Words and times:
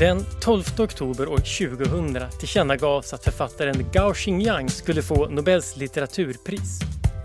Den 0.00 0.24
12 0.40 0.64
oktober 0.78 1.28
år 1.28 1.36
2000 1.36 2.18
tillkännagavs 2.38 3.12
att 3.12 3.24
författaren 3.24 3.86
Gao 3.92 4.14
Xingyang 4.14 4.68
skulle 4.68 5.02
få 5.02 5.28
Nobels 5.28 5.76
litteraturpris. 5.76 6.80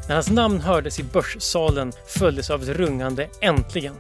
När 0.08 0.16
hans 0.16 0.30
namn 0.30 0.60
hördes 0.60 1.00
i 1.00 1.04
Börssalen 1.04 1.92
följdes 2.08 2.50
av 2.50 2.64
ett 2.64 2.70
rungande 2.70 3.28
“Äntligen!” 3.42 3.96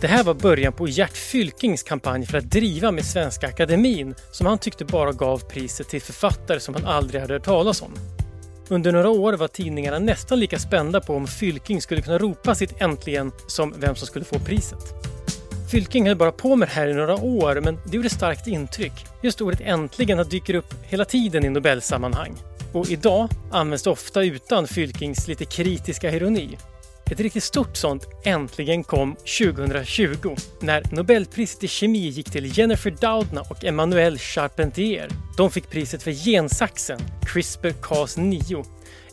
Det 0.00 0.06
här 0.06 0.24
var 0.24 0.34
början 0.34 0.72
på 0.72 0.88
Gert 0.88 1.16
Fylkings 1.16 1.82
kampanj 1.82 2.26
för 2.26 2.38
att 2.38 2.50
driva 2.50 2.90
med 2.90 3.04
Svenska 3.04 3.48
Akademin 3.48 4.14
som 4.30 4.46
han 4.46 4.58
tyckte 4.58 4.84
bara 4.84 5.12
gav 5.12 5.38
priset 5.38 5.88
till 5.88 6.02
författare 6.02 6.60
som 6.60 6.74
han 6.74 6.84
aldrig 6.84 7.20
hade 7.20 7.34
hört 7.34 7.44
talas 7.44 7.82
om. 7.82 7.92
Under 8.68 8.92
några 8.92 9.10
år 9.10 9.32
var 9.32 9.48
tidningarna 9.48 9.98
nästan 9.98 10.40
lika 10.40 10.58
spända 10.58 11.00
på 11.00 11.14
om 11.14 11.26
Fylking 11.26 11.82
skulle 11.82 12.02
kunna 12.02 12.18
ropa 12.18 12.54
sitt 12.54 12.80
äntligen 12.80 13.32
som 13.46 13.74
vem 13.78 13.94
som 13.94 14.06
skulle 14.06 14.24
få 14.24 14.38
priset. 14.38 15.12
Fylking 15.72 16.06
höll 16.06 16.16
bara 16.16 16.32
på 16.32 16.56
med 16.56 16.68
det 16.68 16.72
här 16.72 16.88
i 16.88 16.94
några 16.94 17.16
år 17.16 17.60
men 17.60 17.78
det 17.86 17.96
gjorde 17.96 18.10
starkt 18.10 18.46
intryck. 18.46 18.92
Just 19.22 19.40
ordet 19.40 19.60
äntligen 19.60 20.28
dyker 20.28 20.54
upp 20.54 20.74
hela 20.82 21.04
tiden 21.04 21.44
i 21.44 21.48
Nobelsammanhang. 21.48 22.34
Och 22.72 22.90
idag 22.90 23.28
används 23.50 23.82
det 23.82 23.90
ofta 23.90 24.22
utan 24.22 24.66
Fylkings 24.66 25.28
lite 25.28 25.44
kritiska 25.44 26.10
ironi. 26.10 26.58
Ett 27.10 27.20
riktigt 27.20 27.44
stort 27.44 27.76
sånt 27.76 28.06
äntligen 28.24 28.84
kom 28.84 29.14
2020 29.14 30.36
när 30.60 30.82
Nobelpriset 30.90 31.64
i 31.64 31.68
kemi 31.68 32.08
gick 32.08 32.30
till 32.30 32.58
Jennifer 32.58 32.90
Doudna 32.90 33.40
och 33.40 33.64
Emmanuel 33.64 34.18
Charpentier. 34.18 35.08
De 35.36 35.50
fick 35.50 35.70
priset 35.70 36.02
för 36.02 36.12
gensaxen 36.12 37.00
CRISPR-Cas9. 37.26 38.64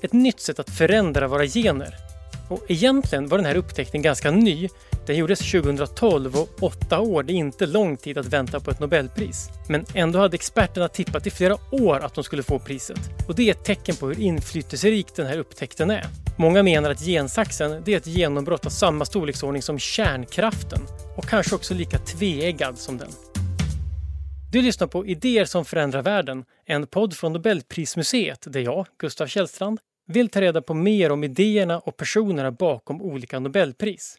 Ett 0.02 0.14
nytt 0.14 0.40
sätt 0.40 0.60
att 0.60 0.70
förändra 0.70 1.28
våra 1.28 1.46
gener. 1.46 2.09
Och 2.50 2.64
egentligen 2.68 3.28
var 3.28 3.38
den 3.38 3.46
här 3.46 3.56
upptäckten 3.56 4.02
ganska 4.02 4.32
ny 4.32 4.70
den 5.10 5.18
gjordes 5.18 5.52
2012 5.52 6.36
och 6.36 6.50
åtta 6.60 7.00
år, 7.00 7.24
det 7.24 7.34
är 7.34 7.36
inte 7.36 7.66
lång 7.66 7.98
tid 7.98 8.18
att 8.18 8.26
vänta 8.26 8.60
på 8.60 8.72
ett 8.72 8.80
Nobelpris. 8.80 9.50
Men 9.68 9.86
ändå 9.94 10.20
hade 10.20 10.36
experterna 10.36 10.88
tippat 10.88 11.28
i 11.28 11.30
flera 11.30 11.58
år 11.72 12.00
att 12.00 12.14
de 12.14 12.24
skulle 12.24 12.44
få 12.44 12.60
priset. 12.60 13.00
Och 13.28 13.36
det 13.36 13.50
är 13.50 13.52
ett 13.52 13.64
tecken 13.64 13.96
på 13.96 14.08
hur 14.08 14.20
inflytelserik 14.20 15.16
den 15.16 15.28
här 15.28 15.38
upptäckten 15.38 15.92
är. 15.92 16.06
Många 16.38 16.64
menar 16.64 16.90
att 16.90 17.00
gensaxen 17.00 17.82
det 17.86 17.94
är 17.94 17.98
ett 17.98 18.08
genombrott 18.08 18.66
av 18.66 18.70
samma 18.70 19.06
storleksordning 19.06 19.62
som 19.62 19.80
kärnkraften 19.80 20.82
och 21.18 21.26
kanske 21.26 21.56
också 21.56 21.74
lika 21.74 21.98
tveeggad 21.98 22.78
som 22.78 22.98
den. 22.98 23.10
Du 24.52 24.62
lyssnar 24.62 24.88
på 24.88 25.06
Idéer 25.06 25.46
som 25.46 25.66
förändrar 25.66 26.02
världen, 26.02 26.46
en 26.66 26.88
podd 26.88 27.14
från 27.14 27.34
Nobelprismuseet 27.34 28.54
där 28.54 28.60
jag, 28.60 28.88
Gustav 29.00 29.28
Källstrand, 29.28 29.80
vill 30.10 30.30
ta 30.30 30.42
reda 30.42 30.62
på 30.62 30.74
mer 30.74 31.12
om 31.12 31.24
idéerna 31.24 31.80
och 31.80 31.98
personerna 31.98 32.52
bakom 32.52 33.02
olika 33.02 33.40
Nobelpris. 33.40 34.18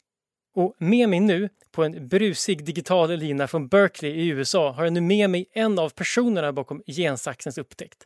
Och 0.56 0.74
med 0.78 1.08
mig 1.08 1.20
nu, 1.20 1.48
på 1.72 1.84
en 1.84 2.08
brusig 2.08 2.64
digital 2.64 3.10
lina 3.10 3.48
från 3.48 3.68
Berkeley 3.68 4.12
i 4.12 4.28
USA, 4.28 4.70
har 4.70 4.84
jag 4.84 4.92
nu 4.92 5.00
med 5.00 5.30
mig 5.30 5.50
en 5.52 5.78
av 5.78 5.88
personerna 5.88 6.52
bakom 6.52 6.82
gensaxens 6.86 7.58
upptäckt. 7.58 8.04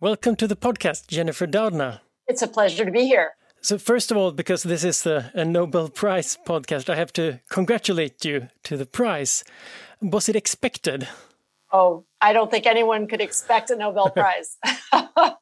Welcome 0.00 0.36
to 0.36 0.48
the 0.48 0.56
podcast, 0.56 1.12
Jennifer 1.12 1.46
Doudna. 1.46 2.00
It's 2.32 2.44
a 2.44 2.48
pleasure 2.54 2.84
to 2.84 2.92
be 2.92 3.00
here. 3.00 3.28
So, 3.62 3.78
first 3.78 4.12
of 4.12 4.18
all, 4.18 4.32
because 4.32 4.68
this 4.68 4.84
is 4.84 5.06
a, 5.06 5.24
a 5.34 5.44
Nobel 5.44 5.88
Prize 5.88 6.38
podcast, 6.46 6.88
I 6.88 6.94
have 6.94 7.12
to 7.12 7.38
congratulate 7.48 8.28
you 8.28 8.46
to 8.62 8.76
the 8.76 8.86
prize. 8.86 9.44
Was 10.00 10.28
it 10.28 10.36
expected? 10.36 11.08
Oh, 11.72 12.04
I 12.20 12.32
don't 12.32 12.50
think 12.50 12.66
anyone 12.66 13.06
could 13.06 13.20
expect 13.20 13.70
a 13.70 13.76
Nobel 13.76 14.10
Prize. 14.14 14.58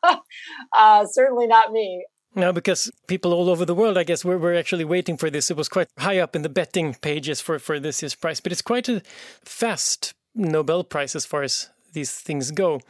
uh, 0.77 1.07
certainly 1.07 1.47
not 1.47 1.73
me. 1.73 2.05
No, 2.35 2.53
because 2.53 2.91
people 3.09 3.35
all 3.35 3.51
over 3.51 3.67
the 3.67 3.75
world, 3.75 3.98
I 3.98 4.05
guess, 4.05 4.25
were, 4.25 4.39
were 4.39 4.55
actually 4.55 4.85
waiting 4.85 5.19
for 5.19 5.29
this. 5.29 5.51
It 5.51 5.57
was 5.57 5.69
quite 5.69 5.89
high 5.98 6.19
up 6.19 6.35
in 6.35 6.43
the 6.43 6.48
betting 6.48 6.95
pages 6.95 7.43
for, 7.43 7.59
for 7.59 7.79
this 7.79 8.01
year's 8.01 8.15
prize, 8.15 8.41
but 8.41 8.52
it's 8.52 8.63
quite 8.63 8.89
a 8.89 9.02
fast 9.45 10.14
Nobel 10.35 10.83
Prize 10.83 11.14
as 11.14 11.27
far 11.27 11.42
as 11.42 11.69
these 11.92 12.13
things 12.13 12.51
go. 12.51 12.81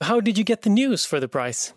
How 0.00 0.20
did 0.20 0.38
you 0.38 0.44
get 0.44 0.62
the 0.62 0.70
news 0.70 1.04
for 1.04 1.20
the 1.20 1.28
prize? 1.28 1.74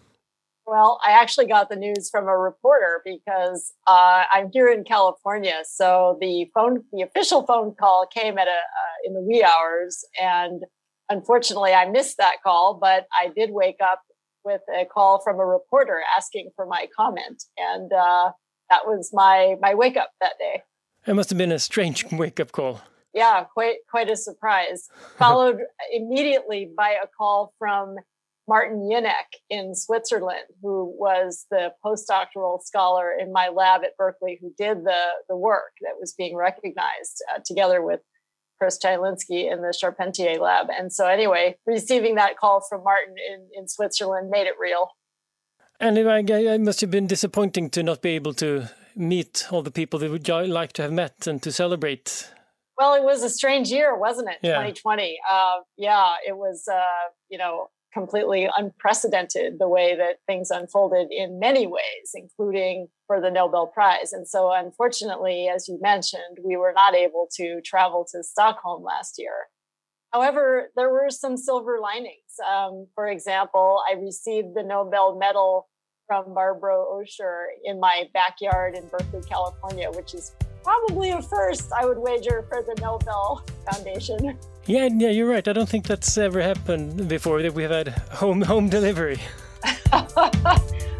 Well, 0.65 1.01
I 1.05 1.11
actually 1.11 1.47
got 1.47 1.69
the 1.69 1.75
news 1.75 2.09
from 2.09 2.27
a 2.27 2.37
reporter 2.37 3.01
because 3.03 3.73
uh, 3.87 4.23
I'm 4.31 4.49
here 4.53 4.71
in 4.71 4.85
California. 4.85 5.63
So 5.65 6.17
the 6.21 6.45
phone, 6.53 6.83
the 6.93 7.01
official 7.01 7.45
phone 7.45 7.75
call 7.77 8.07
came 8.07 8.37
at 8.37 8.47
a 8.47 8.51
uh, 8.51 9.07
in 9.07 9.13
the 9.13 9.21
wee 9.21 9.43
hours, 9.43 10.05
and 10.21 10.61
unfortunately, 11.09 11.73
I 11.73 11.89
missed 11.89 12.17
that 12.19 12.35
call. 12.43 12.77
But 12.79 13.07
I 13.11 13.31
did 13.35 13.49
wake 13.51 13.79
up 13.83 14.01
with 14.43 14.61
a 14.75 14.85
call 14.85 15.21
from 15.23 15.39
a 15.39 15.45
reporter 15.45 16.01
asking 16.17 16.51
for 16.55 16.65
my 16.65 16.87
comment, 16.95 17.43
and 17.57 17.91
uh, 17.91 18.31
that 18.69 18.85
was 18.85 19.11
my 19.13 19.55
my 19.61 19.75
wake 19.75 19.97
up 19.97 20.11
that 20.21 20.33
day. 20.39 20.63
It 21.07 21.15
must 21.15 21.29
have 21.29 21.37
been 21.37 21.51
a 21.51 21.59
strange 21.59 22.05
wake 22.11 22.39
up 22.39 22.51
call. 22.51 22.81
Yeah, 23.13 23.45
quite 23.53 23.77
quite 23.89 24.09
a 24.09 24.15
surprise. 24.15 24.87
Followed 25.17 25.59
immediately 25.91 26.69
by 26.75 26.95
a 27.03 27.07
call 27.07 27.53
from 27.59 27.95
Martin 28.47 28.89
Jinek 28.91 29.39
in 29.49 29.75
Switzerland, 29.75 30.45
who 30.61 30.93
was 30.97 31.45
the 31.51 31.73
postdoctoral 31.85 32.61
scholar 32.61 33.11
in 33.17 33.31
my 33.31 33.49
lab 33.49 33.83
at 33.83 33.95
Berkeley, 33.97 34.39
who 34.41 34.53
did 34.57 34.83
the 34.83 35.03
the 35.29 35.37
work 35.37 35.73
that 35.81 35.99
was 35.99 36.13
being 36.13 36.35
recognized 36.35 37.23
uh, 37.33 37.39
together 37.45 37.81
with 37.81 38.01
Chris 38.61 38.77
Chylinski 38.77 39.51
in 39.51 39.63
the 39.63 39.73
Charpentier 39.75 40.37
lab. 40.39 40.67
And 40.69 40.93
so, 40.93 41.07
anyway, 41.07 41.57
receiving 41.65 42.13
that 42.15 42.37
call 42.37 42.61
from 42.69 42.83
Martin 42.83 43.15
in, 43.17 43.47
in 43.57 43.67
Switzerland 43.67 44.29
made 44.29 44.45
it 44.45 44.53
real. 44.59 44.89
And 45.79 45.97
it 45.97 46.61
must 46.61 46.79
have 46.81 46.91
been 46.91 47.07
disappointing 47.07 47.71
to 47.71 47.81
not 47.81 48.03
be 48.03 48.11
able 48.11 48.35
to 48.35 48.69
meet 48.95 49.47
all 49.49 49.63
the 49.63 49.71
people 49.71 49.97
that 49.99 50.11
would 50.11 50.29
like 50.29 50.73
to 50.73 50.83
have 50.83 50.91
met 50.91 51.25
and 51.25 51.41
to 51.41 51.51
celebrate. 51.51 52.31
Well, 52.77 52.93
it 52.93 53.01
was 53.03 53.23
a 53.23 53.31
strange 53.31 53.71
year, 53.71 53.97
wasn't 53.97 54.29
it? 54.29 54.37
Yeah. 54.43 54.51
2020. 54.51 55.17
Uh, 55.31 55.55
yeah, 55.77 56.13
it 56.27 56.37
was, 56.37 56.67
uh, 56.71 57.09
you 57.29 57.39
know, 57.39 57.71
completely 57.91 58.47
unprecedented 58.55 59.57
the 59.57 59.67
way 59.67 59.95
that 59.95 60.17
things 60.27 60.51
unfolded 60.51 61.07
in 61.09 61.39
many 61.39 61.65
ways, 61.65 62.11
including 62.13 62.89
for 63.11 63.19
the 63.19 63.29
Nobel 63.29 63.67
Prize. 63.67 64.13
And 64.13 64.25
so, 64.25 64.53
unfortunately, 64.53 65.49
as 65.53 65.67
you 65.67 65.77
mentioned, 65.81 66.37
we 66.45 66.55
were 66.55 66.71
not 66.73 66.95
able 66.95 67.27
to 67.35 67.59
travel 67.59 68.07
to 68.13 68.23
Stockholm 68.23 68.83
last 68.83 69.15
year. 69.17 69.33
However, 70.13 70.69
there 70.77 70.89
were 70.89 71.09
some 71.09 71.35
silver 71.35 71.77
linings. 71.81 72.31
Um, 72.49 72.87
for 72.95 73.07
example, 73.09 73.81
I 73.89 73.95
received 73.95 74.55
the 74.55 74.63
Nobel 74.63 75.19
Medal 75.19 75.67
from 76.07 76.33
Barbro 76.33 76.85
Osher 76.85 77.47
in 77.65 77.81
my 77.81 78.05
backyard 78.13 78.77
in 78.77 78.87
Berkeley, 78.87 79.23
California, 79.27 79.91
which 79.91 80.13
is 80.13 80.31
probably 80.63 81.09
a 81.09 81.21
first, 81.21 81.69
I 81.73 81.85
would 81.85 81.97
wager, 81.97 82.45
for 82.47 82.61
the 82.61 82.79
Nobel 82.81 83.45
Foundation. 83.69 84.37
Yeah, 84.67 84.87
yeah, 84.89 85.09
you're 85.09 85.27
right. 85.27 85.45
I 85.45 85.51
don't 85.51 85.67
think 85.67 85.85
that's 85.85 86.17
ever 86.17 86.41
happened 86.41 87.09
before 87.09 87.41
that 87.41 87.53
we've 87.53 87.69
had 87.69 87.89
home 87.89 88.41
home 88.41 88.69
delivery. 88.69 89.19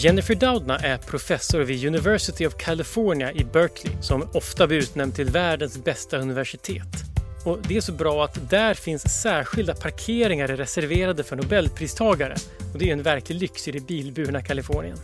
Jennifer 0.00 0.34
Doudna 0.34 0.78
är 0.78 0.98
professor 0.98 1.60
vid 1.60 1.86
University 1.86 2.46
of 2.46 2.54
California 2.56 3.32
i 3.32 3.44
Berkeley 3.44 3.96
som 4.00 4.28
ofta 4.34 4.66
blir 4.66 4.78
utnämnd 4.78 5.14
till 5.14 5.30
världens 5.30 5.84
bästa 5.84 6.18
universitet. 6.18 6.86
Och 7.44 7.58
det 7.68 7.76
är 7.76 7.80
så 7.80 7.92
bra 7.92 8.24
att 8.24 8.50
där 8.50 8.74
finns 8.74 9.22
särskilda 9.22 9.74
parkeringar 9.74 10.46
reserverade 10.46 11.24
för 11.24 11.36
nobelpristagare. 11.36 12.36
Och 12.72 12.78
det 12.78 12.88
är 12.88 12.92
en 12.92 13.02
verklig 13.02 13.40
lyx 13.40 13.68
i 13.68 13.72
det 13.72 13.86
bilburna 13.86 14.42
Kalifornien. 14.42 14.96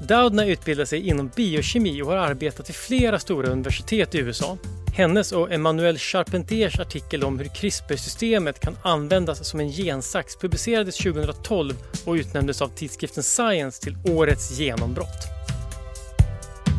Doudna 0.00 0.46
utbildar 0.46 0.84
sig 0.84 1.08
inom 1.08 1.28
biokemi 1.28 2.02
och 2.02 2.06
har 2.06 2.16
arbetat 2.16 2.68
vid 2.68 2.76
flera 2.76 3.18
stora 3.18 3.48
universitet 3.48 4.14
i 4.14 4.18
USA. 4.18 4.58
Hennes 4.94 5.32
och 5.32 5.52
Emmanuel 5.52 5.98
Charpentiers 5.98 6.80
artikel 6.80 7.24
om 7.24 7.38
hur 7.38 7.48
CRISPR-systemet 7.48 8.60
kan 8.60 8.76
användas 8.82 9.48
som 9.48 9.60
en 9.60 9.68
gensax 9.68 10.36
publicerades 10.36 10.96
2012 10.96 11.74
och 12.06 12.12
utnämndes 12.12 12.62
av 12.62 12.68
tidskriften 12.68 13.22
Science 13.22 13.82
till 13.82 13.96
årets 14.16 14.50
genombrott. 14.50 15.28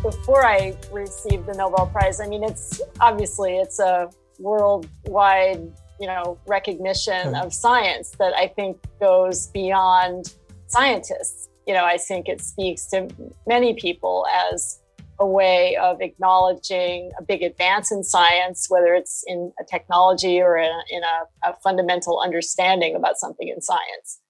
Before 0.02 0.58
I 0.58 0.74
received 0.92 1.46
the 1.46 1.58
Nobel 1.58 1.86
Prize, 1.92 2.24
I 2.24 2.28
mean 2.28 2.44
it's 2.44 2.80
obviously 3.00 3.50
it's 3.50 3.80
a 3.80 4.10
worldwide, 4.38 5.72
you 6.00 6.06
know, 6.06 6.38
recognition 6.46 7.34
mm. 7.34 7.46
of 7.46 7.52
science 7.52 8.16
that 8.18 8.32
I 8.44 8.48
think 8.54 8.76
goes 9.00 9.52
beyond 9.52 10.24
scientists. 10.68 11.48
You 11.68 11.74
know, 11.74 11.84
I 11.84 11.98
think 11.98 12.28
it 12.28 12.40
speaks 12.40 12.86
to 12.86 13.08
many 13.46 13.74
people 13.74 14.26
as 14.50 14.80
a 15.20 15.26
way 15.26 15.76
of 15.76 16.00
acknowledging 16.00 17.10
a 17.18 17.22
big 17.22 17.42
advance 17.42 17.92
in 17.92 18.02
science, 18.02 18.66
whether 18.70 18.94
it's 18.94 19.22
in 19.26 19.52
a 19.60 19.64
technology 19.64 20.40
or 20.40 20.56
in, 20.56 20.70
a, 20.70 20.82
in 20.90 21.02
a, 21.02 21.50
a, 21.50 21.56
fundamental 21.62 22.22
understanding 22.24 22.94
about 22.96 23.18
something 23.18 23.48
in 23.48 23.60
science. 23.60 24.20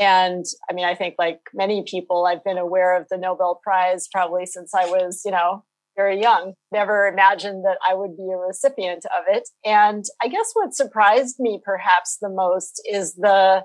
And 0.00 0.44
I 0.68 0.72
mean, 0.72 0.84
I 0.84 0.96
think 0.96 1.14
like 1.16 1.38
many 1.52 1.84
people, 1.86 2.26
I've 2.26 2.42
been 2.42 2.58
aware 2.58 2.98
of 3.00 3.06
the 3.08 3.18
Nobel 3.18 3.60
Prize 3.62 4.08
probably 4.10 4.44
since 4.44 4.74
I 4.74 4.86
was, 4.86 5.22
you 5.24 5.30
know, 5.30 5.62
very 5.94 6.20
young. 6.20 6.54
Never 6.72 7.06
imagined 7.06 7.64
that 7.64 7.78
I 7.88 7.94
would 7.94 8.16
be 8.16 8.28
a 8.32 8.36
recipient 8.36 9.04
of 9.16 9.24
it. 9.28 9.48
And 9.64 10.04
I 10.20 10.26
guess 10.26 10.50
what 10.54 10.74
surprised 10.74 11.36
me 11.38 11.60
perhaps 11.64 12.18
the 12.20 12.30
most 12.30 12.82
is 12.90 13.14
the 13.14 13.64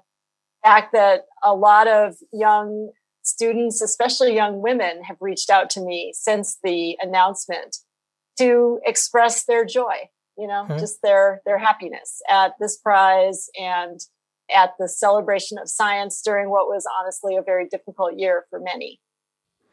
fact 0.64 0.94
that 0.94 1.22
a 1.44 1.56
lot 1.56 1.88
of 1.88 2.16
young 2.32 2.92
students, 3.30 3.81
especially 3.81 4.36
young 4.36 4.62
women, 4.62 5.04
have 5.04 5.18
reached 5.20 5.50
out 5.50 5.70
to 5.72 5.81
me 5.81 6.14
since 6.16 6.58
the 6.64 6.98
announcement 7.02 7.78
to 8.38 8.80
express 8.86 9.46
their 9.46 9.66
joy, 9.66 10.10
you 10.38 10.48
know, 10.48 10.66
mm-hmm. 10.68 10.78
just 10.78 11.02
their 11.04 11.42
their 11.46 11.58
happiness 11.58 12.22
at 12.30 12.54
this 12.60 12.78
prize 12.78 13.50
and 13.60 14.00
at 14.56 14.74
the 14.80 14.88
celebration 14.88 15.58
of 15.58 15.70
science 15.70 16.22
during 16.22 16.50
what 16.50 16.68
was 16.68 16.86
honestly 17.00 17.36
a 17.36 17.42
very 17.42 17.68
difficult 17.68 18.18
year 18.18 18.46
for 18.50 18.60
many. 18.60 19.00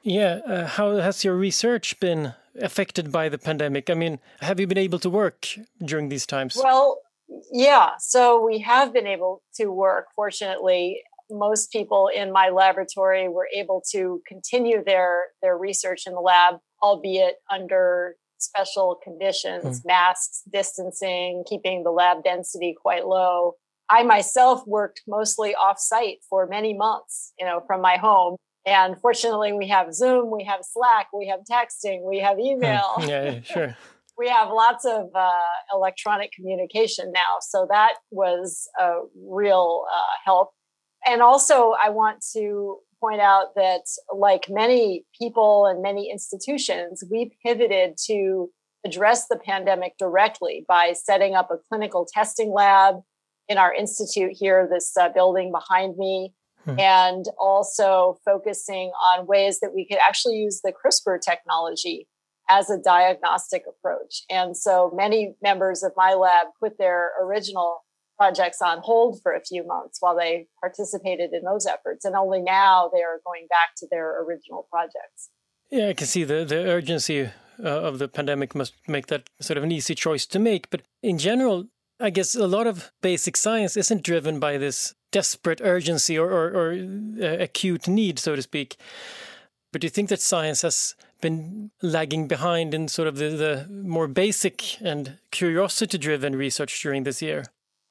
Yeah, 0.02 0.40
uh, 0.46 0.66
how 0.66 0.96
has 0.96 1.24
your 1.24 1.34
research 1.34 1.98
been 1.98 2.34
affected 2.60 3.10
by 3.10 3.28
the 3.28 3.38
pandemic? 3.38 3.90
I 3.90 3.94
mean, 3.94 4.20
have 4.40 4.60
you 4.60 4.66
been 4.66 4.78
able 4.78 4.98
to 5.00 5.10
work 5.10 5.48
during 5.84 6.08
these 6.08 6.26
times? 6.26 6.56
Well, 6.62 7.00
yeah, 7.52 7.92
so 7.98 8.40
we 8.44 8.60
have 8.60 8.92
been 8.92 9.06
able 9.06 9.42
to 9.56 9.66
work. 9.66 10.06
Fortunately, 10.14 11.02
most 11.30 11.72
people 11.72 12.08
in 12.14 12.32
my 12.32 12.50
laboratory 12.50 13.28
were 13.28 13.48
able 13.54 13.82
to 13.92 14.22
continue 14.26 14.82
their 14.84 15.24
their 15.42 15.56
research 15.56 16.02
in 16.06 16.14
the 16.14 16.20
lab, 16.20 16.56
albeit 16.82 17.36
under 17.50 18.16
special 18.38 18.98
conditions, 19.02 19.80
mm. 19.80 19.86
masks, 19.86 20.42
distancing, 20.52 21.44
keeping 21.48 21.82
the 21.82 21.90
lab 21.90 22.22
density 22.22 22.74
quite 22.80 23.06
low. 23.06 23.54
I 23.88 24.02
myself 24.02 24.66
worked 24.66 25.02
mostly 25.06 25.54
off 25.54 25.78
site 25.78 26.18
for 26.28 26.46
many 26.46 26.74
months, 26.74 27.32
you 27.38 27.46
know, 27.46 27.62
from 27.66 27.80
my 27.80 27.96
home. 27.96 28.36
And 28.66 29.00
fortunately, 29.00 29.52
we 29.52 29.68
have 29.68 29.94
Zoom, 29.94 30.30
we 30.30 30.44
have 30.44 30.60
Slack, 30.62 31.06
we 31.12 31.28
have 31.28 31.40
texting, 31.50 32.02
we 32.02 32.18
have 32.18 32.34
hmm. 32.36 32.46
email. 32.46 32.94
yeah, 33.00 33.24
yeah, 33.24 33.40
sure. 33.42 33.76
we 34.18 34.28
have 34.28 34.48
lots 34.48 34.84
of 34.84 35.08
uh, 35.14 35.30
electronic 35.72 36.32
communication 36.32 37.12
now. 37.12 37.36
So 37.40 37.66
that 37.70 37.94
was 38.10 38.68
a 38.78 39.00
real 39.28 39.84
uh, 39.92 40.14
help. 40.24 40.50
And 41.06 41.22
also, 41.22 41.74
I 41.80 41.90
want 41.90 42.24
to 42.34 42.78
point 43.00 43.20
out 43.20 43.54
that, 43.54 43.82
like 44.14 44.46
many 44.48 45.04
people 45.18 45.66
and 45.66 45.82
many 45.82 46.10
institutions, 46.10 47.04
we 47.10 47.30
pivoted 47.44 47.96
to 48.06 48.50
address 48.84 49.28
the 49.28 49.36
pandemic 49.36 49.94
directly 49.98 50.64
by 50.66 50.94
setting 50.94 51.34
up 51.34 51.50
a 51.50 51.58
clinical 51.68 52.06
testing 52.12 52.52
lab 52.52 52.96
in 53.48 53.58
our 53.58 53.72
institute 53.72 54.32
here, 54.32 54.68
this 54.70 54.96
uh, 54.96 55.08
building 55.08 55.52
behind 55.52 55.96
me, 55.96 56.34
hmm. 56.64 56.78
and 56.80 57.26
also 57.38 58.18
focusing 58.24 58.90
on 59.04 59.26
ways 59.26 59.60
that 59.60 59.72
we 59.74 59.86
could 59.86 59.98
actually 59.98 60.36
use 60.36 60.60
the 60.64 60.72
CRISPR 60.72 61.20
technology 61.20 62.08
as 62.48 62.70
a 62.70 62.78
diagnostic 62.78 63.62
approach. 63.68 64.22
And 64.30 64.56
so 64.56 64.92
many 64.94 65.34
members 65.42 65.82
of 65.82 65.92
my 65.96 66.14
lab 66.14 66.48
put 66.60 66.78
their 66.78 67.10
original 67.20 67.84
projects 68.16 68.62
on 68.62 68.78
hold 68.78 69.20
for 69.22 69.32
a 69.32 69.40
few 69.40 69.66
months 69.66 69.98
while 70.00 70.16
they 70.16 70.46
participated 70.60 71.30
in 71.32 71.42
those 71.44 71.66
efforts. 71.66 72.04
And 72.04 72.14
only 72.14 72.40
now 72.40 72.90
they 72.92 73.02
are 73.02 73.20
going 73.24 73.46
back 73.48 73.74
to 73.78 73.86
their 73.90 74.22
original 74.22 74.66
projects. 74.70 75.30
Yeah, 75.70 75.88
I 75.88 75.94
can 75.94 76.06
see 76.06 76.24
the, 76.24 76.44
the 76.44 76.70
urgency 76.70 77.30
uh, 77.62 77.68
of 77.68 77.98
the 77.98 78.08
pandemic 78.08 78.54
must 78.54 78.74
make 78.86 79.06
that 79.08 79.28
sort 79.40 79.56
of 79.56 79.64
an 79.64 79.72
easy 79.72 79.94
choice 79.94 80.26
to 80.26 80.38
make. 80.38 80.70
But 80.70 80.82
in 81.02 81.18
general, 81.18 81.66
I 81.98 82.10
guess 82.10 82.34
a 82.34 82.46
lot 82.46 82.66
of 82.66 82.92
basic 83.02 83.36
science 83.36 83.76
isn't 83.76 84.02
driven 84.02 84.38
by 84.38 84.58
this 84.58 84.94
desperate 85.12 85.60
urgency 85.62 86.18
or, 86.18 86.30
or, 86.30 86.48
or 86.50 86.72
uh, 87.22 87.42
acute 87.42 87.88
need, 87.88 88.18
so 88.18 88.36
to 88.36 88.42
speak. 88.42 88.76
But 89.72 89.80
do 89.80 89.86
you 89.86 89.90
think 89.90 90.08
that 90.10 90.20
science 90.20 90.62
has 90.62 90.94
been 91.20 91.70
lagging 91.82 92.28
behind 92.28 92.74
in 92.74 92.88
sort 92.88 93.08
of 93.08 93.16
the, 93.16 93.30
the 93.30 93.66
more 93.70 94.06
basic 94.06 94.80
and 94.80 95.18
curiosity 95.30 95.98
driven 95.98 96.36
research 96.36 96.82
during 96.82 97.04
this 97.04 97.22
year? 97.22 97.44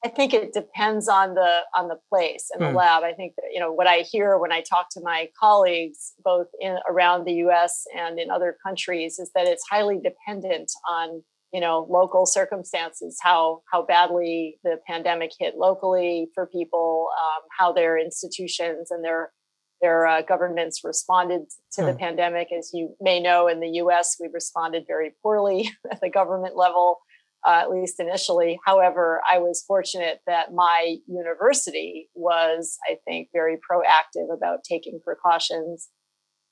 I 0.06 0.08
think 0.08 0.32
it 0.32 0.52
depends 0.52 1.08
on 1.08 1.34
the 1.34 1.62
on 1.74 1.88
the 1.88 1.98
place 2.08 2.48
and 2.52 2.62
the 2.62 2.70
mm. 2.70 2.76
lab. 2.76 3.02
I 3.02 3.12
think 3.12 3.34
that 3.36 3.46
you 3.52 3.58
know 3.58 3.72
what 3.72 3.88
I 3.88 4.04
hear 4.08 4.38
when 4.38 4.52
I 4.52 4.60
talk 4.62 4.86
to 4.92 5.00
my 5.02 5.28
colleagues, 5.38 6.12
both 6.24 6.46
in 6.60 6.76
around 6.88 7.24
the 7.24 7.32
U.S. 7.46 7.84
and 7.96 8.16
in 8.20 8.30
other 8.30 8.56
countries, 8.64 9.18
is 9.18 9.32
that 9.34 9.48
it's 9.48 9.64
highly 9.68 9.98
dependent 9.98 10.70
on 10.88 11.24
you 11.52 11.60
know 11.60 11.88
local 11.90 12.24
circumstances 12.24 13.18
how 13.20 13.62
how 13.72 13.84
badly 13.84 14.58
the 14.62 14.76
pandemic 14.86 15.32
hit 15.40 15.54
locally 15.56 16.28
for 16.36 16.46
people 16.46 17.08
um, 17.20 17.42
how 17.58 17.72
their 17.72 17.98
institutions 17.98 18.92
and 18.92 19.04
their 19.04 19.32
their 19.80 20.06
uh, 20.06 20.22
governments 20.22 20.82
responded 20.84 21.42
to 21.72 21.82
the 21.82 21.92
hmm. 21.92 21.98
pandemic 21.98 22.48
as 22.56 22.70
you 22.72 22.94
may 23.00 23.20
know 23.20 23.48
in 23.48 23.60
the 23.60 23.68
us 23.68 24.16
we 24.20 24.28
responded 24.32 24.84
very 24.86 25.14
poorly 25.22 25.68
at 25.90 26.00
the 26.00 26.10
government 26.10 26.56
level 26.56 26.98
uh, 27.46 27.60
at 27.62 27.70
least 27.70 28.00
initially 28.00 28.58
however 28.66 29.20
i 29.30 29.38
was 29.38 29.64
fortunate 29.66 30.20
that 30.26 30.52
my 30.52 30.96
university 31.06 32.08
was 32.14 32.76
i 32.90 32.96
think 33.06 33.28
very 33.32 33.56
proactive 33.56 34.34
about 34.34 34.64
taking 34.68 35.00
precautions 35.04 35.88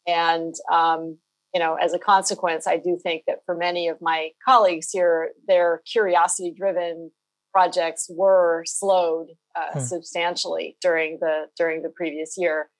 and 0.06 0.54
um, 0.70 1.18
you 1.54 1.60
know, 1.60 1.76
as 1.80 1.94
a 1.94 1.98
consequence, 1.98 2.66
I 2.66 2.76
do 2.76 2.98
think 3.00 3.22
that 3.28 3.38
for 3.46 3.56
many 3.56 3.86
of 3.86 3.98
my 4.00 4.30
colleagues 4.44 4.88
here, 4.90 5.30
their 5.46 5.82
curiosity 5.90 6.52
driven 6.54 7.12
projects 7.52 8.10
were 8.10 8.64
slowed 8.66 9.28
uh, 9.54 9.74
hmm. 9.74 9.78
substantially 9.78 10.76
during 10.82 11.18
the 11.20 11.44
during 11.56 11.82
the 11.82 11.92
previous 11.96 12.34
year. 12.36 12.70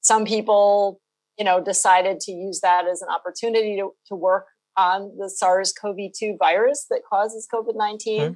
Some 0.00 0.24
people, 0.24 1.00
you 1.38 1.44
know, 1.44 1.62
decided 1.62 2.18
to 2.20 2.32
use 2.32 2.60
that 2.62 2.86
as 2.88 3.00
an 3.00 3.08
opportunity 3.08 3.76
to, 3.76 3.90
to 4.08 4.16
work 4.16 4.46
on 4.76 5.12
the 5.18 5.28
SARS-CoV-2 5.28 6.38
virus 6.38 6.86
that 6.90 7.02
causes 7.08 7.48
COVID-19. 7.52 8.28
Hmm. 8.28 8.32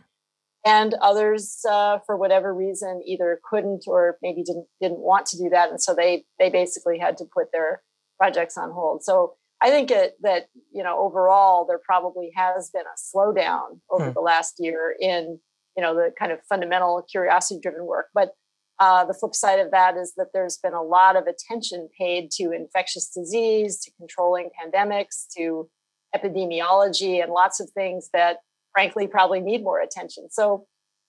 And 0.64 0.94
others, 1.00 1.60
uh, 1.69 2.00
for 2.04 2.19
whatever 2.19 2.54
reason, 2.54 3.02
either 3.06 3.40
couldn't 3.48 3.84
or 3.87 4.19
maybe 4.20 4.42
didn't 4.42 4.66
didn't 4.78 4.98
want 4.98 5.25
to 5.26 5.38
do 5.38 5.48
that, 5.48 5.70
and 5.70 5.81
so 5.81 5.94
they 5.94 6.26
they 6.38 6.50
basically 6.50 6.98
had 6.98 7.16
to 7.16 7.25
put 7.25 7.46
their 7.50 7.81
projects 8.19 8.58
on 8.58 8.70
hold. 8.70 9.02
So 9.02 9.37
I 9.62 9.70
think 9.70 9.90
it, 9.90 10.16
that 10.20 10.48
you 10.70 10.82
know 10.82 10.98
overall 10.98 11.64
there 11.66 11.81
probably 11.82 12.31
has 12.37 12.70
been 12.75 12.82
a 12.82 13.16
slowdown 13.16 13.81
over 13.88 14.08
hmm. 14.08 14.12
the 14.12 14.20
last 14.20 14.56
year 14.58 14.94
in 15.00 15.40
you 15.78 15.82
know 15.82 15.94
the 15.94 16.12
kind 16.19 16.31
of 16.31 16.40
fundamental 16.46 17.06
curiosity 17.10 17.58
driven 17.62 17.86
work, 17.86 18.08
but 18.12 18.34
uh, 18.81 19.04
the 19.04 19.14
flip 19.14 19.34
side 19.34 19.60
of 19.60 19.70
that 19.70 19.96
is 19.96 20.14
that 20.16 20.28
there's 20.32 20.56
been 20.56 20.72
a 20.72 20.82
lot 20.82 21.14
of 21.14 21.25
attention 21.26 21.88
paid 21.98 22.31
to 22.31 22.50
infectious 22.50 23.10
disease, 23.10 23.78
to 23.78 23.90
controlling 23.98 24.48
pandemics, 24.58 25.26
to 25.36 25.69
epidemiology, 26.14 27.22
and 27.22 27.32
lots 27.32 27.60
of 27.60 27.70
things 27.70 28.10
that 28.12 28.38
frankly 28.72 29.06
probably 29.06 29.40
need 29.40 29.62
more 29.62 29.80
attention. 29.80 30.28
So, 30.30 30.66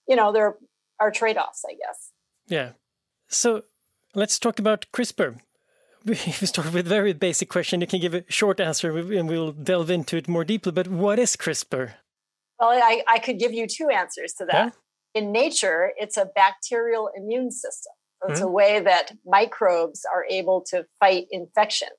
you 0.08 0.16
know, 0.16 0.32
there 0.32 0.58
are 1.00 1.12
trade 1.12 1.38
offs, 1.38 1.64
I 1.68 1.74
guess. 1.74 2.12
Yeah. 2.48 2.72
So 3.28 3.64
let's 4.16 4.40
talk 4.40 4.60
about 4.60 4.86
CRISPR. 4.94 5.40
we 6.06 6.16
start 6.16 6.74
with 6.74 6.86
a 6.86 6.90
very 6.90 7.14
basic 7.14 7.50
question, 7.50 7.82
you 7.82 7.88
can 7.88 8.02
give 8.02 8.16
a 8.16 8.24
short 8.28 8.60
answer 8.60 8.98
and 8.98 9.30
we'll 9.30 9.52
delve 9.52 9.92
into 9.92 10.18
it 10.18 10.28
more 10.28 10.44
deeply. 10.44 10.72
But 10.72 10.88
what 10.88 11.20
is 11.20 11.36
CRISPR? 11.36 11.94
Well, 12.60 12.70
I, 12.70 13.04
I 13.08 13.20
could 13.20 13.40
give 13.40 13.54
you 13.54 13.68
two 13.68 13.90
answers 13.90 14.34
to 14.34 14.46
that. 14.46 14.76
In 15.14 15.32
nature, 15.32 15.92
it's 15.98 16.18
a 16.18 16.26
bacterial 16.36 17.10
immune 17.16 17.52
system. 17.52 17.94
it's 18.28 18.40
mm-hmm. 18.40 18.48
a 18.48 18.52
way 18.52 18.80
that 18.80 19.12
microbes 19.26 20.06
are 20.14 20.26
able 20.30 20.64
to 20.70 20.86
fight 21.00 21.26
infection. 21.32 21.90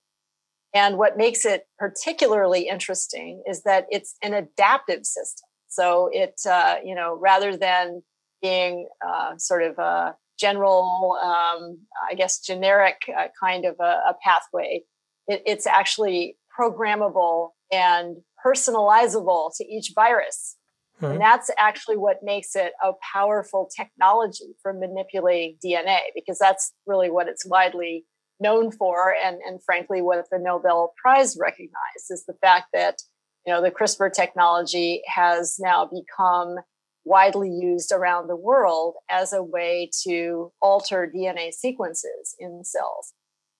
And 0.74 0.96
what 0.96 1.16
makes 1.16 1.44
it 1.44 1.66
particularly 1.78 2.68
interesting 2.68 3.42
is 3.48 3.62
that 3.64 3.86
it's 3.90 4.16
an 4.22 4.32
adaptive 4.34 5.04
system. 5.04 5.46
So 5.68 6.08
it, 6.12 6.40
uh, 6.48 6.76
you 6.84 6.94
know, 6.94 7.18
rather 7.20 7.56
than 7.56 8.02
being 8.40 8.88
uh, 9.06 9.36
sort 9.36 9.62
of 9.62 9.78
a 9.78 10.16
general, 10.38 11.18
um, 11.22 11.78
I 12.10 12.14
guess, 12.14 12.40
generic 12.40 13.02
uh, 13.16 13.28
kind 13.40 13.64
of 13.64 13.76
a, 13.80 14.00
a 14.10 14.14
pathway. 14.24 14.82
It, 15.28 15.42
it's 15.46 15.66
actually 15.66 16.36
programmable 16.58 17.50
and 17.70 18.16
personalizable 18.44 19.50
to 19.56 19.64
each 19.64 19.92
virus. 19.94 20.56
Mm-hmm. 20.96 21.12
And 21.12 21.20
that's 21.20 21.50
actually 21.58 21.96
what 21.96 22.18
makes 22.22 22.54
it 22.54 22.72
a 22.82 22.92
powerful 23.12 23.70
technology 23.74 24.56
for 24.62 24.72
manipulating 24.72 25.56
DNA, 25.64 25.98
because 26.14 26.38
that's 26.38 26.72
really 26.86 27.10
what 27.10 27.28
it's 27.28 27.46
widely 27.46 28.04
known 28.40 28.70
for. 28.70 29.14
And, 29.24 29.38
and 29.46 29.62
frankly, 29.62 30.02
what 30.02 30.24
the 30.30 30.38
Nobel 30.38 30.92
Prize 31.00 31.36
recognized 31.40 32.10
is 32.10 32.24
the 32.26 32.36
fact 32.40 32.66
that, 32.72 33.02
you 33.46 33.52
know, 33.52 33.62
the 33.62 33.70
CRISPR 33.70 34.12
technology 34.12 35.02
has 35.06 35.56
now 35.58 35.86
become 35.86 36.56
widely 37.04 37.50
used 37.50 37.92
around 37.92 38.28
the 38.28 38.36
world 38.36 38.94
as 39.10 39.32
a 39.32 39.42
way 39.42 39.90
to 40.04 40.52
alter 40.60 41.10
DNA 41.14 41.52
sequences 41.52 42.34
in 42.38 42.62
cells. 42.64 43.12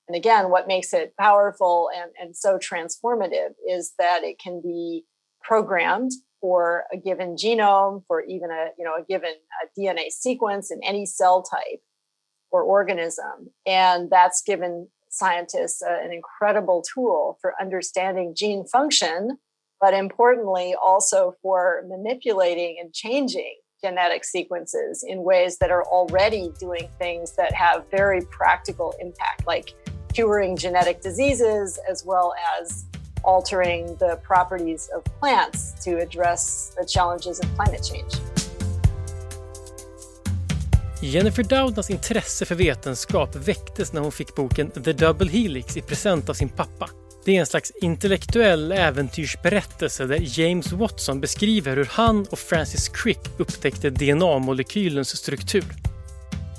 And 0.08 0.16
again, 0.16 0.50
what 0.50 0.68
makes 0.68 0.92
it 0.92 1.14
powerful 1.18 1.88
and, 1.96 2.10
and 2.20 2.36
so 2.36 2.58
transformative 2.58 3.54
is 3.68 3.94
that 3.98 4.22
it 4.22 4.38
can 4.38 4.60
be 4.62 5.04
programmed 5.42 6.12
for 6.40 6.84
a 6.92 6.96
given 6.96 7.36
genome, 7.36 8.02
for 8.06 8.22
even 8.24 8.50
a, 8.50 8.66
you 8.76 8.84
know, 8.84 8.94
a 8.98 9.04
given 9.08 9.30
uh, 9.30 9.66
a 9.66 9.80
DNA 9.80 10.10
sequence 10.10 10.70
in 10.70 10.80
any 10.82 11.06
cell 11.06 11.42
type 11.42 11.80
or 12.52 12.62
organism. 12.62 13.50
And 13.66 14.08
that's 14.10 14.42
given 14.42 14.88
scientists 15.08 15.82
uh, 15.82 15.98
an 16.02 16.12
incredible 16.12 16.82
tool 16.94 17.38
for 17.40 17.54
understanding 17.60 18.34
gene 18.36 18.64
function 18.64 19.38
but 19.82 19.94
importantly, 19.94 20.76
also 20.80 21.34
for 21.42 21.82
manipulating 21.88 22.76
and 22.80 22.94
changing 22.94 23.56
genetic 23.82 24.24
sequences 24.24 25.04
in 25.06 25.24
ways 25.24 25.58
that 25.58 25.72
are 25.72 25.84
already 25.86 26.52
doing 26.60 26.88
things 27.00 27.34
that 27.34 27.52
have 27.52 27.84
very 27.90 28.20
practical 28.30 28.94
impact, 29.00 29.44
like 29.44 29.74
curing 30.14 30.56
genetic 30.56 31.00
diseases 31.00 31.80
as 31.90 32.04
well 32.06 32.32
as 32.60 32.86
altering 33.24 33.96
the 33.96 34.20
properties 34.22 34.88
of 34.94 35.02
plants 35.18 35.72
to 35.84 35.98
address 35.98 36.72
the 36.78 36.86
challenges 36.86 37.40
of 37.40 37.52
climate 37.56 37.82
change. 37.82 38.31
Jennifer 41.04 41.42
Doudnas 41.42 41.90
intresse 41.90 42.44
för 42.44 42.54
vetenskap 42.54 43.36
väcktes 43.36 43.92
när 43.92 44.00
hon 44.00 44.12
fick 44.12 44.34
boken 44.34 44.70
The 44.70 44.92
Double 44.92 45.30
Helix 45.30 45.76
i 45.76 45.80
present 45.80 46.28
av 46.28 46.34
sin 46.34 46.48
pappa. 46.48 46.90
Det 47.24 47.36
är 47.36 47.40
en 47.40 47.46
slags 47.46 47.72
intellektuell 47.82 48.72
äventyrsberättelse 48.72 50.06
där 50.06 50.40
James 50.40 50.72
Watson 50.72 51.20
beskriver 51.20 51.76
hur 51.76 51.84
han 51.84 52.26
och 52.30 52.38
Francis 52.38 52.88
Crick 52.88 53.18
upptäckte 53.38 53.90
DNA-molekylens 53.90 55.16
struktur. 55.16 55.64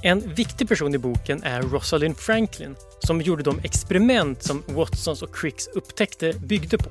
En 0.03 0.33
viktig 0.33 0.69
person 0.69 0.95
i 0.95 0.97
boken 0.97 1.43
är 1.43 1.61
Rosalind 1.61 2.17
Franklin 2.17 2.75
som 2.99 3.21
gjorde 3.21 3.43
de 3.43 3.59
experiment 3.63 4.43
som 4.43 4.63
Watsons 4.67 5.21
och 5.21 5.35
Cricks 5.35 5.67
upptäckte 5.67 6.33
byggde 6.33 6.77
på. 6.77 6.89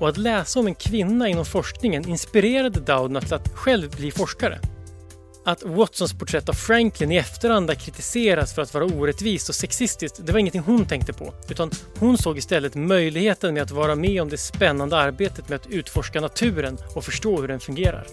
Och 0.00 0.08
att 0.08 0.16
läsa 0.16 0.60
om 0.60 0.66
en 0.66 0.74
kvinna 0.74 1.28
inom 1.28 1.44
forskningen 1.44 2.08
inspirerade 2.08 2.80
Doudna 2.80 3.20
till 3.20 3.34
att 3.34 3.48
själv 3.48 3.90
bli 3.96 4.10
forskare. 4.10 4.60
Att 5.44 5.62
Watsons 5.62 6.12
porträtt 6.12 6.48
av 6.48 6.52
Franklin 6.52 7.12
i 7.12 7.16
efterhand 7.16 7.78
kritiseras 7.78 8.54
för 8.54 8.62
att 8.62 8.74
vara 8.74 8.84
orättvist 8.84 9.48
och 9.48 9.54
sexistiskt, 9.54 10.26
det 10.26 10.32
var 10.32 10.38
ingenting 10.38 10.62
hon 10.62 10.86
tänkte 10.86 11.12
på. 11.12 11.34
Utan 11.48 11.70
hon 11.98 12.18
såg 12.18 12.38
istället 12.38 12.74
möjligheten 12.74 13.54
med 13.54 13.62
att 13.62 13.70
vara 13.70 13.94
med 13.94 14.22
om 14.22 14.28
det 14.28 14.38
spännande 14.38 14.96
arbetet 14.96 15.48
med 15.48 15.56
att 15.56 15.66
utforska 15.66 16.20
naturen 16.20 16.78
och 16.94 17.04
förstå 17.04 17.40
hur 17.40 17.48
den 17.48 17.60
fungerar. 17.60 18.06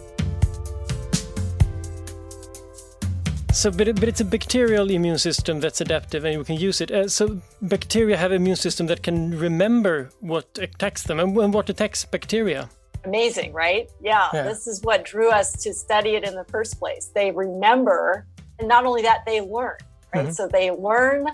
So, 3.53 3.71
but, 3.71 3.95
but 3.95 4.09
it's 4.09 4.21
a 4.21 4.27
bacterial 4.31 4.91
immune 4.91 5.17
system 5.17 5.59
that's 5.59 5.81
adaptive 5.81 6.25
and 6.25 6.33
you 6.35 6.43
can 6.43 6.55
use 6.55 6.83
it. 6.83 6.91
Uh, 6.91 7.07
so, 7.07 7.41
bacteria 7.59 8.17
have 8.17 8.35
immune 8.35 8.55
system 8.55 8.87
that 8.87 9.01
can 9.01 9.39
remember 9.39 10.09
what 10.19 10.59
attacks 10.61 11.03
them 11.03 11.19
and, 11.19 11.37
and 11.39 11.53
what 11.53 11.69
attacks 11.69 12.05
bacteria. 12.05 12.69
Amazing, 13.07 13.53
right? 13.53 13.89
Yeah, 14.01 14.27
yeah, 14.33 14.43
this 14.43 14.67
is 14.67 14.81
what 14.81 15.05
drew 15.05 15.31
us 15.31 15.53
to 15.63 15.73
study 15.73 16.15
it 16.15 16.23
in 16.23 16.35
the 16.35 16.43
first 16.45 16.77
place. 16.77 17.11
They 17.15 17.31
remember, 17.31 18.27
and 18.59 18.67
not 18.67 18.85
only 18.85 19.01
that, 19.03 19.23
they 19.25 19.41
learn, 19.41 19.77
right? 20.13 20.25
Mm-hmm. 20.25 20.31
So 20.31 20.47
they 20.47 20.71
learn 20.71 21.27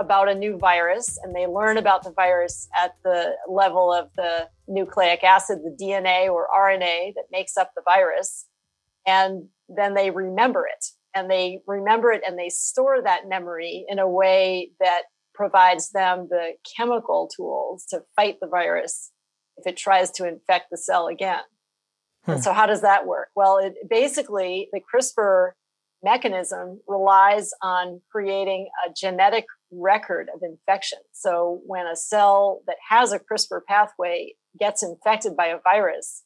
about 0.00 0.28
a 0.28 0.34
new 0.34 0.56
virus 0.56 1.18
and 1.22 1.34
they 1.34 1.46
learn 1.46 1.76
about 1.76 2.04
the 2.04 2.12
virus 2.12 2.68
at 2.80 2.94
the 3.02 3.34
level 3.48 3.92
of 3.92 4.10
the 4.16 4.48
nucleic 4.68 5.24
acid, 5.24 5.58
the 5.64 5.76
DNA 5.84 6.28
or 6.28 6.48
RNA 6.56 7.14
that 7.14 7.24
makes 7.32 7.56
up 7.56 7.72
the 7.74 7.82
virus. 7.84 8.46
And 9.06 9.48
then 9.68 9.94
they 9.94 10.10
remember 10.10 10.66
it 10.66 10.86
and 11.14 11.30
they 11.30 11.60
remember 11.66 12.12
it 12.12 12.22
and 12.26 12.38
they 12.38 12.48
store 12.48 13.02
that 13.02 13.28
memory 13.28 13.84
in 13.88 13.98
a 13.98 14.08
way 14.08 14.70
that 14.80 15.02
provides 15.34 15.90
them 15.90 16.28
the 16.30 16.52
chemical 16.76 17.28
tools 17.34 17.84
to 17.90 18.02
fight 18.16 18.36
the 18.40 18.48
virus 18.48 19.10
if 19.58 19.66
it 19.66 19.76
tries 19.76 20.10
to 20.12 20.26
infect 20.26 20.70
the 20.70 20.76
cell 20.76 21.08
again. 21.08 21.42
Hmm. 22.24 22.38
So, 22.38 22.52
how 22.52 22.66
does 22.66 22.82
that 22.82 23.06
work? 23.06 23.28
Well, 23.34 23.58
it 23.58 23.74
basically 23.88 24.68
the 24.72 24.80
CRISPR 24.80 25.52
mechanism 26.02 26.80
relies 26.86 27.50
on 27.62 28.00
creating 28.10 28.68
a 28.86 28.92
genetic 28.92 29.46
record 29.70 30.28
of 30.34 30.42
infection. 30.42 30.98
So, 31.12 31.60
when 31.66 31.86
a 31.86 31.96
cell 31.96 32.60
that 32.66 32.76
has 32.88 33.12
a 33.12 33.18
CRISPR 33.18 33.60
pathway 33.66 34.34
gets 34.58 34.82
infected 34.82 35.36
by 35.36 35.46
a 35.46 35.58
virus, 35.62 36.24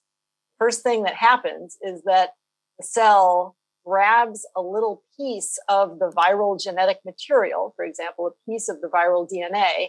first 0.58 0.82
thing 0.82 1.04
that 1.04 1.14
happens 1.14 1.76
is 1.82 2.02
that 2.04 2.30
the 2.78 2.84
cell 2.84 3.56
grabs 3.84 4.46
a 4.56 4.62
little 4.62 5.02
piece 5.16 5.58
of 5.68 5.98
the 5.98 6.10
viral 6.16 6.60
genetic 6.60 6.98
material, 7.04 7.72
for 7.76 7.84
example, 7.84 8.28
a 8.28 8.50
piece 8.50 8.68
of 8.68 8.80
the 8.80 8.88
viral 8.88 9.28
DNA, 9.28 9.88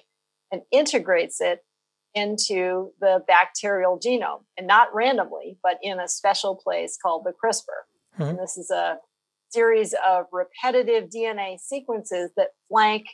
and 0.52 0.62
integrates 0.72 1.40
it 1.40 1.60
into 2.16 2.92
the 3.00 3.24
bacterial 3.28 4.00
genome 4.00 4.44
and 4.58 4.68
not 4.68 4.94
randomly, 4.94 5.58
but 5.64 5.78
in 5.82 6.00
a 6.00 6.08
special 6.08 6.56
place 6.56 6.98
called 7.02 7.26
the 7.26 7.34
CRISPR. 7.34 8.20
Mm-hmm. 8.20 8.24
And 8.24 8.40
this 8.40 8.58
is 8.58 8.70
a 8.70 8.98
series 9.52 9.96
of 10.08 10.26
repetitive 10.32 11.10
DNA 11.10 11.60
sequences 11.60 12.32
that 12.38 12.50
flank 12.70 13.06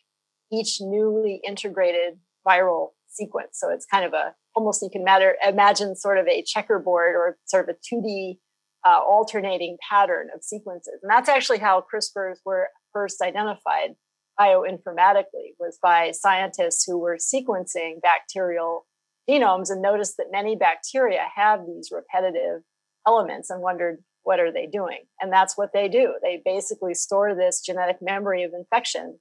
each 0.51 0.77
newly 0.81 1.41
integrated 1.45 2.19
viral 2.47 2.89
sequence. 3.07 3.51
So 3.53 3.69
it's 3.69 3.85
kind 3.85 4.05
of 4.05 4.13
a 4.13 4.33
almost 4.55 4.81
you 4.81 4.89
can 4.89 5.03
matter, 5.03 5.35
imagine 5.47 5.95
sort 5.95 6.17
of 6.17 6.27
a 6.27 6.43
checkerboard 6.43 7.15
or 7.15 7.37
sort 7.45 7.69
of 7.69 7.75
a 7.75 7.95
2D 7.95 8.37
uh, 8.85 8.99
alternating 9.05 9.77
pattern 9.89 10.27
of 10.35 10.43
sequences. 10.43 10.99
And 11.01 11.09
that's 11.09 11.29
actually 11.29 11.59
how 11.59 11.83
CRISPRs 11.93 12.37
were 12.45 12.69
first 12.93 13.21
identified 13.21 13.91
bioinformatically 14.39 15.53
was 15.59 15.77
by 15.81 16.11
scientists 16.11 16.85
who 16.85 16.97
were 16.97 17.17
sequencing 17.17 18.01
bacterial 18.01 18.85
genomes 19.29 19.69
and 19.69 19.81
noticed 19.81 20.17
that 20.17 20.27
many 20.31 20.55
bacteria 20.55 21.25
have 21.35 21.61
these 21.67 21.91
repetitive 21.91 22.61
elements 23.07 23.49
and 23.49 23.61
wondered 23.61 24.03
what 24.23 24.39
are 24.39 24.51
they 24.51 24.67
doing. 24.67 24.99
And 25.21 25.31
that's 25.31 25.57
what 25.57 25.71
they 25.73 25.87
do. 25.87 26.15
They 26.21 26.41
basically 26.43 26.93
store 26.93 27.35
this 27.35 27.61
genetic 27.61 27.97
memory 28.01 28.43
of 28.43 28.51
infection 28.53 29.19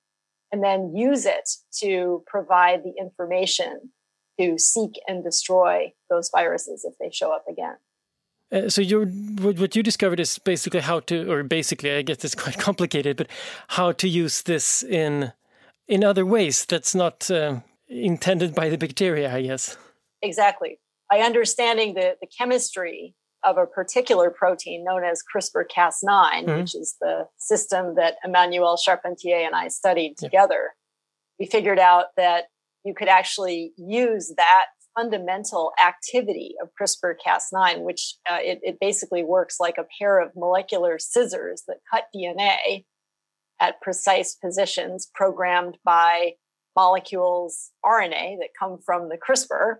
and 0.52 0.62
then 0.64 0.94
use 0.94 1.26
it 1.26 1.48
to 1.80 2.22
provide 2.26 2.82
the 2.82 2.94
information 2.98 3.92
to 4.40 4.58
seek 4.58 4.92
and 5.06 5.22
destroy 5.22 5.92
those 6.10 6.30
viruses 6.30 6.84
if 6.84 6.94
they 6.98 7.10
show 7.10 7.34
up 7.34 7.44
again. 7.50 7.76
Uh, 8.50 8.68
so 8.68 8.80
you 8.80 9.04
what 9.40 9.76
you 9.76 9.82
discovered 9.82 10.18
is 10.18 10.38
basically 10.38 10.80
how 10.80 11.00
to 11.00 11.30
or 11.30 11.42
basically 11.42 11.92
i 11.92 12.00
guess 12.00 12.24
it's 12.24 12.34
quite 12.34 12.56
complicated 12.68 13.14
but 13.14 13.26
how 13.68 13.92
to 13.92 14.08
use 14.08 14.40
this 14.42 14.82
in 14.82 15.32
in 15.86 16.02
other 16.02 16.24
ways 16.24 16.64
that's 16.64 16.94
not 16.94 17.30
uh, 17.30 17.60
intended 17.88 18.54
by 18.54 18.70
the 18.70 18.78
bacteria 18.78 19.30
i 19.34 19.42
guess 19.42 19.76
Exactly. 20.22 20.78
By 21.10 21.20
understanding 21.20 21.94
the, 21.94 22.16
the 22.20 22.26
chemistry 22.26 23.14
of 23.44 23.56
a 23.56 23.66
particular 23.66 24.30
protein 24.30 24.84
known 24.84 25.04
as 25.04 25.22
CRISPR 25.22 25.64
Cas9, 25.74 26.02
mm-hmm. 26.04 26.58
which 26.58 26.74
is 26.74 26.96
the 27.00 27.26
system 27.38 27.94
that 27.94 28.16
Emmanuelle 28.26 28.78
Charpentier 28.78 29.46
and 29.46 29.54
I 29.54 29.68
studied 29.68 30.16
yeah. 30.20 30.28
together, 30.28 30.70
we 31.38 31.46
figured 31.46 31.78
out 31.78 32.06
that 32.16 32.44
you 32.84 32.94
could 32.94 33.08
actually 33.08 33.72
use 33.76 34.32
that 34.36 34.66
fundamental 34.96 35.72
activity 35.84 36.54
of 36.60 36.70
CRISPR 36.80 37.14
Cas9, 37.24 37.82
which 37.82 38.14
uh, 38.28 38.38
it, 38.40 38.58
it 38.62 38.78
basically 38.80 39.22
works 39.22 39.56
like 39.60 39.76
a 39.78 39.86
pair 40.00 40.20
of 40.20 40.32
molecular 40.34 40.98
scissors 40.98 41.62
that 41.68 41.78
cut 41.90 42.04
DNA 42.14 42.84
at 43.60 43.80
precise 43.80 44.34
positions 44.34 45.08
programmed 45.14 45.78
by 45.84 46.32
molecules 46.74 47.70
RNA 47.84 48.38
that 48.38 48.50
come 48.58 48.78
from 48.84 49.08
the 49.08 49.18
CRISPR 49.18 49.76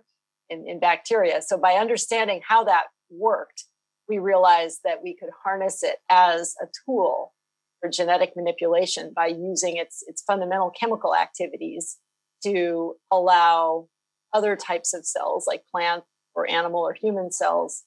in, 0.49 0.67
in 0.67 0.79
bacteria. 0.79 1.41
So 1.41 1.57
by 1.57 1.73
understanding 1.73 2.41
how 2.47 2.63
that 2.65 2.85
worked, 3.09 3.65
we 4.07 4.17
realized 4.17 4.79
that 4.83 5.03
we 5.03 5.15
could 5.15 5.29
harness 5.43 5.83
it 5.83 5.97
as 6.09 6.55
a 6.61 6.65
tool 6.85 7.33
for 7.79 7.89
genetic 7.89 8.33
manipulation 8.35 9.13
by 9.15 9.27
using 9.27 9.77
its 9.77 10.03
its 10.07 10.23
fundamental 10.23 10.71
chemical 10.71 11.15
activities 11.15 11.97
to 12.43 12.95
allow 13.11 13.87
other 14.33 14.55
types 14.55 14.93
of 14.93 15.05
cells 15.05 15.45
like 15.47 15.63
plant 15.71 16.03
or 16.35 16.49
animal 16.49 16.81
or 16.81 16.93
human 16.93 17.31
cells 17.31 17.83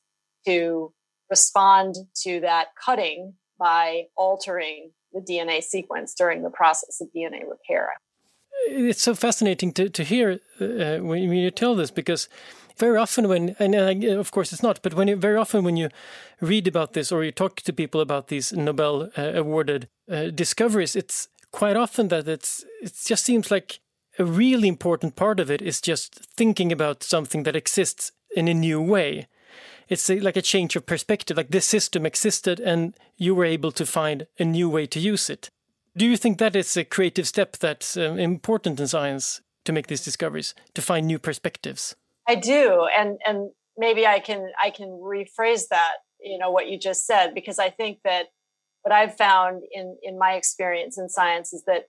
to 0.47 0.93
respond 1.31 1.95
to 2.15 2.41
that 2.41 2.69
cutting 2.83 3.35
by 3.59 4.05
altering 4.17 4.91
the 5.13 5.21
DNA 5.21 5.63
sequence 5.63 6.15
during 6.15 6.43
the 6.43 6.51
process 6.51 7.01
of 7.01 7.09
DNA 7.15 7.43
repair 7.49 7.91
it's 8.67 9.03
so 9.03 9.15
fascinating 9.15 9.73
to 9.73 9.89
to 9.89 10.03
hear 10.03 10.41
uh, 10.61 10.99
when 10.99 11.33
you 11.33 11.51
tell 11.51 11.75
this 11.75 11.91
because 11.91 12.29
very 12.79 12.97
often 12.97 13.29
when 13.29 13.57
and 13.59 13.75
uh, 13.75 14.19
of 14.19 14.31
course 14.31 14.53
it's 14.53 14.63
not 14.63 14.81
but 14.83 14.95
when 14.95 15.09
you, 15.09 15.17
very 15.17 15.37
often 15.37 15.65
when 15.65 15.77
you 15.77 15.89
read 16.41 16.67
about 16.67 16.93
this 16.93 17.13
or 17.13 17.25
you 17.25 17.33
talk 17.33 17.57
to 17.57 17.73
people 17.73 18.01
about 18.01 18.29
these 18.29 18.53
Nobel 18.53 19.11
uh, 19.17 19.33
awarded 19.35 19.89
uh, 20.11 20.31
discoveries 20.31 20.97
it's 20.97 21.29
quite 21.51 21.77
often 21.77 22.09
that 22.09 22.27
it's 22.27 22.65
it 22.83 22.95
just 23.05 23.25
seems 23.25 23.51
like 23.51 23.81
a 24.19 24.25
really 24.25 24.69
important 24.69 25.17
part 25.17 25.41
of 25.41 25.51
it 25.51 25.63
is 25.63 25.81
just 25.81 26.15
thinking 26.37 26.73
about 26.73 27.03
something 27.03 27.45
that 27.45 27.57
exists 27.57 28.13
in 28.35 28.49
a 28.49 28.55
new 28.55 28.81
way. 28.81 29.27
It's 29.89 30.09
a, 30.09 30.21
like 30.21 30.37
a 30.37 30.43
change 30.43 30.77
of 30.77 30.87
perspective 30.87 31.37
like 31.37 31.51
this 31.51 31.67
system 31.67 32.07
existed 32.07 32.61
and 32.61 32.95
you 33.17 33.35
were 33.35 33.45
able 33.45 33.73
to 33.73 33.87
find 33.87 34.27
a 34.39 34.45
new 34.45 34.69
way 34.69 34.87
to 34.87 35.01
use 35.01 35.29
it 35.29 35.51
do 35.97 36.07
you 36.07 36.17
think 36.17 36.39
that 36.39 36.57
is 36.57 36.77
a 36.77 36.85
creative 36.85 37.29
step 37.29 37.57
that's 37.59 37.97
um, 37.97 38.19
important 38.19 38.81
in 38.81 38.89
science 38.89 39.41
to 39.65 39.73
make 39.73 39.87
these 39.87 40.05
discoveries, 40.05 40.55
to 40.75 40.83
find 40.83 41.07
new 41.07 41.19
perspectives? 41.19 41.95
I 42.27 42.37
do, 42.37 42.87
and 42.97 43.19
and 43.27 43.51
maybe 43.77 44.07
I 44.07 44.21
can 44.21 44.51
I 44.63 44.71
can 44.71 44.89
rephrase 44.89 45.69
that. 45.71 45.95
You 46.21 46.39
know 46.39 46.51
what 46.51 46.69
you 46.69 46.79
just 46.79 47.07
said 47.07 47.35
because 47.35 47.59
I 47.59 47.71
think 47.71 47.99
that 48.05 48.27
what 48.83 48.93
I've 48.93 49.17
found 49.17 49.63
in 49.73 49.97
in 50.03 50.19
my 50.19 50.33
experience 50.35 50.99
in 50.99 51.09
science 51.09 51.53
is 51.53 51.65
that 51.67 51.87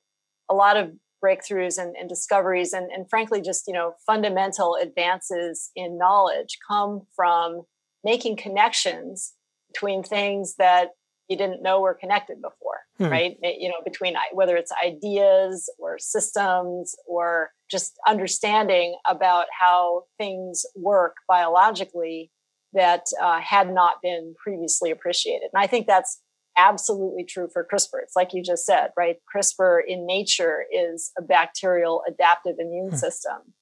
a 0.50 0.54
lot 0.54 0.76
of 0.76 0.92
breakthroughs 1.24 1.82
and, 1.82 1.96
and 1.96 2.10
discoveries 2.10 2.74
and, 2.74 2.92
and 2.92 3.10
frankly 3.10 3.42
just 3.42 3.64
you 3.68 3.74
know 3.74 3.94
fundamental 4.06 4.76
advances 4.82 5.72
in 5.76 5.98
knowledge 5.98 6.58
come 6.68 7.02
from 7.16 7.62
making 8.04 8.36
connections 8.36 9.34
between 9.72 10.04
things 10.04 10.56
that 10.58 10.90
you 11.30 11.38
didn't 11.38 11.64
know 11.64 11.82
were 11.82 11.94
connected 11.94 12.42
before, 12.42 12.82
hmm. 12.98 13.08
right? 13.08 13.38
It, 13.42 13.62
you 13.62 13.70
know, 13.70 13.82
between 13.84 14.16
whether 14.34 14.56
it's 14.56 14.72
ideas 14.86 15.72
or 15.80 15.98
systems 15.98 16.96
or 17.08 17.52
just 17.72 17.94
understanding 18.08 18.96
about 19.08 19.46
how 19.58 20.04
things 20.18 20.66
work 20.76 21.16
biologically 21.28 22.32
that 22.74 23.06
uh, 23.22 23.40
had 23.40 23.74
not 23.74 23.96
been 24.02 24.36
previously 24.42 24.92
appreciated. 24.92 25.50
And 25.54 25.64
I 25.64 25.68
think 25.68 25.88
that's 25.88 26.20
absolutely 26.58 27.24
true 27.24 27.48
for 27.52 27.66
CRISPR. 27.72 28.02
It's 28.04 28.16
like 28.16 28.34
you 28.34 28.44
just 28.44 28.66
said, 28.66 28.90
right? 28.98 29.18
CRISPR 29.34 29.80
in 29.88 30.06
nature 30.06 30.66
is 30.72 31.12
a 31.18 31.22
bacterial 31.22 32.04
adaptive 32.08 32.56
immune 32.60 32.90
hmm. 32.90 32.96
system. 32.96 33.54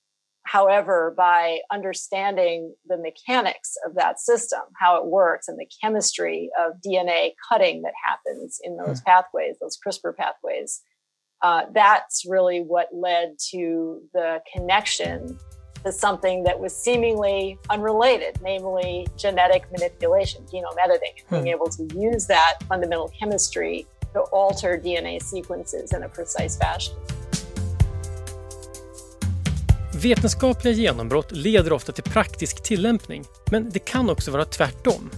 However, 0.51 1.13
by 1.15 1.59
understanding 1.71 2.75
the 2.85 2.97
mechanics 2.97 3.77
of 3.85 3.95
that 3.95 4.19
system, 4.19 4.59
how 4.77 4.97
it 4.97 5.05
works, 5.05 5.47
and 5.47 5.57
the 5.57 5.67
chemistry 5.81 6.49
of 6.59 6.73
DNA 6.85 7.35
cutting 7.49 7.83
that 7.83 7.93
happens 8.05 8.59
in 8.61 8.75
those 8.75 8.99
hmm. 8.99 9.05
pathways, 9.05 9.55
those 9.61 9.77
CRISPR 9.79 10.13
pathways, 10.17 10.81
uh, 11.41 11.67
that's 11.73 12.25
really 12.27 12.59
what 12.59 12.89
led 12.91 13.37
to 13.51 14.01
the 14.13 14.41
connection 14.53 15.39
to 15.85 15.91
something 15.91 16.43
that 16.43 16.59
was 16.59 16.75
seemingly 16.75 17.57
unrelated, 17.69 18.37
namely 18.43 19.07
genetic 19.17 19.71
manipulation, 19.71 20.43
genome 20.53 20.75
editing, 20.83 21.13
and 21.17 21.29
being 21.29 21.43
hmm. 21.43 21.47
able 21.47 21.67
to 21.67 21.87
use 21.97 22.27
that 22.27 22.57
fundamental 22.67 23.09
chemistry 23.17 23.87
to 24.11 24.19
alter 24.33 24.77
DNA 24.77 25.21
sequences 25.21 25.93
in 25.93 26.03
a 26.03 26.09
precise 26.09 26.57
fashion. 26.57 26.93
Vetenskapliga 30.01 30.73
genombrott 30.73 31.31
leder 31.31 31.73
ofta 31.73 31.91
till 31.91 32.03
praktisk 32.03 32.63
tillämpning, 32.63 33.23
men 33.51 33.69
det 33.69 33.79
kan 33.79 34.09
också 34.09 34.31
vara 34.31 34.45
tvärtom. 34.45 35.09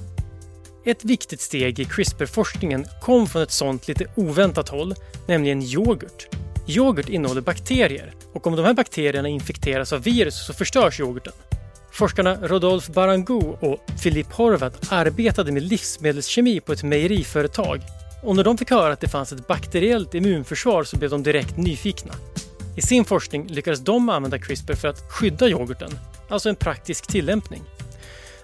Ett 0.86 1.06
viktigt 1.06 1.42
steg 1.42 1.80
i 1.80 1.86
CRISPR-forskningen 1.86 2.86
kom 3.02 3.28
från 3.28 3.42
ett 3.42 3.52
sånt 3.52 3.88
lite 3.88 4.06
oväntat 4.16 4.70
håll, 4.70 4.96
nämligen 5.28 5.62
yoghurt. 5.62 6.28
Yoghurt 6.68 7.10
innehåller 7.10 7.42
bakterier 7.42 8.14
och 8.34 8.48
om 8.48 8.56
de 8.56 8.66
här 8.66 8.74
bakterierna 8.74 9.28
infekteras 9.28 9.94
av 9.94 10.04
virus 10.04 10.46
så 10.46 10.54
förstörs 10.54 11.00
yoghurten. 11.00 11.34
Forskarna 11.92 12.38
Rodolphe 12.42 12.92
Barangou 12.92 13.58
och 13.60 13.80
Philippe 14.04 14.36
Horvath 14.36 14.94
arbetade 14.94 15.52
med 15.52 15.64
livsmedelskemi 15.64 16.60
på 16.60 16.74
ett 16.74 16.84
mejeriföretag 16.84 17.82
och 18.24 18.36
när 18.36 18.44
de 18.44 18.58
fick 18.58 18.70
höra 18.70 18.94
att 18.94 19.02
det 19.02 19.08
fanns 19.08 19.32
ett 19.32 19.48
bakteriellt 19.48 20.14
immunförsvar 20.14 20.84
så 20.84 20.98
blev 20.98 21.10
de 21.10 21.24
direkt 21.24 21.58
nyfikna. 21.58 22.14
I 22.76 22.82
sin 22.82 23.06
forskning 23.06 23.48
lyckades 23.48 23.80
de 23.80 24.10
använda 24.10 24.40
CRISPR 24.40 24.74
för 24.74 24.88
att 24.88 25.12
skydda 25.12 25.50
yoghurten, 25.50 26.00
alltså 26.30 26.50
en 26.50 26.56
praktisk 26.56 27.08
tillämpning. 27.08 27.64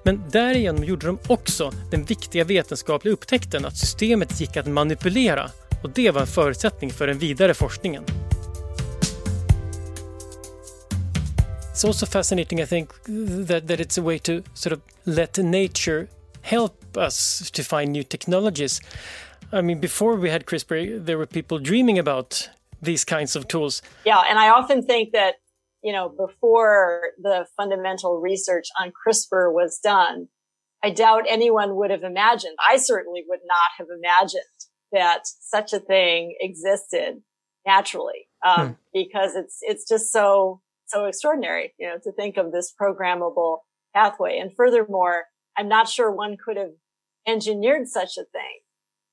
Men 0.03 0.23
därigenom 0.31 0.83
gjorde 0.83 1.07
de 1.07 1.19
också 1.27 1.71
den 1.91 2.05
viktiga 2.05 2.43
vetenskapliga 2.43 3.13
upptäckten 3.13 3.65
att 3.65 3.77
systemet 3.77 4.41
gick 4.41 4.57
att 4.57 4.67
manipulera 4.67 5.51
och 5.83 5.89
det 5.89 6.11
var 6.11 6.21
en 6.21 6.27
förutsättning 6.27 6.89
för 6.89 7.07
den 7.07 7.19
vidare 7.19 7.53
forskningen. 7.53 8.03
It's 11.73 11.87
also 11.87 12.05
fascinating, 12.05 12.59
I 12.59 12.65
think, 12.65 12.89
that, 13.47 13.67
that 13.67 13.79
it's 13.79 13.99
a 13.99 14.03
way 14.03 14.19
to 14.19 14.41
sort 14.53 14.73
of 14.73 14.79
let 15.03 15.37
nature 15.37 16.07
help 16.41 16.97
us 16.97 17.49
to 17.51 17.63
find 17.63 17.91
new 17.93 18.03
technologies. 18.03 18.81
I 19.53 19.61
mean, 19.61 19.79
before 19.79 20.17
we 20.17 20.29
had 20.29 20.45
CRISPR, 20.45 21.05
there 21.05 21.17
were 21.17 21.25
people 21.25 21.57
dreaming 21.59 21.99
about 21.99 22.49
these 22.81 23.05
kinds 23.05 23.35
of 23.35 23.47
tools. 23.47 23.81
Yeah, 24.05 24.21
and 24.29 24.39
I 24.39 24.49
often 24.49 24.83
think 24.83 25.13
that, 25.13 25.35
you 25.83 25.93
know, 25.93 26.09
before 26.09 27.01
the 27.21 27.45
fundamental 27.55 28.19
research 28.19 28.67
on 28.79 28.91
CRISPR 28.91 29.53
was 29.53 29.79
done, 29.83 30.27
I 30.83 30.91
doubt 30.91 31.25
anyone 31.27 31.75
would 31.75 31.91
have 31.91 32.03
imagined, 32.03 32.55
I 32.67 32.77
certainly 32.77 33.23
would 33.27 33.41
not 33.45 33.71
have 33.77 33.87
imagined 33.95 34.43
that 34.91 35.21
such 35.25 35.73
a 35.73 35.79
thing 35.79 36.35
existed 36.39 37.21
naturally, 37.65 38.27
um, 38.45 38.67
hmm. 38.67 38.73
because 38.93 39.35
it's, 39.35 39.59
it's 39.61 39.87
just 39.87 40.11
so, 40.11 40.61
so 40.87 41.05
extraordinary, 41.05 41.73
you 41.77 41.87
know, 41.87 41.97
to 42.03 42.11
think 42.13 42.37
of 42.37 42.51
this 42.51 42.73
programmable 42.81 43.57
pathway. 43.93 44.39
And 44.39 44.51
furthermore, 44.55 45.25
I'm 45.57 45.67
not 45.67 45.89
sure 45.89 46.09
one 46.11 46.37
could 46.43 46.57
have 46.57 46.71
engineered 47.27 47.87
such 47.87 48.17
a 48.17 48.23
thing 48.31 48.59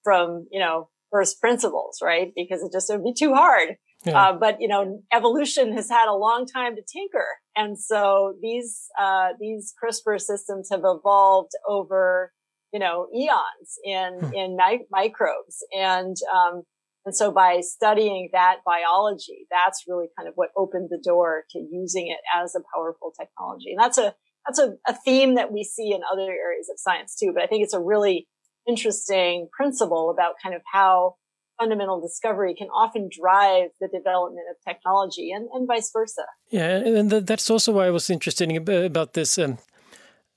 from, 0.05 0.47
you 0.51 0.61
know, 0.61 0.89
first 1.17 1.41
principles, 1.41 1.99
right? 2.03 2.33
Because 2.37 2.63
it 2.63 2.73
just 2.73 2.91
would 2.91 3.03
be 3.03 3.15
too 3.15 3.33
hard. 3.33 3.77
Yeah. 4.05 4.21
Uh, 4.21 4.33
but 4.39 4.61
you 4.61 4.69
know, 4.69 5.03
evolution 5.13 5.73
has 5.73 5.89
had 5.89 6.09
a 6.09 6.15
long 6.15 6.47
time 6.47 6.77
to 6.77 6.83
tinker, 6.83 7.27
and 7.57 7.79
so 7.79 8.35
these 8.43 8.89
uh, 9.01 9.31
these 9.41 9.73
CRISPR 9.83 10.21
systems 10.21 10.69
have 10.71 10.83
evolved 10.85 11.53
over 11.67 12.33
you 12.73 12.79
know 12.79 13.09
eons 13.17 13.79
in 13.85 14.19
hmm. 14.21 14.35
in 14.35 14.57
mi- 14.57 14.87
microbes, 14.91 15.65
and 15.77 16.17
um, 16.33 16.63
and 17.05 17.17
so 17.17 17.33
by 17.33 17.61
studying 17.63 18.29
that 18.33 18.59
biology, 18.65 19.47
that's 19.51 19.85
really 19.89 20.07
kind 20.17 20.29
of 20.29 20.35
what 20.37 20.51
opened 20.57 20.89
the 20.91 21.03
door 21.03 21.45
to 21.51 21.59
using 21.59 22.09
it 22.09 22.21
as 22.37 22.55
a 22.55 22.61
powerful 22.75 23.13
technology, 23.19 23.71
and 23.71 23.81
that's 23.81 23.99
a 23.99 24.15
that's 24.47 24.61
a, 24.61 24.75
a 24.87 24.95
theme 25.05 25.35
that 25.35 25.53
we 25.53 25.65
see 25.65 25.91
in 25.93 26.01
other 26.13 26.31
areas 26.31 26.69
of 26.71 26.79
science 26.79 27.17
too. 27.19 27.33
But 27.35 27.43
I 27.43 27.47
think 27.47 27.65
it's 27.65 27.75
a 27.75 27.81
really 27.81 28.29
interesting 28.67 29.49
principle 29.57 30.11
about 30.11 30.35
kind 30.43 30.55
of 30.55 30.63
how 30.71 31.17
fundamental 31.59 32.01
discovery 32.01 32.55
can 32.55 32.69
often 32.69 33.09
drive 33.11 33.71
the 33.81 33.89
development 33.89 34.47
of 34.51 34.57
technology 34.67 35.31
and, 35.31 35.49
and 35.53 35.67
vice 35.67 35.91
versa. 35.93 36.25
Yeah, 36.51 36.77
and 36.77 37.11
that's 37.11 37.51
also 37.51 37.73
why 37.73 37.87
I 37.87 37.91
was 37.91 38.11
interested 38.11 38.51
in, 38.51 38.69
about 38.85 39.15
this 39.15 39.39
um, 39.39 39.59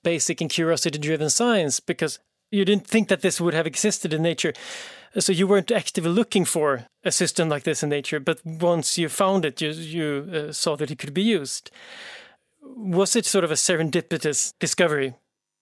basic 0.04 0.42
and 0.42 0.50
curiosity 0.50 0.98
driven 0.98 1.30
science 1.30 1.80
because 1.80 2.20
you 2.52 2.65
didn't 2.65 2.88
think 2.88 3.10
that 3.10 3.22
this 3.22 3.39
would 3.39 3.54
have 3.54 3.68
existed 3.68 4.13
in 4.13 4.22
nature. 4.22 4.54
So 5.18 5.32
you 5.32 5.48
weren't 5.48 5.72
actively 5.72 6.12
looking 6.12 6.46
for 6.46 6.86
a 7.04 7.12
system 7.12 7.50
like 7.50 7.63
this 7.63 7.84
in 7.84 7.89
nature, 7.89 8.20
but 8.20 8.42
once 8.46 8.98
you 8.98 9.10
found 9.10 9.44
it, 9.44 9.60
you, 9.60 9.72
you 9.72 10.30
uh, 10.32 10.52
saw 10.52 10.76
that 10.78 10.92
it 10.92 11.00
could 11.00 11.13
be 11.13 11.24
used. 11.24 11.72
Was 12.62 13.15
it 13.15 13.26
sort 13.26 13.44
of 13.44 13.52
a 13.52 13.56
serendipitous 13.56 14.54
discovery? 14.60 15.15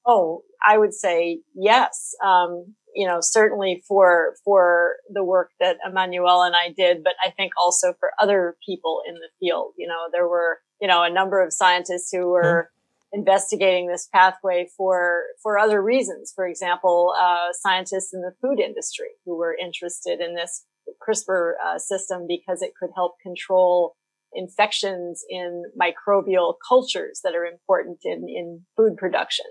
Oh, 0.05 0.43
I 0.65 0.77
would 0.77 0.93
say 0.93 1.41
yes. 1.55 2.13
Um, 2.23 2.75
you 2.95 3.07
know, 3.07 3.19
certainly 3.21 3.83
for, 3.87 4.35
for 4.43 4.95
the 5.13 5.23
work 5.23 5.51
that 5.59 5.77
Emmanuelle 5.87 6.45
and 6.45 6.55
I 6.55 6.73
did, 6.75 7.03
but 7.03 7.13
I 7.23 7.29
think 7.29 7.51
also 7.61 7.93
for 7.99 8.11
other 8.19 8.57
people 8.65 9.01
in 9.07 9.15
the 9.15 9.29
field. 9.39 9.73
You 9.77 9.87
know, 9.87 10.07
there 10.11 10.27
were, 10.27 10.59
you 10.81 10.87
know, 10.87 11.03
a 11.03 11.09
number 11.09 11.43
of 11.43 11.53
scientists 11.53 12.09
who 12.11 12.27
were 12.29 12.71
mm-hmm. 13.13 13.19
investigating 13.19 13.87
this 13.87 14.09
pathway 14.11 14.67
for, 14.75 15.25
for 15.43 15.59
other 15.59 15.81
reasons. 15.81 16.33
For 16.35 16.47
example, 16.47 17.13
uh, 17.19 17.53
scientists 17.53 18.13
in 18.13 18.21
the 18.21 18.33
food 18.41 18.59
industry 18.59 19.09
who 19.25 19.37
were 19.37 19.55
interested 19.55 20.19
in 20.19 20.33
this 20.33 20.65
CRISPR 21.07 21.51
uh, 21.63 21.77
system 21.77 22.25
because 22.27 22.63
it 22.63 22.71
could 22.79 22.89
help 22.95 23.15
control 23.21 23.95
infections 24.33 25.23
in 25.29 25.63
microbial 25.79 26.55
cultures 26.67 27.21
that 27.23 27.35
are 27.35 27.45
important 27.45 27.99
in, 28.03 28.27
in 28.27 28.65
food 28.75 28.97
production. 28.97 29.45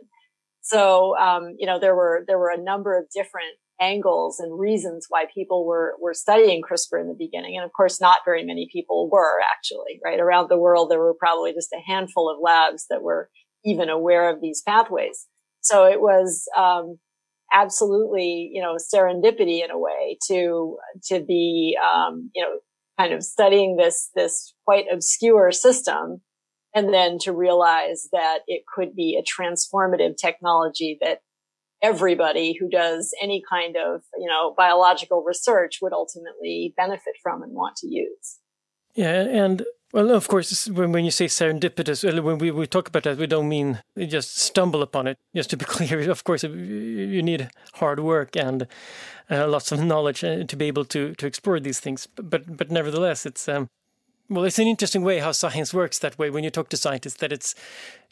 So, 0.66 1.16
um, 1.16 1.54
you 1.60 1.64
know, 1.64 1.78
there 1.78 1.94
were, 1.94 2.24
there 2.26 2.40
were 2.40 2.50
a 2.50 2.60
number 2.60 2.98
of 2.98 3.04
different 3.14 3.54
angles 3.80 4.40
and 4.40 4.58
reasons 4.58 5.06
why 5.08 5.26
people 5.32 5.64
were, 5.64 5.94
were 6.02 6.12
studying 6.12 6.60
CRISPR 6.60 7.00
in 7.00 7.06
the 7.06 7.14
beginning. 7.16 7.56
And 7.56 7.64
of 7.64 7.70
course, 7.72 8.00
not 8.00 8.18
very 8.24 8.44
many 8.44 8.68
people 8.72 9.08
were 9.08 9.38
actually, 9.40 10.00
right? 10.04 10.18
Around 10.18 10.48
the 10.48 10.58
world, 10.58 10.90
there 10.90 10.98
were 10.98 11.14
probably 11.14 11.52
just 11.52 11.72
a 11.72 11.80
handful 11.86 12.28
of 12.28 12.42
labs 12.42 12.86
that 12.90 13.04
were 13.04 13.30
even 13.64 13.88
aware 13.88 14.28
of 14.28 14.40
these 14.40 14.60
pathways. 14.66 15.28
So 15.60 15.84
it 15.86 16.00
was, 16.00 16.48
um, 16.56 16.98
absolutely, 17.52 18.50
you 18.52 18.60
know, 18.60 18.74
serendipity 18.74 19.62
in 19.64 19.70
a 19.70 19.78
way 19.78 20.18
to, 20.26 20.78
to 21.10 21.20
be, 21.20 21.78
um, 21.80 22.28
you 22.34 22.42
know, 22.42 22.58
kind 22.98 23.14
of 23.14 23.22
studying 23.22 23.76
this, 23.76 24.10
this 24.16 24.52
quite 24.64 24.86
obscure 24.92 25.52
system 25.52 26.22
and 26.76 26.92
then 26.92 27.18
to 27.18 27.32
realize 27.32 28.08
that 28.12 28.40
it 28.46 28.64
could 28.72 28.94
be 28.94 29.18
a 29.18 29.24
transformative 29.24 30.14
technology 30.18 30.98
that 31.00 31.20
everybody 31.82 32.54
who 32.58 32.68
does 32.68 33.14
any 33.20 33.42
kind 33.50 33.76
of, 33.76 34.02
you 34.18 34.28
know, 34.28 34.54
biological 34.56 35.24
research 35.26 35.78
would 35.80 35.94
ultimately 35.94 36.74
benefit 36.76 37.14
from 37.22 37.42
and 37.42 37.54
want 37.54 37.76
to 37.76 37.88
use. 37.88 38.38
Yeah, 38.94 39.22
and 39.22 39.64
well, 39.94 40.10
of 40.10 40.28
course, 40.28 40.68
when, 40.68 40.92
when 40.92 41.06
you 41.06 41.10
say 41.10 41.26
serendipitous, 41.26 42.22
when 42.22 42.36
we, 42.36 42.50
we 42.50 42.66
talk 42.66 42.88
about 42.88 43.04
that, 43.04 43.16
we 43.16 43.26
don't 43.26 43.48
mean 43.48 43.80
just 43.98 44.36
stumble 44.36 44.82
upon 44.82 45.06
it. 45.06 45.16
Just 45.34 45.48
to 45.50 45.56
be 45.56 45.64
clear, 45.76 46.10
of 46.10 46.24
course, 46.24 46.42
you 46.42 47.22
need 47.22 47.48
hard 47.74 48.00
work 48.00 48.36
and 48.36 48.66
uh, 49.30 49.48
lots 49.48 49.72
of 49.72 49.82
knowledge 49.82 50.22
uh, 50.22 50.44
to 50.44 50.56
be 50.56 50.66
able 50.66 50.84
to 50.84 51.14
to 51.14 51.26
explore 51.26 51.58
these 51.58 51.80
things. 51.80 52.06
But 52.16 52.56
but 52.58 52.70
nevertheless, 52.70 53.24
it's 53.24 53.48
um, 53.48 53.68
well, 54.28 54.44
it's 54.44 54.58
an 54.58 54.66
interesting 54.66 55.02
way 55.02 55.18
how 55.18 55.32
science 55.32 55.72
works 55.72 55.98
that 56.00 56.18
way. 56.18 56.30
When 56.30 56.44
you 56.44 56.50
talk 56.50 56.68
to 56.70 56.76
scientists, 56.76 57.16
that 57.16 57.32
it's 57.32 57.54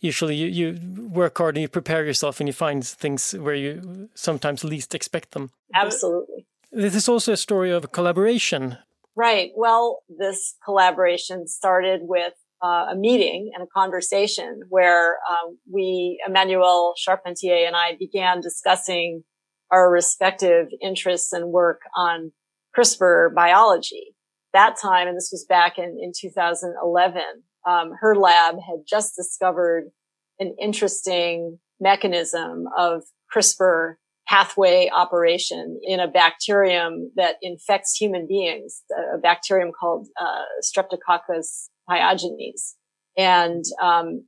usually 0.00 0.37
you, 0.37 0.46
you 0.46 1.09
work 1.09 1.38
hard 1.38 1.57
and 1.57 1.62
you 1.62 1.68
prepare 1.68 2.05
yourself 2.05 2.40
and 2.40 2.48
you 2.48 2.53
find 2.53 2.85
things 2.85 3.33
where 3.33 3.55
you 3.55 4.09
sometimes 4.14 4.64
least 4.64 4.94
expect 4.94 5.33
them. 5.33 5.50
Absolutely. 5.74 6.46
This 6.70 6.94
is 6.94 7.09
also 7.09 7.33
a 7.33 7.37
story 7.37 7.70
of 7.70 7.85
a 7.85 7.88
collaboration. 7.88 8.79
Right. 9.16 9.53
Well, 9.57 10.03
this 10.09 10.55
collaboration 10.64 11.46
started 11.46 12.00
with 12.03 12.35
uh, 12.62 12.87
a 12.90 12.96
meeting 12.96 13.53
and 13.55 13.62
a 13.62 13.66
conversation 13.66 14.62
where 14.68 15.18
um, 15.31 15.59
we, 15.70 16.20
Emmanuelle 16.29 16.94
Charpentier 16.96 17.66
and 17.66 17.77
I 17.77 17.96
began 17.98 18.40
discussing 18.40 19.22
our 19.70 19.90
respective 19.90 20.68
interests 20.81 21.33
and 21.33 21.50
work 21.50 21.81
on 21.96 22.33
CRISPR 22.77 23.35
biology. 23.35 24.13
That 24.55 24.77
time, 24.81 25.09
and 25.09 25.17
this 25.17 25.31
was 25.33 25.45
back 25.49 25.79
in, 25.79 25.99
in 26.01 26.12
2011, 26.19 27.23
um, 27.69 27.93
her 28.01 28.14
lab 28.14 28.55
had 28.55 28.85
just 28.88 29.17
discovered 29.17 29.90
an 30.38 30.55
interesting 30.61 31.59
mechanism 31.81 32.64
of 32.77 33.03
CRISPR 33.35 33.95
pathway 34.29 34.88
operation 34.95 35.81
in 35.83 36.01
a 36.01 36.09
bacterium 36.09 37.11
that 37.17 37.37
infects 37.43 37.97
human 37.97 38.27
beings, 38.29 38.83
a 39.12 39.19
bacterium 39.19 39.71
called 39.79 40.07
uh, 40.21 40.45
Streptococcus 40.62 41.69
pyogenes. 41.90 42.75
And 43.19 43.64
um, 43.83 44.25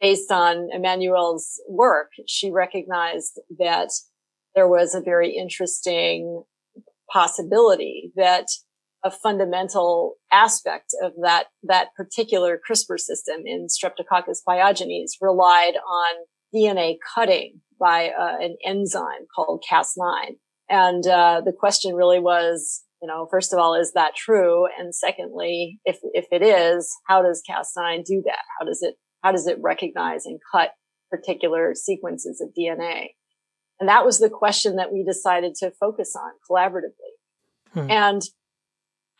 based 0.00 0.30
on 0.30 0.68
Emmanuelle's 0.72 1.60
work, 1.68 2.10
she 2.26 2.50
recognized 2.50 3.40
that 3.58 3.88
there 4.54 4.68
was 4.68 4.94
a 4.94 5.00
very 5.00 5.34
interesting 5.34 6.44
possibility 7.12 8.12
that 8.16 8.46
a 9.04 9.10
fundamental 9.10 10.14
aspect 10.32 10.94
of 11.02 11.12
that, 11.22 11.46
that 11.62 11.88
particular 11.96 12.58
CRISPR 12.68 12.98
system 12.98 13.42
in 13.44 13.68
Streptococcus 13.68 14.38
pyogenes 14.48 15.12
relied 15.20 15.74
on 15.76 16.24
DNA 16.54 16.96
cutting 17.14 17.60
by 17.78 18.08
uh, 18.08 18.36
an 18.40 18.56
enzyme 18.64 19.26
called 19.34 19.62
Cas9. 19.70 20.36
And 20.68 21.06
uh, 21.06 21.42
the 21.44 21.52
question 21.52 21.94
really 21.94 22.18
was, 22.18 22.82
you 23.00 23.08
know, 23.08 23.28
first 23.30 23.52
of 23.52 23.58
all, 23.58 23.74
is 23.74 23.92
that 23.92 24.16
true? 24.16 24.66
And 24.78 24.94
secondly, 24.94 25.78
if 25.84 25.98
if 26.02 26.26
it 26.32 26.42
is, 26.42 26.92
how 27.06 27.22
does 27.22 27.42
Cas9 27.48 28.04
do 28.04 28.22
that? 28.24 28.42
How 28.58 28.66
does 28.66 28.80
it 28.82 28.96
how 29.22 29.32
does 29.32 29.46
it 29.46 29.58
recognize 29.60 30.26
and 30.26 30.40
cut 30.50 30.70
particular 31.10 31.74
sequences 31.74 32.40
of 32.40 32.50
DNA? 32.58 33.10
And 33.78 33.88
that 33.88 34.04
was 34.04 34.18
the 34.18 34.30
question 34.30 34.76
that 34.76 34.92
we 34.92 35.04
decided 35.04 35.54
to 35.56 35.70
focus 35.70 36.14
on 36.16 36.32
collaboratively. 36.50 37.72
Hmm. 37.72 37.90
And 37.90 38.22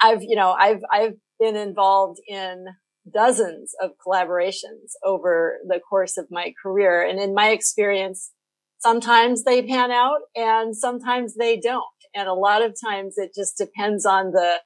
I've, 0.00 0.22
you 0.22 0.36
know, 0.36 0.52
I've, 0.52 0.80
I've 0.90 1.14
been 1.38 1.56
involved 1.56 2.20
in 2.26 2.66
dozens 3.12 3.74
of 3.82 3.92
collaborations 4.04 4.92
over 5.04 5.58
the 5.66 5.80
course 5.80 6.16
of 6.16 6.26
my 6.30 6.52
career. 6.60 7.06
And 7.06 7.20
in 7.20 7.34
my 7.34 7.50
experience, 7.50 8.32
sometimes 8.78 9.44
they 9.44 9.62
pan 9.62 9.90
out 9.90 10.20
and 10.34 10.76
sometimes 10.76 11.34
they 11.34 11.58
don't. 11.58 11.84
And 12.14 12.28
a 12.28 12.34
lot 12.34 12.62
of 12.62 12.74
times 12.82 13.14
it 13.16 13.32
just 13.34 13.58
depends 13.58 14.06
on 14.06 14.32
the, 14.32 14.56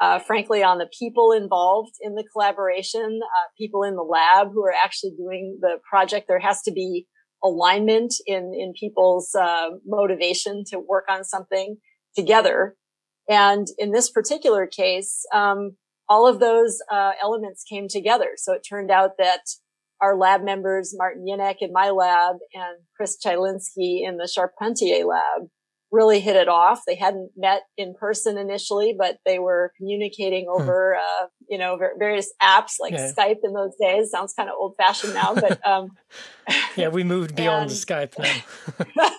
uh, 0.00 0.20
frankly, 0.20 0.62
on 0.62 0.78
the 0.78 0.88
people 0.98 1.32
involved 1.32 1.94
in 2.00 2.14
the 2.14 2.24
collaboration, 2.32 3.20
uh, 3.22 3.48
people 3.58 3.82
in 3.82 3.96
the 3.96 4.02
lab 4.02 4.48
who 4.52 4.64
are 4.64 4.74
actually 4.84 5.12
doing 5.16 5.58
the 5.60 5.78
project. 5.88 6.26
There 6.28 6.38
has 6.38 6.62
to 6.62 6.72
be 6.72 7.06
alignment 7.42 8.14
in, 8.26 8.52
in 8.54 8.72
people's, 8.78 9.34
uh, 9.34 9.70
motivation 9.86 10.64
to 10.68 10.78
work 10.78 11.04
on 11.08 11.24
something 11.24 11.76
together. 12.14 12.76
And 13.28 13.66
in 13.78 13.92
this 13.92 14.10
particular 14.10 14.66
case, 14.66 15.24
um, 15.34 15.76
all 16.08 16.26
of 16.26 16.40
those 16.40 16.78
uh, 16.90 17.12
elements 17.22 17.64
came 17.68 17.86
together. 17.88 18.30
So 18.36 18.52
it 18.52 18.66
turned 18.68 18.90
out 18.90 19.12
that 19.18 19.40
our 20.00 20.16
lab 20.16 20.42
members, 20.42 20.92
Martin 20.96 21.24
Jinek 21.26 21.56
in 21.60 21.72
my 21.72 21.90
lab 21.90 22.36
and 22.52 22.82
Chris 22.96 23.16
Chylinski 23.24 24.00
in 24.02 24.16
the 24.16 24.28
Charpentier 24.32 25.04
lab, 25.04 25.48
really 25.92 26.20
hit 26.20 26.34
it 26.36 26.48
off. 26.48 26.82
They 26.86 26.94
hadn't 26.94 27.30
met 27.36 27.62
in 27.76 27.94
person 27.94 28.38
initially, 28.38 28.94
but 28.98 29.18
they 29.26 29.38
were 29.38 29.72
communicating 29.76 30.46
hmm. 30.46 30.62
over, 30.62 30.96
hmm. 30.98 31.24
uh, 31.24 31.28
you 31.48 31.58
know, 31.58 31.78
various 31.98 32.32
apps 32.42 32.76
like 32.80 32.94
yeah. 32.94 33.12
Skype 33.12 33.40
in 33.44 33.52
those 33.52 33.74
days. 33.80 34.10
Sounds 34.10 34.32
kind 34.32 34.48
of 34.48 34.56
old 34.58 34.74
fashioned 34.76 35.14
now, 35.14 35.34
but, 35.34 35.64
um, 35.66 35.90
yeah, 36.76 36.88
we 36.88 37.04
moved 37.04 37.36
beyond 37.36 37.70
and, 37.70 37.78
Skype 37.78 38.18
now. 38.18 39.10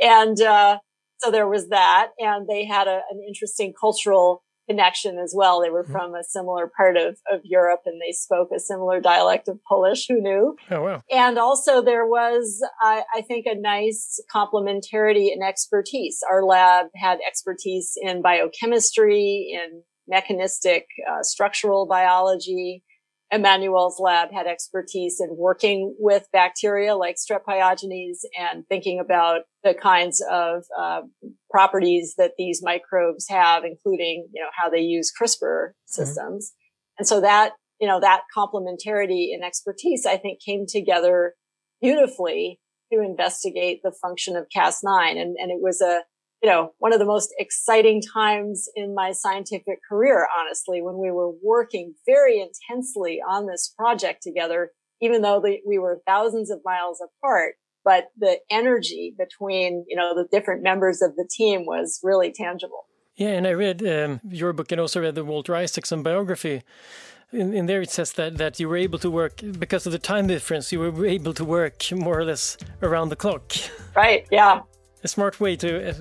and, 0.00 0.40
uh, 0.40 0.78
so 1.18 1.30
there 1.30 1.46
was 1.46 1.68
that. 1.68 2.08
And 2.18 2.48
they 2.48 2.64
had 2.64 2.88
a, 2.88 3.02
an 3.10 3.22
interesting 3.28 3.74
cultural 3.78 4.42
connection 4.70 5.18
as 5.18 5.34
well. 5.36 5.60
They 5.60 5.70
were 5.70 5.82
mm-hmm. 5.82 5.92
from 5.92 6.14
a 6.14 6.22
similar 6.22 6.70
part 6.76 6.96
of, 6.96 7.18
of 7.32 7.40
Europe 7.42 7.80
and 7.86 8.00
they 8.00 8.12
spoke 8.12 8.50
a 8.54 8.60
similar 8.60 9.00
dialect 9.00 9.48
of 9.48 9.58
Polish. 9.68 10.06
Who 10.08 10.20
knew? 10.20 10.56
Oh, 10.70 10.82
wow. 10.82 11.02
And 11.10 11.38
also 11.38 11.82
there 11.82 12.06
was, 12.06 12.62
I, 12.80 13.02
I 13.12 13.22
think, 13.22 13.46
a 13.46 13.60
nice 13.60 14.20
complementarity 14.32 15.32
in 15.34 15.42
expertise. 15.42 16.20
Our 16.30 16.44
lab 16.44 16.86
had 16.94 17.18
expertise 17.26 17.94
in 18.00 18.22
biochemistry, 18.22 19.50
in 19.52 19.82
mechanistic 20.06 20.86
uh, 21.10 21.22
structural 21.22 21.86
biology, 21.86 22.84
Emmanuelle's 23.32 24.00
lab 24.00 24.32
had 24.32 24.46
expertise 24.46 25.20
in 25.20 25.36
working 25.36 25.94
with 25.98 26.26
bacteria 26.32 26.96
like 26.96 27.16
strep 27.16 27.44
pyogenes 27.48 28.18
and 28.38 28.66
thinking 28.68 28.98
about 28.98 29.42
the 29.62 29.72
kinds 29.72 30.24
of 30.30 30.64
uh, 30.76 31.02
properties 31.48 32.14
that 32.18 32.32
these 32.36 32.60
microbes 32.62 33.26
have, 33.28 33.64
including, 33.64 34.28
you 34.32 34.42
know, 34.42 34.48
how 34.56 34.68
they 34.68 34.80
use 34.80 35.12
CRISPR 35.12 35.68
mm-hmm. 35.68 35.70
systems. 35.86 36.50
Mm-hmm. 36.50 36.94
And 36.98 37.08
so 37.08 37.20
that, 37.20 37.52
you 37.80 37.86
know, 37.86 38.00
that 38.00 38.22
complementarity 38.36 39.32
and 39.32 39.44
expertise, 39.44 40.06
I 40.06 40.16
think 40.16 40.40
came 40.44 40.66
together 40.68 41.34
beautifully 41.80 42.58
to 42.92 43.00
investigate 43.00 43.80
the 43.84 43.92
function 43.92 44.36
of 44.36 44.46
Cas9. 44.54 45.10
And, 45.12 45.36
and 45.38 45.50
it 45.50 45.60
was 45.60 45.80
a, 45.80 46.00
you 46.42 46.48
know, 46.48 46.72
one 46.78 46.92
of 46.92 46.98
the 46.98 47.04
most 47.04 47.34
exciting 47.38 48.00
times 48.00 48.68
in 48.74 48.94
my 48.94 49.12
scientific 49.12 49.78
career, 49.86 50.26
honestly, 50.38 50.80
when 50.80 50.98
we 50.98 51.10
were 51.10 51.30
working 51.42 51.94
very 52.06 52.40
intensely 52.40 53.20
on 53.26 53.46
this 53.46 53.72
project 53.76 54.22
together, 54.22 54.70
even 55.02 55.22
though 55.22 55.40
the, 55.40 55.58
we 55.66 55.78
were 55.78 56.00
thousands 56.06 56.50
of 56.50 56.60
miles 56.64 57.02
apart. 57.02 57.54
But 57.82 58.08
the 58.18 58.38
energy 58.50 59.14
between, 59.16 59.86
you 59.88 59.96
know, 59.96 60.14
the 60.14 60.28
different 60.30 60.62
members 60.62 61.00
of 61.00 61.16
the 61.16 61.26
team 61.30 61.64
was 61.64 61.98
really 62.02 62.30
tangible. 62.30 62.84
Yeah, 63.16 63.30
and 63.30 63.46
I 63.46 63.50
read 63.50 63.86
um, 63.86 64.20
your 64.28 64.52
book 64.52 64.70
and 64.70 64.80
also 64.80 65.00
read 65.00 65.14
the 65.14 65.24
Walter 65.24 65.54
Isaacson 65.54 66.02
biography. 66.02 66.62
In, 67.32 67.54
in, 67.54 67.66
there 67.66 67.80
it 67.80 67.90
says 67.90 68.12
that, 68.14 68.38
that 68.38 68.58
you 68.58 68.68
were 68.68 68.76
able 68.76 68.98
to 68.98 69.10
work 69.10 69.40
because 69.58 69.86
of 69.86 69.92
the 69.92 69.98
time 69.98 70.26
difference 70.26 70.72
you 70.72 70.80
were 70.80 71.06
able 71.06 71.32
to 71.34 71.44
work 71.44 71.92
more 71.92 72.18
or 72.18 72.24
less 72.24 72.56
around 72.82 73.10
the 73.10 73.14
clock 73.14 73.52
right 73.94 74.26
yeah 74.32 74.62
a 75.04 75.08
smart 75.08 75.40
way 75.40 75.56
to 75.56 75.66
uh, 75.66 75.94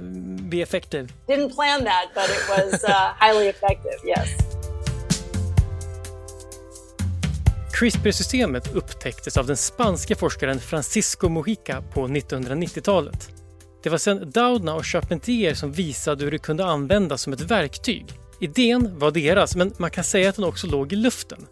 be 0.50 0.62
effective. 0.62 1.14
Didn't 1.28 1.56
plan 1.56 1.84
that, 1.84 2.06
but 2.14 2.30
it 2.30 2.50
was 2.50 2.84
uh, 2.84 3.14
highly 3.20 3.48
effective, 3.48 4.00
yes. 4.06 4.30
CRISPR-systemet 7.80 8.76
upptäcktes 8.76 9.38
av 9.38 9.48
den 9.48 9.58
spanska 9.58 10.16
forskaren 10.16 10.60
Francisco 10.60 11.30
Mojica 11.30 11.84
på 11.94 12.08
1990-talet. 12.08 13.30
Det 13.84 13.90
var 13.90 13.98
sedan 13.98 14.32
Doudna 14.32 14.74
och 14.74 14.86
Charpentier 14.86 15.54
som 15.54 15.72
visade 15.72 16.24
hur 16.24 16.32
det 16.32 16.38
kunde 16.38 16.66
användas 16.66 17.22
som 17.22 17.34
ett 17.34 17.42
verktyg. 17.42 18.06
Idén 18.42 19.00
var 19.00 19.12
deras, 19.12 19.56
men 19.56 19.74
man 19.78 19.92
kan 19.92 20.04
säga 20.04 20.30
att 20.30 20.36
den 20.36 20.46
också 20.46 20.68
låg 20.68 20.94
i 20.94 20.96
luften. 20.96 21.48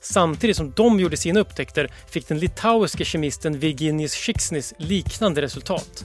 Samtidigt 0.00 0.56
som 0.56 0.72
de 0.76 1.00
gjorde 1.00 1.16
sina 1.16 1.40
upptäckter 1.40 1.92
fick 2.10 2.28
den 2.28 2.38
litauiske 2.38 3.04
kemisten 3.04 3.58
Virginijus 3.58 4.14
Šiksnis 4.14 4.74
liknande 4.78 5.42
resultat. 5.42 6.04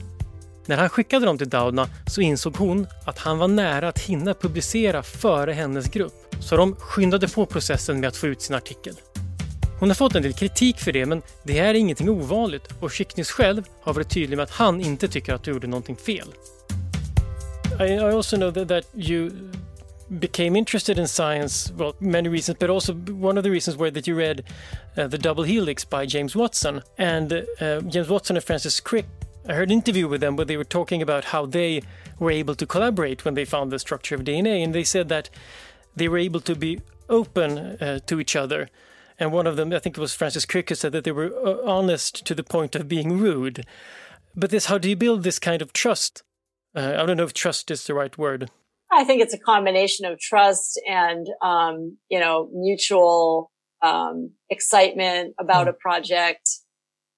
När 0.66 0.76
han 0.76 0.88
skickade 0.88 1.26
dem 1.26 1.38
till 1.38 1.48
Doudna 1.48 1.88
så 2.06 2.20
insåg 2.20 2.56
hon 2.56 2.86
att 3.04 3.18
han 3.18 3.38
var 3.38 3.48
nära 3.48 3.88
att 3.88 3.98
hinna 3.98 4.34
publicera 4.34 5.02
före 5.02 5.52
hennes 5.52 5.88
grupp, 5.88 6.34
så 6.40 6.56
de 6.56 6.76
skyndade 6.76 7.28
på 7.28 7.46
processen 7.46 8.00
med 8.00 8.08
att 8.08 8.16
få 8.16 8.26
ut 8.26 8.42
sin 8.42 8.56
artikel. 8.56 8.94
Hon 9.80 9.90
har 9.90 9.94
fått 9.94 10.14
en 10.14 10.22
del 10.22 10.32
kritik 10.32 10.80
för 10.80 10.92
det, 10.92 11.06
men 11.06 11.22
det 11.42 11.58
är 11.58 11.74
ingenting 11.74 12.10
ovanligt 12.10 12.68
och 12.80 12.92
Schicknis 12.92 13.30
själv 13.30 13.62
har 13.82 13.94
varit 13.94 14.10
tydlig 14.10 14.36
med 14.36 14.44
att 14.44 14.50
han 14.50 14.80
inte 14.80 15.08
tycker 15.08 15.34
att 15.34 15.44
du 15.44 15.50
gjorde 15.50 15.66
någonting 15.66 15.96
fel. 15.96 16.28
I, 17.80 17.84
I 17.84 17.98
also 17.98 18.36
know 18.36 18.52
that, 18.52 18.68
that 18.68 18.84
you 18.94 19.30
became 20.08 20.58
interested 20.58 20.98
in 20.98 21.08
science, 21.08 21.72
well, 21.76 21.92
many 21.98 22.28
reasons, 22.28 22.58
but 22.58 22.70
also 22.70 22.92
one 23.22 23.38
of 23.38 23.44
the 23.44 23.50
reasons 23.50 23.76
were 23.76 23.90
that 23.90 24.08
you 24.08 24.18
read 24.18 24.44
uh, 24.96 25.08
The 25.08 25.18
Double 25.18 25.44
Helix 25.44 25.90
by 25.90 26.06
James 26.06 26.36
Watson. 26.36 26.82
And 26.98 27.32
uh, 27.32 27.80
James 27.80 28.08
Watson 28.08 28.36
and 28.36 28.44
Francis 28.44 28.80
Crick 28.80 29.06
I 29.46 29.52
heard 29.52 29.68
an 29.68 29.74
interview 29.74 30.08
with 30.08 30.22
them 30.22 30.36
where 30.36 30.46
they 30.46 30.56
were 30.56 30.64
talking 30.64 31.02
about 31.02 31.26
how 31.26 31.44
they 31.44 31.82
were 32.18 32.30
able 32.30 32.54
to 32.54 32.66
collaborate 32.66 33.24
when 33.24 33.34
they 33.34 33.44
found 33.44 33.70
the 33.70 33.78
structure 33.78 34.14
of 34.14 34.22
DNA, 34.24 34.64
and 34.64 34.74
they 34.74 34.84
said 34.84 35.08
that 35.10 35.28
they 35.94 36.08
were 36.08 36.18
able 36.18 36.40
to 36.40 36.54
be 36.54 36.80
open 37.10 37.58
uh, 37.58 37.98
to 38.06 38.20
each 38.20 38.34
other. 38.34 38.70
And 39.18 39.32
one 39.32 39.46
of 39.46 39.56
them, 39.56 39.72
I 39.72 39.80
think 39.80 39.98
it 39.98 40.00
was 40.00 40.14
Francis 40.14 40.46
Crick, 40.46 40.74
said 40.74 40.92
that 40.92 41.04
they 41.04 41.12
were 41.12 41.30
uh, 41.44 41.58
honest 41.70 42.24
to 42.24 42.34
the 42.34 42.42
point 42.42 42.74
of 42.74 42.88
being 42.88 43.18
rude. 43.18 43.66
But 44.34 44.50
this, 44.50 44.66
how 44.66 44.78
do 44.78 44.88
you 44.88 44.96
build 44.96 45.22
this 45.22 45.38
kind 45.38 45.60
of 45.60 45.72
trust? 45.72 46.22
Uh, 46.74 46.96
I 46.98 47.06
don't 47.06 47.18
know 47.18 47.24
if 47.24 47.34
trust 47.34 47.70
is 47.70 47.86
the 47.86 47.94
right 47.94 48.16
word. 48.16 48.50
I 48.90 49.04
think 49.04 49.20
it's 49.20 49.34
a 49.34 49.38
combination 49.38 50.06
of 50.06 50.18
trust 50.18 50.80
and, 50.88 51.26
um, 51.42 51.98
you 52.08 52.18
know, 52.18 52.48
mutual 52.52 53.50
um, 53.82 54.32
excitement 54.48 55.34
about 55.38 55.66
mm. 55.66 55.70
a 55.70 55.72
project 55.74 56.48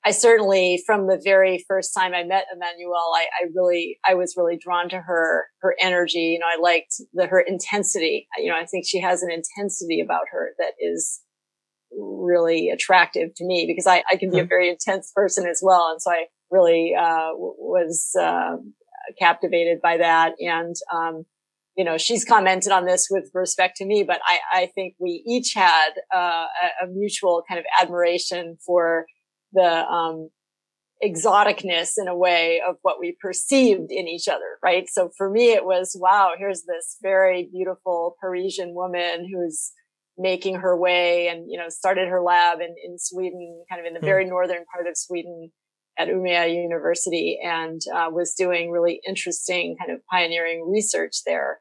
I 0.06 0.12
certainly, 0.12 0.82
from 0.86 1.08
the 1.08 1.20
very 1.22 1.64
first 1.66 1.92
time 1.92 2.14
I 2.14 2.22
met 2.22 2.46
Emmanuelle, 2.54 3.12
I, 3.14 3.26
I, 3.42 3.46
really, 3.54 3.98
I 4.06 4.14
was 4.14 4.34
really 4.36 4.56
drawn 4.56 4.88
to 4.90 5.00
her, 5.00 5.46
her 5.60 5.74
energy. 5.80 6.18
You 6.18 6.38
know, 6.38 6.46
I 6.46 6.60
liked 6.60 7.00
the, 7.12 7.26
her 7.26 7.40
intensity. 7.40 8.28
You 8.38 8.50
know, 8.50 8.56
I 8.56 8.66
think 8.66 8.86
she 8.86 9.00
has 9.00 9.22
an 9.22 9.30
intensity 9.32 10.00
about 10.00 10.26
her 10.30 10.50
that 10.58 10.74
is 10.80 11.20
really 11.90 12.70
attractive 12.70 13.34
to 13.34 13.44
me 13.44 13.66
because 13.66 13.86
I, 13.86 14.04
I 14.10 14.16
can 14.16 14.30
be 14.30 14.38
a 14.38 14.42
mm-hmm. 14.42 14.48
very 14.48 14.68
intense 14.70 15.10
person 15.12 15.46
as 15.48 15.60
well. 15.62 15.88
And 15.90 16.00
so 16.00 16.12
I, 16.12 16.26
really 16.50 16.94
uh, 16.98 17.30
was 17.34 18.10
uh, 18.20 18.56
captivated 19.18 19.80
by 19.82 19.98
that. 19.98 20.34
And 20.40 20.74
um, 20.92 21.24
you 21.76 21.84
know, 21.84 21.98
she's 21.98 22.24
commented 22.24 22.72
on 22.72 22.86
this 22.86 23.08
with 23.10 23.30
respect 23.34 23.76
to 23.76 23.84
me, 23.84 24.02
but 24.02 24.20
I, 24.24 24.62
I 24.62 24.66
think 24.74 24.94
we 24.98 25.22
each 25.26 25.52
had 25.54 25.90
uh, 26.14 26.46
a, 26.80 26.84
a, 26.84 26.88
mutual 26.88 27.42
kind 27.46 27.58
of 27.58 27.66
admiration 27.80 28.56
for 28.64 29.04
the 29.56 29.84
um, 29.86 30.28
exoticness 31.04 31.92
in 31.98 32.08
a 32.08 32.16
way 32.16 32.62
of 32.66 32.76
what 32.82 33.00
we 33.00 33.16
perceived 33.20 33.90
in 33.90 34.08
each 34.08 34.28
other, 34.28 34.58
right? 34.62 34.88
So 34.88 35.10
for 35.16 35.28
me, 35.30 35.52
it 35.52 35.64
was, 35.64 35.96
wow, 35.98 36.32
here's 36.38 36.62
this 36.62 36.96
very 37.02 37.48
beautiful 37.52 38.16
Parisian 38.20 38.74
woman 38.74 39.28
who's 39.30 39.72
making 40.16 40.56
her 40.56 40.78
way 40.78 41.28
and, 41.28 41.50
you 41.50 41.58
know, 41.58 41.68
started 41.68 42.08
her 42.08 42.22
lab 42.22 42.60
in, 42.60 42.74
in 42.82 42.98
Sweden, 42.98 43.64
kind 43.70 43.80
of 43.80 43.86
in 43.86 43.92
the 43.92 44.00
mm. 44.00 44.04
very 44.04 44.24
northern 44.24 44.64
part 44.72 44.86
of 44.86 44.96
Sweden 44.96 45.50
at 45.98 46.08
Umeå 46.08 46.50
University 46.52 47.38
and 47.42 47.80
uh, 47.94 48.08
was 48.10 48.34
doing 48.34 48.70
really 48.70 49.00
interesting 49.06 49.76
kind 49.78 49.90
of 49.90 50.00
pioneering 50.10 50.70
research 50.70 51.24
there. 51.26 51.60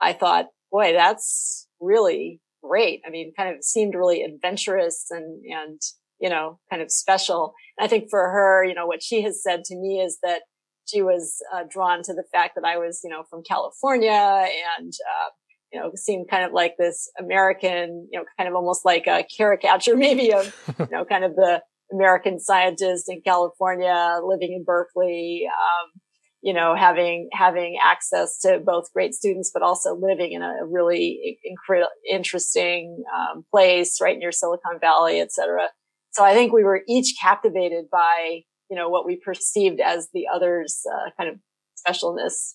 I 0.00 0.12
thought, 0.12 0.46
boy, 0.70 0.92
that's 0.92 1.66
really 1.80 2.40
great. 2.62 3.00
I 3.06 3.10
mean, 3.10 3.32
kind 3.36 3.54
of 3.54 3.64
seemed 3.64 3.94
really 3.94 4.22
adventurous 4.22 5.06
and, 5.10 5.42
and, 5.46 5.80
you 6.24 6.30
know, 6.30 6.58
kind 6.70 6.80
of 6.80 6.90
special. 6.90 7.52
And 7.76 7.84
I 7.84 7.88
think 7.88 8.08
for 8.08 8.30
her, 8.30 8.64
you 8.64 8.72
know, 8.72 8.86
what 8.86 9.02
she 9.02 9.20
has 9.24 9.42
said 9.42 9.62
to 9.64 9.76
me 9.76 10.00
is 10.00 10.18
that 10.22 10.40
she 10.86 11.02
was 11.02 11.36
uh, 11.54 11.64
drawn 11.68 12.02
to 12.02 12.14
the 12.14 12.24
fact 12.32 12.54
that 12.54 12.64
I 12.64 12.78
was, 12.78 13.02
you 13.04 13.10
know, 13.10 13.24
from 13.28 13.42
California 13.46 14.10
and, 14.10 14.92
uh, 14.92 15.28
you 15.70 15.78
know, 15.78 15.90
seemed 15.96 16.30
kind 16.30 16.42
of 16.42 16.52
like 16.52 16.76
this 16.78 17.10
American, 17.20 18.08
you 18.10 18.18
know, 18.18 18.24
kind 18.38 18.48
of 18.48 18.54
almost 18.54 18.86
like 18.86 19.06
a 19.06 19.26
caricature 19.36 19.96
maybe 19.98 20.32
of, 20.32 20.56
you 20.78 20.88
know, 20.90 21.04
kind 21.04 21.24
of 21.24 21.36
the 21.36 21.60
American 21.92 22.40
scientist 22.40 23.04
in 23.10 23.20
California 23.20 24.18
living 24.24 24.54
in 24.54 24.64
Berkeley, 24.64 25.46
um, 25.46 26.00
you 26.40 26.54
know, 26.54 26.74
having, 26.74 27.28
having 27.34 27.76
access 27.84 28.38
to 28.40 28.60
both 28.64 28.90
great 28.94 29.12
students, 29.12 29.50
but 29.52 29.62
also 29.62 29.94
living 29.94 30.32
in 30.32 30.40
a 30.40 30.64
really 30.66 31.38
incredible, 31.44 31.90
interesting, 32.10 33.04
um, 33.14 33.44
place 33.50 34.00
right 34.00 34.16
near 34.16 34.32
Silicon 34.32 34.78
Valley, 34.80 35.20
et 35.20 35.30
cetera. 35.30 35.68
So 36.14 36.24
I 36.24 36.32
think 36.32 36.52
we 36.52 36.62
were 36.62 36.82
each 36.88 37.14
captivated 37.20 37.90
by, 37.90 38.42
you 38.70 38.76
know, 38.76 38.88
what 38.88 39.04
we 39.04 39.16
perceived 39.16 39.80
as 39.80 40.08
the 40.14 40.26
other's 40.32 40.82
uh, 40.92 41.10
kind 41.18 41.28
of 41.28 41.40
specialness. 41.76 42.54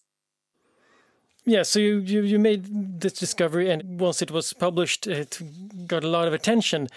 Yeah, 1.45 1.63
so 1.63 1.79
you, 1.79 1.97
you, 1.99 2.21
you 2.21 2.39
made 2.39 3.01
this 3.01 3.13
discovery, 3.13 3.69
and 3.69 3.99
once 3.99 4.21
it 4.21 4.31
was 4.31 4.53
published, 4.53 5.07
it 5.07 5.41
got 5.87 6.03
a 6.03 6.07
lot 6.07 6.27
of 6.27 6.33
attention 6.33 6.87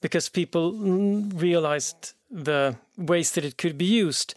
because 0.00 0.28
people 0.28 0.72
realized 0.72 2.12
the 2.30 2.76
ways 2.98 3.32
that 3.32 3.44
it 3.44 3.56
could 3.56 3.78
be 3.78 3.84
used. 3.84 4.34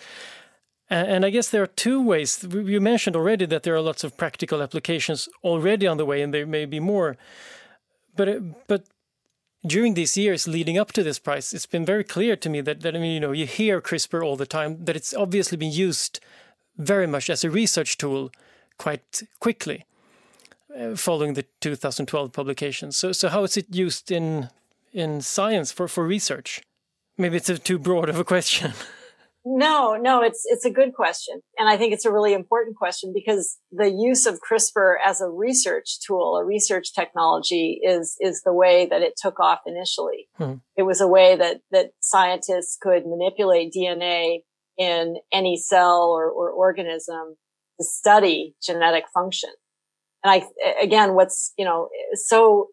And 0.90 1.26
I 1.26 1.32
guess 1.32 1.50
there 1.50 1.64
are 1.64 1.68
two 1.68 2.00
ways. 2.02 2.46
You 2.48 2.80
mentioned 2.80 3.16
already 3.16 3.48
that 3.48 3.64
there 3.64 3.74
are 3.74 3.82
lots 3.82 4.04
of 4.04 4.16
practical 4.18 4.62
applications 4.62 5.28
already 5.44 5.88
on 5.88 5.98
the 5.98 6.06
way, 6.06 6.22
and 6.22 6.32
there 6.32 6.46
may 6.46 6.66
be 6.66 6.80
more. 6.80 7.18
But 8.16 8.68
but 8.68 8.84
during 9.66 9.94
these 9.94 10.18
years 10.18 10.48
leading 10.48 10.78
up 10.78 10.92
to 10.94 11.04
this 11.04 11.20
price, 11.20 11.54
it's 11.54 11.66
been 11.66 11.86
very 11.86 12.04
clear 12.04 12.36
to 12.36 12.50
me 12.50 12.62
that, 12.62 12.82
that 12.82 12.96
I 12.96 13.00
mean, 13.00 13.14
you 13.14 13.20
know, 13.20 13.32
you 13.32 13.46
hear 13.46 13.82
CRISPR 13.82 14.24
all 14.24 14.36
the 14.36 14.46
time, 14.46 14.86
that 14.86 14.96
it's 14.96 15.14
obviously 15.14 15.58
been 15.58 15.72
used 15.72 16.20
very 16.78 17.08
much 17.08 17.30
as 17.30 17.44
a 17.44 17.50
research 17.50 17.98
tool 17.98 18.32
quite 18.78 19.24
quickly 19.40 19.86
uh, 20.78 20.96
following 20.96 21.34
the 21.34 21.46
2012 21.62 22.32
publication. 22.32 22.92
So, 22.92 23.12
so 23.12 23.30
how 23.30 23.44
is 23.44 23.58
it 23.58 23.74
used 23.74 24.12
in 24.12 24.50
in 24.94 25.22
science 25.22 25.72
for, 25.72 25.88
for 25.88 26.06
research? 26.06 26.62
Maybe 27.18 27.38
it's 27.38 27.50
a 27.50 27.58
too 27.58 27.78
broad 27.78 28.10
of 28.10 28.20
a 28.20 28.24
question. 28.24 28.74
No, 29.48 29.96
no, 29.96 30.24
it's, 30.24 30.42
it's 30.46 30.66
a 30.66 30.72
good 30.72 30.96
question. 30.96 31.40
And 31.60 31.70
I 31.70 31.78
think 31.78 31.94
it's 31.94 32.06
a 32.06 32.12
really 32.12 32.34
important 32.34 32.76
question 32.76 33.14
because 33.14 33.60
the 33.72 33.92
use 33.92 34.26
of 34.26 34.40
CRISPR 34.40 34.96
as 35.06 35.22
a 35.22 35.30
research 35.30 36.00
tool, 36.06 36.38
a 36.38 36.44
research 36.44 36.96
technology 36.96 37.80
is, 37.84 38.16
is 38.20 38.42
the 38.44 38.54
way 38.54 38.88
that 38.90 39.04
it 39.04 39.14
took 39.16 39.40
off 39.40 39.60
initially. 39.68 40.28
Hmm. 40.38 40.56
It 40.76 40.84
was 40.84 41.00
a 41.00 41.08
way 41.08 41.36
that, 41.36 41.62
that 41.70 41.92
scientists 42.00 42.76
could 42.82 43.04
manipulate 43.06 43.72
DNA 43.72 44.40
in 44.80 45.18
any 45.32 45.58
cell 45.58 46.10
or, 46.10 46.28
or 46.28 46.50
organism 46.50 47.36
to 47.80 47.86
study 47.86 48.56
genetic 48.64 49.04
function. 49.14 49.52
And 50.24 50.32
I, 50.32 50.82
again, 50.82 51.14
what's, 51.14 51.54
you 51.56 51.66
know, 51.66 51.90
so 52.14 52.70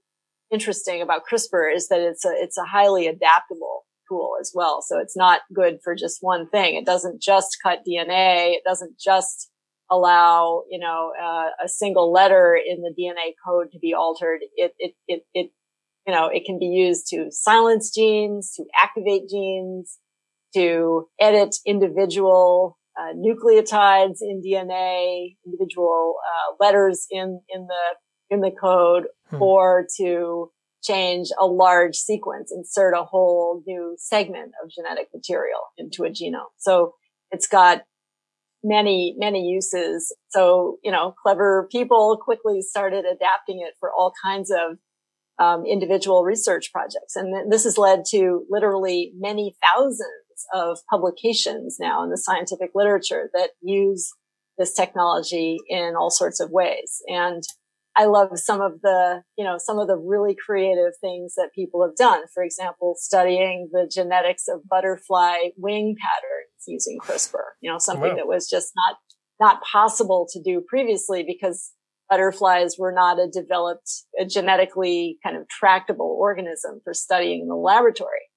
interesting 0.51 1.03
about 1.03 1.23
CRISPR 1.31 1.75
is 1.75 1.89
that 1.89 2.01
it's 2.01 2.25
a, 2.25 2.33
it's 2.35 2.57
a 2.57 2.65
highly 2.65 3.09
adaptable 3.09 3.85
tool 4.13 4.35
as 4.41 4.53
well. 4.55 4.83
So 4.87 4.99
it's 4.99 5.17
not 5.17 5.41
good 5.55 5.79
for 5.83 5.95
just 5.95 6.19
one 6.21 6.49
thing. 6.49 6.75
It 6.75 6.85
doesn't 6.85 7.23
just 7.23 7.57
cut 7.63 7.81
DNA. 7.89 8.53
It 8.53 8.63
doesn't 8.65 8.99
just 8.99 9.51
allow, 9.91 10.63
you 10.71 10.79
know, 10.79 11.13
uh, 11.21 11.49
a 11.65 11.69
single 11.69 12.13
letter 12.13 12.57
in 12.57 12.83
the 12.83 12.95
DNA 12.99 13.33
code 13.47 13.69
to 13.73 13.79
be 13.79 13.95
altered. 13.95 14.41
It, 14.57 14.73
it, 14.79 14.95
it, 15.07 15.23
it, 15.35 15.51
you 16.07 16.13
know, 16.13 16.29
it 16.33 16.45
can 16.45 16.59
be 16.59 16.67
used 16.67 17.07
to 17.09 17.27
silence 17.31 17.93
genes, 17.95 18.53
to 18.57 18.65
activate 18.81 19.29
genes, 19.29 19.99
to 20.55 21.09
edit 21.21 21.57
individual 21.67 22.79
uh, 22.99 23.15
nucleotides 23.15 24.19
in 24.21 24.43
DNA, 24.45 25.37
individual 25.47 26.17
uh, 26.27 26.55
letters 26.65 27.07
in 27.11 27.41
in 27.49 27.67
the 27.67 28.35
in 28.35 28.41
the 28.41 28.51
code, 28.51 29.05
hmm. 29.31 29.43
or 29.43 29.87
to 29.99 30.51
change 30.83 31.29
a 31.41 31.47
large 31.47 31.97
sequence, 31.97 32.53
insert 32.55 32.95
a 32.95 33.05
whole 33.05 33.63
new 33.67 33.95
segment 33.99 34.53
of 34.63 34.71
genetic 34.71 35.09
material 35.15 35.61
into 35.79 36.05
a 36.05 36.11
genome. 36.11 36.51
So 36.59 36.95
it's 37.31 37.47
got 37.47 37.83
many, 38.65 39.15
many 39.19 39.49
uses. 39.49 40.15
So, 40.31 40.79
you 40.83 40.93
know, 40.93 41.15
clever 41.23 41.69
people 41.71 42.19
quickly 42.23 42.63
started 42.63 43.05
adapting 43.05 43.61
it 43.67 43.75
for 43.81 43.91
all 43.91 44.13
kinds 44.25 44.51
of 44.51 44.79
um, 45.39 45.65
individual 45.67 46.25
research 46.25 46.71
projects. 46.73 47.17
And 47.17 47.51
this 47.51 47.65
has 47.65 47.79
led 47.79 48.05
to 48.11 48.45
literally 48.51 49.13
many 49.19 49.57
thousands 49.63 50.01
of 50.53 50.79
publications 50.91 51.79
now 51.81 52.05
in 52.05 52.11
the 52.11 52.19
scientific 52.19 52.71
literature 52.75 53.31
that 53.35 53.51
use 53.61 54.11
this 54.59 54.75
technology 54.75 55.59
in 55.69 55.95
all 55.99 56.11
sorts 56.11 56.41
of 56.41 56.51
ways. 56.51 57.03
And 57.09 57.43
I 57.97 58.07
love 58.07 58.39
some 58.39 58.61
of 58.61 58.81
the, 58.83 59.23
you 59.37 59.45
know, 59.45 59.57
some 59.59 59.79
of 59.79 59.87
the 59.87 59.97
really 59.97 60.35
creative 60.35 60.93
things 61.01 61.35
that 61.37 61.51
people 61.55 61.83
have 61.83 61.97
done. 61.97 62.23
For 62.33 62.43
example, 62.43 62.95
studying 62.97 63.69
the 63.71 63.91
genetics 63.93 64.49
of 64.49 64.67
butterfly 64.69 65.51
wing 65.57 65.95
patterns 66.01 66.65
using 66.67 66.99
CRISPR, 67.01 67.43
you 67.61 67.71
know, 67.71 67.79
something 67.79 68.11
wow. 68.11 68.17
that 68.17 68.27
was 68.27 68.49
just 68.49 68.73
not, 68.75 68.97
not 69.41 69.63
possible 69.63 70.27
to 70.33 70.43
do 70.43 70.63
previously 70.67 71.23
because 71.27 71.73
butterflies 72.09 72.77
were 72.79 72.93
not 72.93 73.19
a 73.19 73.29
developed, 73.29 73.91
a 74.19 74.25
genetically 74.25 75.19
kind 75.23 75.37
of 75.37 75.49
tractable 75.49 76.17
organism 76.19 76.81
for 76.85 76.95
studying 76.95 77.43
in 77.43 77.49
the 77.49 77.55
laboratory. 77.57 78.29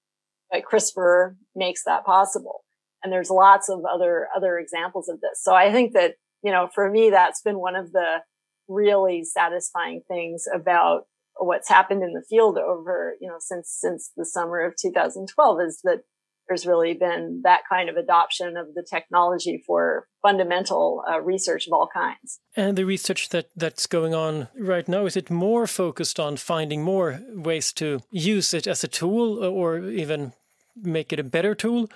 But 0.51 0.63
CRISPR 0.63 1.35
makes 1.55 1.83
that 1.85 2.05
possible. 2.05 2.63
And 3.03 3.13
there's 3.13 3.29
lots 3.29 3.69
of 3.69 3.81
other, 3.89 4.27
other 4.35 4.57
examples 4.57 5.07
of 5.07 5.21
this. 5.21 5.41
So 5.41 5.53
I 5.53 5.71
think 5.71 5.93
that, 5.93 6.15
you 6.43 6.51
know, 6.51 6.67
for 6.73 6.89
me, 6.89 7.09
that's 7.09 7.41
been 7.41 7.59
one 7.59 7.75
of 7.75 7.91
the, 7.91 8.21
really 8.67 9.23
satisfying 9.23 10.01
things 10.07 10.45
about 10.53 11.03
what's 11.37 11.69
happened 11.69 12.03
in 12.03 12.13
the 12.13 12.23
field 12.29 12.57
over, 12.57 13.15
you 13.19 13.27
know, 13.27 13.37
since, 13.39 13.69
since 13.69 14.11
the 14.15 14.25
summer 14.25 14.61
of 14.61 14.73
2012 14.81 15.59
is 15.61 15.81
that 15.83 16.01
there's 16.47 16.67
really 16.67 16.93
been 16.93 17.41
that 17.43 17.61
kind 17.67 17.89
of 17.89 17.95
adoption 17.97 18.55
of 18.55 18.73
the 18.75 18.85
technology 18.87 19.63
for 19.65 20.07
fundamental 20.21 21.03
uh, 21.09 21.19
research 21.19 21.67
of 21.67 21.73
all 21.73 21.89
kinds. 21.91 22.39
And 22.55 22.77
the 22.77 22.85
research 22.85 23.29
that 23.29 23.49
that's 23.55 23.87
going 23.87 24.13
on 24.13 24.47
right 24.55 24.87
now 24.87 25.05
is 25.05 25.17
it 25.17 25.29
more 25.29 25.67
focused 25.67 26.19
on 26.19 26.37
finding 26.37 26.83
more 26.83 27.19
ways 27.33 27.73
to 27.73 28.01
use 28.11 28.53
it 28.53 28.67
as 28.67 28.83
a 28.83 28.87
tool, 28.87 29.43
or 29.43 29.79
even 29.79 30.33
make 30.75 31.11
it 31.11 31.19
a 31.19 31.23
better 31.23 31.55
tool, 31.55 31.89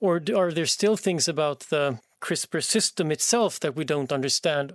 or 0.00 0.20
are 0.34 0.52
there 0.52 0.66
still 0.66 0.96
things 0.96 1.28
about 1.28 1.60
the 1.70 2.00
CRISPR 2.20 2.62
system 2.62 3.10
itself 3.12 3.60
that 3.60 3.76
we 3.76 3.84
don't 3.84 4.12
understand? 4.12 4.74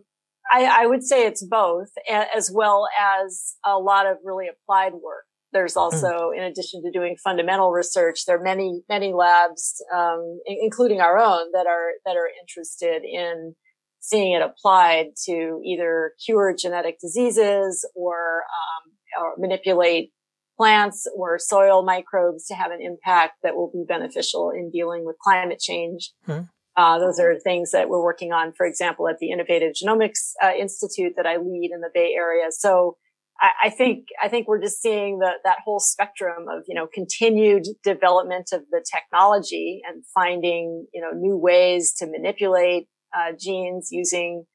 I, 0.52 0.84
I 0.84 0.86
would 0.88 1.04
say 1.04 1.26
it's 1.26 1.46
both, 1.46 1.90
as 2.10 2.52
well 2.54 2.88
as 3.00 3.56
a 3.66 3.78
lot 3.78 4.06
of 4.06 4.18
really 4.24 4.48
applied 4.48 4.94
work. 4.94 5.26
There's 5.54 5.74
hmm. 5.74 5.80
also, 5.80 6.32
in 6.36 6.44
addition 6.44 6.84
to 6.84 6.92
doing 6.92 7.16
fundamental 7.24 7.72
research, 7.72 8.26
there 8.26 8.40
are 8.40 8.44
many, 8.44 8.82
many 8.90 9.14
labs, 9.14 9.82
um, 9.96 10.40
including 10.46 11.02
our 11.02 11.18
own, 11.18 11.52
that 11.54 11.68
are 11.68 11.92
that 12.06 12.16
are 12.18 12.30
interested 12.42 13.04
in 13.04 13.56
seeing 14.00 14.34
it 14.34 14.42
applied 14.42 15.08
to 15.26 15.60
either 15.66 16.14
cure 16.24 16.56
genetic 16.58 16.98
diseases 17.00 17.88
or, 17.96 18.44
um, 18.44 18.92
or 19.22 19.34
manipulate 19.38 20.12
plants 20.56 21.08
or 21.16 21.38
soil 21.38 21.84
microbes 21.84 22.46
to 22.48 22.56
have 22.56 22.72
an 22.72 22.80
impact 22.82 23.34
that 23.44 23.56
will 23.56 23.70
be 23.72 23.84
beneficial 23.88 24.52
in 24.52 24.72
dealing 24.72 25.06
with 25.06 25.18
climate 25.22 25.60
change. 25.60 26.14
Mm-hmm. 26.28 26.46
Uh, 26.78 27.00
those 27.00 27.20
are 27.20 27.40
things 27.40 27.72
that 27.72 27.90
we're 27.90 28.04
working 28.04 28.32
on, 28.32 28.54
for 28.54 28.66
example, 28.66 29.10
at 29.10 29.18
the 29.18 29.32
Innovative 29.32 29.74
Genomics 29.74 30.34
uh, 30.44 30.52
Institute 30.58 31.13
that 31.18 31.26
I 31.26 31.38
lead 31.38 31.72
in 31.74 31.82
the 31.82 31.90
Bay 31.92 32.13
Area. 32.16 32.46
So 32.52 32.98
I, 33.42 33.50
I, 33.66 33.70
think 33.72 34.10
I 34.22 34.28
think 34.28 34.48
we're 34.48 34.62
just 34.62 34.80
seeing 34.80 35.18
the, 35.18 35.32
that 35.44 35.58
whole 35.66 35.80
spectrum 35.80 36.46
of 36.50 36.63
you 36.68 36.76
know 36.76 36.88
continued 36.94 37.63
development 37.84 38.50
of 38.54 38.62
the 38.72 38.86
technology 38.94 39.82
and 39.88 40.04
finding 40.13 40.86
you 40.94 41.02
know 41.02 41.12
new 41.12 41.36
ways 41.36 41.94
to 41.98 42.06
manipulate 42.06 42.88
uh, 43.16 43.32
genes 43.40 43.90
using 43.92 44.46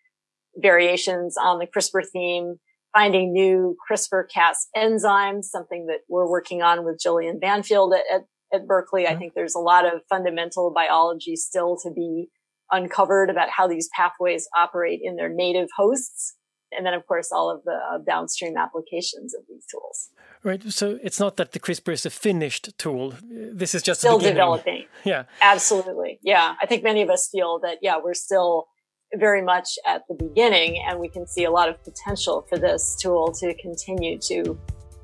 variations 0.56 1.36
on 1.36 1.58
the 1.58 1.66
CRISPR 1.66 2.02
theme, 2.12 2.56
finding 2.92 3.32
new 3.32 3.76
CRISPR-Cas 3.90 4.68
enzymes, 4.76 5.44
something 5.44 5.86
that 5.86 6.00
we're 6.08 6.28
working 6.28 6.62
on 6.62 6.84
with 6.84 7.00
Jillian 7.04 7.40
Banfield 7.40 7.94
at, 7.94 8.02
at, 8.14 8.22
at 8.52 8.66
Berkeley. 8.66 9.04
Mm-hmm. 9.04 9.14
I 9.14 9.18
think 9.18 9.34
there's 9.34 9.54
a 9.54 9.60
lot 9.60 9.84
of 9.86 10.02
fundamental 10.08 10.72
biology 10.72 11.36
still 11.36 11.76
to 11.82 11.90
be 11.90 12.28
uncovered 12.70 13.30
about 13.30 13.50
how 13.50 13.68
these 13.68 13.88
pathways 13.94 14.48
operate 14.56 15.00
in 15.02 15.16
their 15.16 15.28
native 15.28 15.68
hosts. 15.76 16.34
And 16.74 16.86
then, 16.86 16.94
of 16.94 17.06
course, 17.06 17.30
all 17.30 17.50
of 17.50 17.62
the 17.64 17.72
uh, 17.72 17.98
downstream 17.98 18.56
applications 18.56 19.34
of 19.34 19.42
these 19.46 19.66
tools. 19.70 20.08
Right. 20.42 20.62
So 20.72 20.98
it's 21.02 21.20
not 21.20 21.36
that 21.36 21.52
the 21.52 21.60
CRISPR 21.60 21.92
is 21.92 22.06
a 22.06 22.10
finished 22.10 22.76
tool. 22.78 23.14
This 23.30 23.74
is 23.74 23.82
just 23.82 24.00
still 24.00 24.18
developing. 24.18 24.86
Yeah. 25.04 25.24
Absolutely. 25.40 26.20
Yeah. 26.22 26.54
I 26.62 26.66
think 26.66 26.84
many 26.84 27.02
of 27.02 27.10
us 27.10 27.28
feel 27.30 27.58
that, 27.60 27.78
yeah, 27.82 27.96
we're 28.02 28.14
still 28.14 28.68
very 29.14 29.42
much 29.42 29.78
at 29.86 30.02
the 30.08 30.14
beginning 30.14 30.82
and 30.86 30.98
we 30.98 31.08
can 31.08 31.26
see 31.26 31.44
a 31.44 31.50
lot 31.50 31.68
of 31.68 31.82
potential 31.82 32.46
for 32.48 32.56
this 32.56 32.96
tool 33.00 33.32
to 33.32 33.52
continue 33.54 34.16
to, 34.18 34.58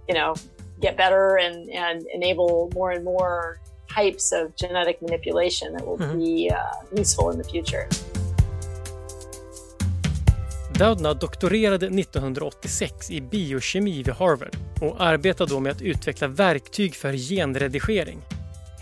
you 0.08 0.14
know, 0.14 0.34
get 0.80 0.96
better 0.96 1.38
and, 1.38 1.68
and 1.70 2.06
enable 2.14 2.70
more 2.74 2.92
and 2.92 3.04
more 3.04 3.58
types 3.94 4.32
of 4.32 4.56
genetic 4.56 5.02
manipulation 5.02 5.72
that 5.72 5.86
will 5.86 5.98
mm-hmm. 5.98 6.18
be 6.18 6.50
uh, 6.50 7.00
useful 7.00 7.32
in 7.32 7.42
the 7.42 7.50
future. 7.50 7.88
Doudna 10.78 11.14
doktorerade 11.14 11.86
1986 11.86 13.10
i 13.10 13.20
biokemi 13.20 14.02
vid 14.02 14.14
Harvard 14.14 14.56
och 14.80 15.00
arbetade 15.00 15.54
då 15.54 15.60
med 15.60 15.72
att 15.72 15.82
utveckla 15.82 16.28
verktyg 16.28 16.94
för 16.94 17.12
genredigering. 17.12 18.18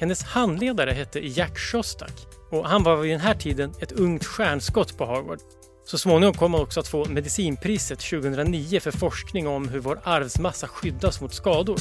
Hennes 0.00 0.22
handledare 0.22 0.90
hette 0.90 1.20
Jack 1.20 1.58
Shostak 1.58 2.12
och 2.50 2.68
han 2.68 2.82
var 2.82 2.96
vid 2.96 3.12
den 3.12 3.20
här 3.20 3.34
tiden 3.34 3.72
ett 3.80 3.92
ungt 3.92 4.24
stjärnskott 4.24 4.98
på 4.98 5.06
Harvard. 5.06 5.38
Så 5.86 5.98
småningom 5.98 6.34
kom 6.34 6.54
han 6.54 6.62
också 6.62 6.80
att 6.80 6.88
få 6.88 7.04
medicinpriset 7.04 7.98
2009 7.98 8.80
för 8.80 8.90
forskning 8.90 9.48
om 9.48 9.68
hur 9.68 9.80
vår 9.80 10.00
arvsmassa 10.04 10.68
skyddas 10.68 11.20
mot 11.20 11.34
skador. 11.34 11.78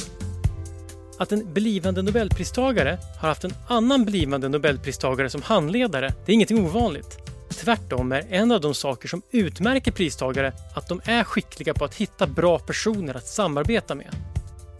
Att 1.18 1.32
en 1.32 1.52
blivande 1.52 2.02
nobelpristagare 2.02 2.98
har 3.20 3.28
haft 3.28 3.44
en 3.44 3.54
annan 3.68 4.04
blivande 4.04 4.48
nobelpristagare 4.48 5.30
som 5.30 5.42
handledare, 5.42 6.14
det 6.26 6.32
är 6.32 6.34
ingenting 6.34 6.66
ovanligt. 6.66 7.18
Tvärtom 7.50 8.12
är 8.12 8.24
en 8.30 8.52
av 8.52 8.60
de 8.60 8.74
saker 8.74 9.08
som 9.08 9.22
utmärker 9.30 9.92
pristagare 9.92 10.52
att 10.74 10.88
de 10.88 11.00
är 11.04 11.24
skickliga 11.24 11.74
på 11.74 11.84
att 11.84 11.94
hitta 11.94 12.26
bra 12.26 12.58
personer 12.58 13.14
att 13.14 13.26
samarbeta 13.26 13.94
med. 13.94 14.35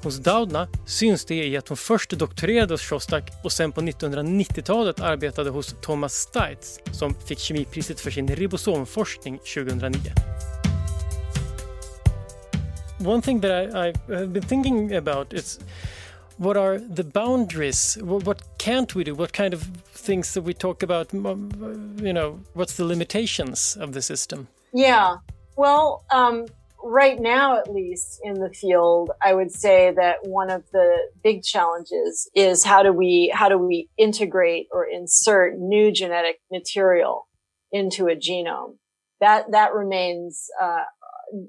Hos 0.06 0.18
Doudna 0.18 0.68
syns 0.84 1.24
det 1.24 1.34
i 1.34 1.56
att 1.56 1.68
hon 1.68 1.76
först 1.76 2.10
doktorerade 2.10 2.74
hos 2.74 2.82
Shostak 2.82 3.30
och 3.42 3.52
sen 3.52 3.72
på 3.72 3.80
1990-talet 3.80 5.00
arbetade 5.00 5.50
hos 5.50 5.74
Thomas 5.80 6.14
Stites 6.14 6.80
som 6.92 7.14
fick 7.14 7.38
kemipriset 7.38 8.00
för 8.00 8.10
sin 8.10 8.28
ribosomforskning 8.28 9.38
2009. 9.38 10.00
One 13.06 13.22
thing 13.22 13.40
that 13.40 13.50
I, 13.50 13.78
I've 13.78 14.22
uh, 14.22 14.26
been 14.26 14.42
thinking 14.42 14.96
about 14.96 15.32
is 15.32 15.60
what 16.36 16.56
are 16.56 16.78
the 16.96 17.04
boundaries? 17.04 17.98
What 18.00 18.58
can't 18.58 18.94
we 18.94 19.04
do? 19.04 19.14
What 19.14 19.32
kind 19.32 19.54
of 19.54 19.62
things 20.06 20.34
that 20.34 20.44
we 20.44 20.54
talk 20.54 20.82
about? 20.82 21.12
You 21.12 22.12
know, 22.12 22.38
what's 22.52 22.76
the 22.76 22.84
limitations 22.84 23.76
of 23.80 23.92
the 23.92 24.02
system? 24.02 24.46
Yeah. 24.72 25.16
Well, 25.56 26.04
um, 26.10 26.46
right 26.86 27.18
now, 27.20 27.58
at 27.58 27.70
least 27.70 28.20
in 28.22 28.34
the 28.34 28.50
field, 28.50 29.10
I 29.22 29.34
would 29.34 29.50
say 29.50 29.92
that 29.96 30.16
one 30.22 30.50
of 30.50 30.64
the 30.72 30.96
big 31.22 31.42
challenges 31.42 32.30
is 32.34 32.64
how 32.64 32.82
do 32.82 32.92
we, 32.92 33.32
how 33.34 33.48
do 33.48 33.58
we 33.58 33.88
integrate 33.98 34.68
or 34.72 34.86
insert 34.86 35.58
new 35.58 35.92
genetic 35.92 36.36
material 36.50 37.28
into 37.72 38.06
a 38.06 38.16
genome? 38.16 38.76
That, 39.20 39.50
that 39.52 39.74
remains, 39.74 40.46
uh, 40.62 40.84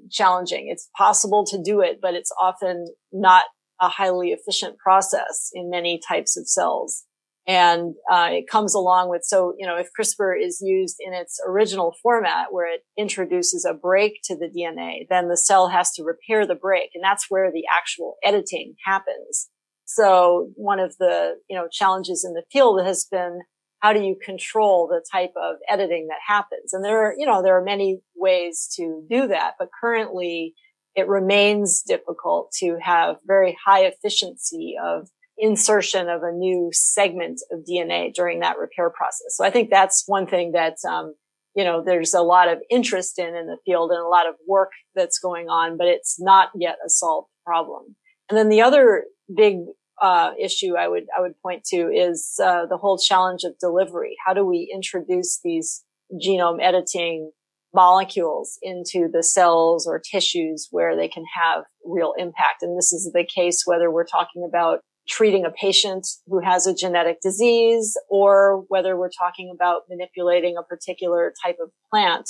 challenging. 0.09 0.69
It's 0.69 0.89
possible 0.97 1.45
to 1.45 1.61
do 1.61 1.81
it, 1.81 1.99
but 2.01 2.15
it's 2.15 2.31
often 2.41 2.87
not 3.11 3.43
a 3.79 3.87
highly 3.87 4.31
efficient 4.31 4.77
process 4.77 5.51
in 5.53 5.69
many 5.69 5.99
types 6.07 6.35
of 6.35 6.47
cells. 6.47 7.03
And 7.47 7.95
uh, 8.11 8.27
it 8.31 8.49
comes 8.49 8.75
along 8.75 9.09
with, 9.09 9.23
so, 9.23 9.53
you 9.57 9.65
know, 9.65 9.77
if 9.77 9.87
CRISPR 9.97 10.33
is 10.39 10.59
used 10.61 10.97
in 10.99 11.13
its 11.13 11.39
original 11.47 11.95
format 12.03 12.47
where 12.51 12.71
it 12.71 12.81
introduces 12.97 13.63
a 13.63 13.73
break 13.73 14.19
to 14.25 14.35
the 14.35 14.49
DNA, 14.49 15.07
then 15.09 15.29
the 15.29 15.37
cell 15.37 15.69
has 15.69 15.93
to 15.93 16.03
repair 16.03 16.45
the 16.45 16.55
break. 16.55 16.89
And 16.93 17.01
that's 17.01 17.27
where 17.29 17.49
the 17.49 17.63
actual 17.73 18.15
editing 18.21 18.75
happens. 18.85 19.47
So 19.85 20.51
one 20.55 20.81
of 20.81 20.97
the, 20.97 21.35
you 21.49 21.57
know, 21.57 21.69
challenges 21.71 22.25
in 22.27 22.33
the 22.33 22.43
field 22.51 22.85
has 22.85 23.07
been 23.09 23.39
how 23.79 23.93
do 23.93 24.01
you 24.01 24.17
control 24.21 24.87
the 24.87 25.05
type 25.09 25.33
of 25.41 25.55
editing 25.69 26.07
that 26.07 26.19
happens? 26.27 26.73
And 26.73 26.83
there 26.83 27.05
are, 27.05 27.13
you 27.17 27.25
know, 27.25 27.41
there 27.41 27.57
are 27.57 27.63
many 27.63 28.01
ways 28.15 28.67
to 28.75 29.05
do 29.09 29.27
that, 29.27 29.53
but 29.57 29.69
currently 29.79 30.53
it 30.95 31.07
remains 31.07 31.83
difficult 31.83 32.51
to 32.59 32.77
have 32.81 33.17
very 33.25 33.55
high 33.63 33.85
efficiency 33.85 34.75
of 34.83 35.07
insertion 35.37 36.09
of 36.09 36.23
a 36.23 36.31
new 36.31 36.69
segment 36.73 37.41
of 37.51 37.65
DNA 37.69 38.13
during 38.13 38.39
that 38.39 38.57
repair 38.57 38.89
process. 38.89 39.35
So 39.35 39.45
I 39.45 39.49
think 39.49 39.69
that's 39.69 40.03
one 40.07 40.27
thing 40.27 40.51
that, 40.53 40.75
um, 40.87 41.15
you 41.55 41.63
know, 41.63 41.83
there's 41.83 42.13
a 42.13 42.21
lot 42.21 42.47
of 42.47 42.59
interest 42.69 43.19
in 43.19 43.35
in 43.35 43.47
the 43.47 43.57
field 43.65 43.91
and 43.91 43.99
a 43.99 44.07
lot 44.07 44.27
of 44.27 44.35
work 44.47 44.71
that's 44.95 45.19
going 45.19 45.47
on, 45.47 45.77
but 45.77 45.87
it's 45.87 46.17
not 46.19 46.49
yet 46.55 46.77
a 46.85 46.89
solved 46.89 47.29
problem. 47.45 47.95
And 48.29 48.37
then 48.37 48.49
the 48.49 48.61
other 48.61 49.05
big 49.35 49.57
uh, 50.01 50.31
issue 50.39 50.75
I 50.77 50.87
would 50.87 51.05
I 51.17 51.21
would 51.21 51.39
point 51.41 51.63
to 51.65 51.89
is 51.91 52.39
uh, 52.43 52.65
the 52.67 52.77
whole 52.77 52.97
challenge 52.97 53.43
of 53.43 53.57
delivery. 53.59 54.15
How 54.25 54.33
do 54.33 54.45
we 54.45 54.71
introduce 54.73 55.39
these 55.43 55.83
genome 56.23 56.61
editing 56.61 57.31
molecules 57.73 58.57
into 58.61 59.07
the 59.11 59.23
cells 59.23 59.85
or 59.87 59.99
tissues 59.99 60.67
where 60.71 60.95
they 60.95 61.07
can 61.07 61.23
have 61.35 61.63
real 61.85 62.13
impact. 62.17 62.61
And 62.61 62.77
this 62.77 62.91
is 62.91 63.11
the 63.13 63.25
case 63.25 63.63
whether 63.65 63.91
we're 63.91 64.05
talking 64.05 64.47
about 64.47 64.79
treating 65.07 65.45
a 65.45 65.51
patient 65.51 66.07
who 66.27 66.39
has 66.39 66.67
a 66.67 66.73
genetic 66.73 67.21
disease 67.21 67.97
or 68.09 68.65
whether 68.67 68.97
we're 68.97 69.09
talking 69.09 69.51
about 69.53 69.83
manipulating 69.89 70.55
a 70.57 70.63
particular 70.63 71.33
type 71.43 71.57
of 71.61 71.69
plant 71.89 72.29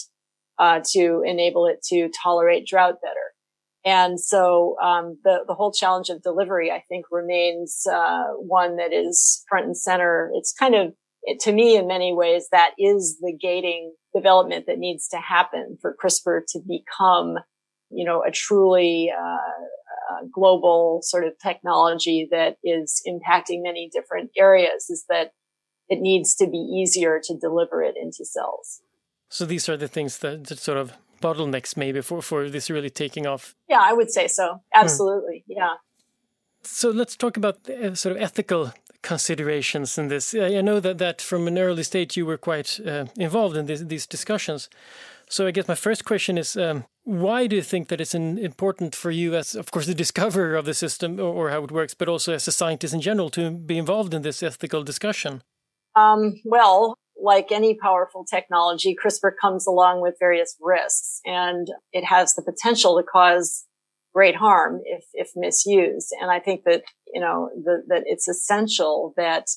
uh, 0.60 0.80
to 0.92 1.24
enable 1.26 1.66
it 1.66 1.84
to 1.84 2.10
tolerate 2.24 2.68
drought 2.68 2.96
better. 3.02 3.16
And 3.86 4.20
so 4.20 4.76
um, 4.84 5.18
the 5.24 5.46
the 5.48 5.54
whole 5.54 5.72
challenge 5.72 6.10
of 6.10 6.22
delivery, 6.22 6.72
I 6.72 6.84
think, 6.90 7.06
remains 7.10 7.84
uh, 7.92 8.24
one 8.34 8.76
that 8.78 8.92
is 8.92 9.44
front 9.48 9.66
and 9.66 9.78
center. 9.78 10.30
It's 10.34 10.52
kind 10.52 10.76
of 10.76 10.94
to 11.42 11.52
me, 11.52 11.76
in 11.76 11.88
many 11.88 12.14
ways, 12.14 12.48
that 12.52 12.72
is 12.78 13.18
the 13.22 13.38
gating 13.40 13.94
development 14.16 14.66
that 14.68 14.80
needs 14.80 15.08
to 15.10 15.18
happen 15.18 15.78
for 15.82 15.96
CRISPR 16.02 16.42
to 16.50 16.60
become, 16.68 17.36
you 17.90 18.06
know, 18.06 18.24
a 18.24 18.32
truly 18.32 19.12
uh, 19.12 19.38
global 20.32 21.02
sort 21.04 21.26
of 21.26 21.34
technology 21.42 22.28
that 22.32 22.58
is 22.64 23.02
impacting 23.08 23.64
many 23.64 23.90
different 23.92 24.32
areas. 24.38 24.90
Is 24.90 25.06
that 25.10 25.32
it 25.90 26.00
needs 26.02 26.36
to 26.36 26.48
be 26.48 26.58
easier 26.58 27.20
to 27.24 27.38
deliver 27.38 27.82
it 27.82 27.96
into 28.02 28.26
cells. 28.26 28.82
So 29.30 29.46
these 29.46 29.70
are 29.70 29.78
the 29.78 29.88
things 29.88 30.20
that, 30.20 30.46
that 30.46 30.60
sort 30.60 30.78
of 30.78 30.94
bottlenecks 31.22 31.76
maybe 31.76 32.02
for, 32.02 32.22
for 32.22 32.50
this 32.50 32.70
really 32.70 32.90
taking 32.90 33.26
off. 33.26 33.56
Yeah, 33.68 33.80
I 33.82 33.94
would 33.94 34.12
say 34.12 34.28
so. 34.28 34.62
Absolutely. 34.74 35.44
Hmm. 35.48 35.54
Yeah. 35.58 35.74
So 36.64 36.90
let's 36.90 37.16
talk 37.16 37.38
about 37.38 37.64
the, 37.64 37.92
uh, 37.92 37.96
sort 37.96 38.16
of 38.16 38.22
ethical 38.22 38.74
considerations 39.02 39.98
in 39.98 40.08
this. 40.10 40.34
I 40.34 40.62
know 40.62 40.80
that, 40.80 40.98
that 40.98 41.22
from 41.22 41.48
an 41.48 41.58
early 41.58 41.84
stage 41.84 42.18
you 42.18 42.26
were 42.26 42.38
quite 42.38 42.80
uh, 42.86 43.06
involved 43.18 43.56
in 43.56 43.66
this, 43.66 43.82
these 43.82 44.06
discussions. 44.06 44.70
So 45.30 45.46
I 45.46 45.52
guess 45.52 45.68
my 45.68 45.76
first 45.76 46.06
question 46.06 46.38
is 46.38 46.56
um, 46.56 46.86
why 47.04 47.48
do 47.48 47.56
you 47.56 47.62
think 47.62 47.90
that 47.90 48.00
it's 48.00 48.16
an, 48.16 48.38
important 48.38 48.96
for 48.96 49.12
you 49.12 49.36
as, 49.36 49.56
of 49.56 49.72
course, 49.72 49.86
the 49.86 49.94
discoverer 49.94 50.56
of 50.56 50.66
the 50.66 50.74
system 50.74 51.20
or, 51.20 51.48
or, 51.48 51.50
how 51.50 51.64
it 51.64 51.72
works, 51.72 51.94
but 51.94 52.08
also 52.08 52.34
as 52.34 52.48
a 52.48 52.52
scientist 52.52 52.94
in 52.94 53.02
general 53.02 53.30
to 53.32 53.52
be 53.52 53.78
involved 53.78 54.14
in 54.14 54.22
this 54.22 54.42
ethical 54.42 54.84
discussion? 54.84 55.44
Um, 55.96 56.36
well, 56.46 56.98
like 57.22 57.52
any 57.52 57.76
powerful 57.76 58.24
technology, 58.24 58.96
CRISPR 58.96 59.32
comes 59.42 59.68
along 59.68 60.02
with 60.02 60.16
various 60.20 60.56
risks 60.62 61.20
and 61.26 61.68
it 61.92 62.06
has 62.06 62.36
the 62.36 62.42
potential 62.42 62.98
to 62.98 63.04
cause 63.04 63.66
great 64.14 64.36
harm 64.36 64.82
if, 64.86 65.06
if 65.14 65.32
misused. 65.36 66.14
And 66.22 66.32
I 66.32 66.40
think 66.40 66.64
that, 66.66 66.84
you 67.14 67.20
know, 67.22 67.50
the, 67.56 67.84
that 67.88 68.04
it's 68.06 68.28
essential 68.28 69.14
that 69.18 69.48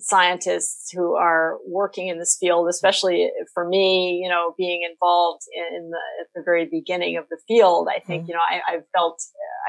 scientists 0.00 0.90
who 0.92 1.14
are 1.14 1.58
working 1.66 2.08
in 2.08 2.18
this 2.18 2.36
field, 2.38 2.68
especially 2.68 3.30
for 3.54 3.68
me, 3.68 4.20
you 4.22 4.28
know, 4.28 4.54
being 4.56 4.88
involved 4.90 5.42
in 5.54 5.90
the, 5.90 5.98
at 6.20 6.26
the 6.34 6.42
very 6.44 6.68
beginning 6.70 7.16
of 7.16 7.24
the 7.30 7.38
field, 7.46 7.88
I 7.90 8.00
think, 8.00 8.22
mm-hmm. 8.22 8.30
you 8.30 8.34
know, 8.34 8.40
I, 8.40 8.72
have 8.72 8.84
felt, 8.96 9.20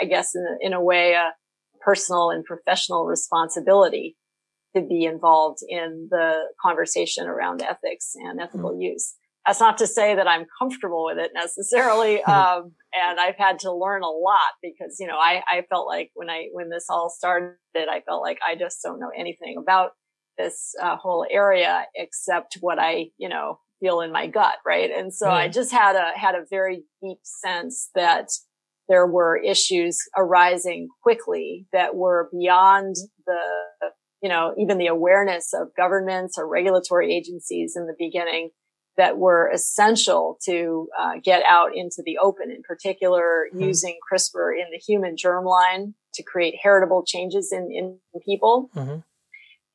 I 0.02 0.06
guess, 0.06 0.36
in, 0.36 0.46
in 0.62 0.74
a 0.74 0.82
way, 0.82 1.14
a 1.14 1.32
personal 1.82 2.30
and 2.30 2.44
professional 2.44 3.06
responsibility 3.06 4.16
to 4.76 4.82
be 4.82 5.06
involved 5.06 5.60
in 5.68 6.08
the 6.10 6.34
conversation 6.62 7.28
around 7.28 7.62
ethics 7.62 8.14
and 8.16 8.40
ethical 8.40 8.72
mm-hmm. 8.72 8.82
use. 8.82 9.16
that's 9.46 9.60
not 9.60 9.78
to 9.80 9.88
say 9.88 10.16
that 10.16 10.28
I'm 10.28 10.46
comfortable 10.60 11.06
with 11.06 11.18
it 11.18 11.32
necessarily. 11.34 12.22
um, 12.24 12.72
and 12.94 13.20
I've 13.20 13.38
had 13.38 13.60
to 13.60 13.74
learn 13.74 14.04
a 14.04 14.10
lot 14.10 14.54
because, 14.62 14.98
you 15.00 15.08
know, 15.08 15.18
I, 15.18 15.42
I 15.50 15.64
felt 15.70 15.88
like 15.88 16.12
when 16.14 16.30
I, 16.30 16.48
when 16.54 16.70
this 16.70 16.86
all 16.90 17.10
started, 17.10 17.58
I 17.76 18.02
felt 18.06 18.22
like 18.22 18.40
I 18.48 18.56
just 18.56 18.80
don't 18.84 19.00
know 19.00 19.12
anything 19.18 19.56
about 19.62 19.92
this 20.42 20.74
uh, 20.82 20.96
whole 20.98 21.26
area 21.30 21.86
except 21.96 22.58
what 22.62 22.80
I, 22.80 23.08
you 23.18 23.30
know, 23.30 23.60
feel 23.80 24.02
in 24.02 24.12
my 24.12 24.28
gut. 24.28 24.56
Right. 24.66 24.90
And 24.92 25.14
so 25.14 25.30
I 25.30 25.48
just 25.48 25.72
had 25.72 25.96
a, 25.96 26.18
had 26.18 26.36
a 26.36 26.46
very 26.50 26.84
deep 27.02 27.20
sense 27.24 27.90
that 27.96 28.28
there 28.88 29.08
were 29.08 29.38
issues 29.38 29.98
arising 30.18 30.90
quickly 31.02 31.68
that 31.72 31.96
were 31.96 32.30
beyond 32.32 32.96
the, 33.26 33.42
you 34.22 34.30
know, 34.30 34.54
even 34.58 34.78
the 34.78 34.88
awareness 34.88 35.54
of 35.54 35.70
governments 35.76 36.38
or 36.38 36.48
regulatory 36.48 37.16
agencies 37.16 37.74
in 37.76 37.88
the 37.88 37.96
beginning 37.98 38.50
that 38.98 39.18
were 39.18 39.50
essential 39.54 40.38
to 40.46 40.88
uh, 41.00 41.14
get 41.24 41.42
out 41.46 41.72
into 41.76 42.04
the 42.06 42.18
open, 42.22 42.52
in 42.52 42.62
particular 42.62 43.48
mm-hmm. 43.48 43.64
using 43.64 43.98
CRISPR 44.12 44.52
in 44.60 44.68
the 44.72 44.78
human 44.78 45.16
germline 45.16 45.94
to 46.14 46.24
create 46.24 46.56
heritable 46.62 47.04
changes 47.06 47.52
in, 47.52 47.70
in 47.72 47.98
people. 48.26 48.70
Mm-hmm. 48.76 49.00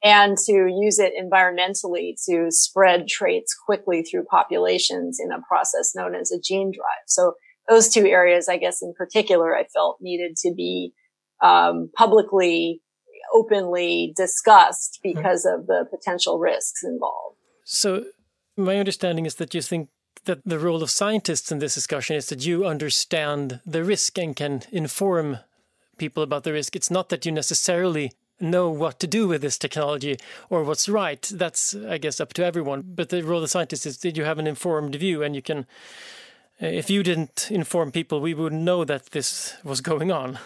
And 0.07 0.39
to 0.39 0.53
use 0.53 1.01
it 1.01 1.15
environmentally 1.21 2.15
to 2.29 2.47
spread 2.51 3.09
traits 3.09 3.55
quickly 3.55 4.05
through 4.05 4.27
populations 4.27 5.19
in 5.19 5.33
a 5.33 5.43
process 5.49 5.97
known 5.97 6.15
as 6.15 6.31
a 6.31 6.41
gene 6.41 6.71
drive. 6.71 7.07
So 7.09 7.33
those 7.69 7.89
two 7.89 8.07
areas, 8.07 8.49
I 8.49 8.57
guess, 8.57 8.83
in 8.83 8.95
particular, 8.97 9.57
I 9.57 9.65
felt 9.65 9.99
needed 10.01 10.37
to 10.45 10.55
be 10.55 10.93
um, 11.43 11.91
publicly, 11.97 12.83
openly 13.35 14.15
discussed 14.17 15.01
mm-hmm. 15.05 15.19
because 15.19 15.45
of 15.45 15.67
the 15.67 15.85
potential 15.91 16.39
risks 16.39 16.85
involved. 16.85 17.39
So 17.65 18.05
my 18.57 18.77
understanding 18.77 19.27
is 19.27 19.35
that 19.35 19.55
you 19.55 19.61
think 19.61 19.89
that 20.27 20.39
the 20.45 20.61
role 20.61 20.85
of 20.85 20.91
scientists 20.91 21.51
in 21.51 21.59
this 21.59 21.75
discussion 21.75 22.15
is 22.15 22.29
that 22.29 22.47
you 22.47 22.65
understand 22.65 23.59
the 23.67 23.83
risk 23.83 24.19
and 24.19 24.37
can 24.37 24.63
inform 24.71 25.39
people 25.99 26.23
about 26.23 26.45
the 26.45 26.53
risk. 26.53 26.77
It's 26.77 26.93
not 26.93 27.09
that 27.09 27.27
you 27.27 27.33
necessarily 27.33 28.13
know 28.41 28.71
what 28.71 29.01
to 29.01 29.07
do 29.07 29.29
with 29.29 29.43
this 29.43 29.59
technology 29.59 30.17
or 30.51 30.63
what's 30.63 30.89
right. 30.89 31.23
That's, 31.33 31.75
I 31.75 31.99
guess, 31.99 32.21
up 32.21 32.33
to 32.35 32.45
everyone. 32.45 32.83
But 32.87 33.09
the 33.09 33.23
role 33.23 33.39
of 33.39 33.43
the 33.43 33.49
scientists 33.49 33.87
is 33.87 33.99
that 33.99 34.17
you 34.17 34.25
have 34.25 34.39
an 34.39 34.47
informed 34.47 34.95
view 34.95 35.23
and 35.23 35.35
you 35.35 35.43
can. 35.43 35.67
If 36.59 36.89
you 36.89 37.03
didn't 37.03 37.51
inform 37.51 37.93
people, 37.93 38.21
we 38.21 38.33
wouldn't 38.33 38.63
know 38.63 38.85
that 38.85 39.07
this 39.11 39.55
was 39.63 39.83
going 39.83 40.11
on. 40.11 40.39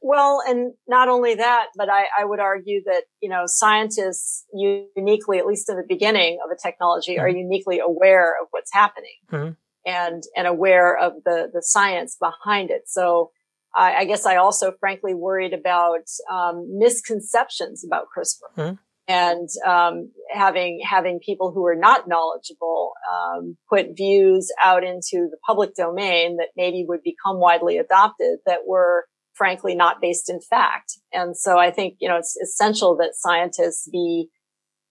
Well, 0.00 0.42
and 0.44 0.72
not 0.88 1.08
only 1.08 1.36
that, 1.36 1.68
but 1.76 1.88
I, 1.88 2.06
I, 2.18 2.24
would 2.24 2.40
argue 2.40 2.82
that, 2.86 3.04
you 3.20 3.28
know, 3.28 3.44
scientists 3.46 4.44
uniquely, 4.52 5.38
at 5.38 5.46
least 5.46 5.68
in 5.70 5.76
the 5.76 5.84
beginning 5.88 6.40
of 6.44 6.50
a 6.50 6.56
technology, 6.60 7.12
mm-hmm. 7.12 7.24
are 7.24 7.28
uniquely 7.28 7.78
aware 7.78 8.34
of 8.42 8.48
what's 8.50 8.72
happening 8.72 9.14
mm-hmm. 9.30 9.52
and, 9.86 10.24
and 10.36 10.48
aware 10.48 10.98
of 10.98 11.12
the, 11.24 11.48
the 11.52 11.62
science 11.62 12.16
behind 12.20 12.72
it. 12.72 12.82
So 12.88 13.30
I, 13.74 13.94
I 13.94 14.04
guess 14.04 14.26
I 14.26 14.36
also 14.36 14.72
frankly 14.80 15.14
worried 15.14 15.52
about, 15.52 16.06
um, 16.30 16.78
misconceptions 16.78 17.84
about 17.84 18.06
CRISPR. 18.16 18.58
Mm-hmm. 18.58 18.74
And 19.08 19.48
um, 19.66 20.12
having 20.30 20.80
having 20.88 21.18
people 21.18 21.50
who 21.50 21.66
are 21.66 21.74
not 21.74 22.06
knowledgeable 22.06 22.92
um, 23.12 23.56
put 23.68 23.96
views 23.96 24.50
out 24.64 24.84
into 24.84 25.28
the 25.28 25.38
public 25.44 25.74
domain 25.74 26.36
that 26.36 26.48
maybe 26.56 26.84
would 26.86 27.02
become 27.02 27.40
widely 27.40 27.78
adopted 27.78 28.38
that 28.46 28.60
were 28.64 29.06
frankly 29.34 29.74
not 29.74 30.00
based 30.00 30.30
in 30.30 30.40
fact. 30.40 30.98
And 31.12 31.36
so 31.36 31.58
I 31.58 31.72
think, 31.72 31.96
you 31.98 32.08
know, 32.08 32.16
it's 32.16 32.36
essential 32.36 32.96
that 32.98 33.14
scientists 33.16 33.88
be 33.90 34.28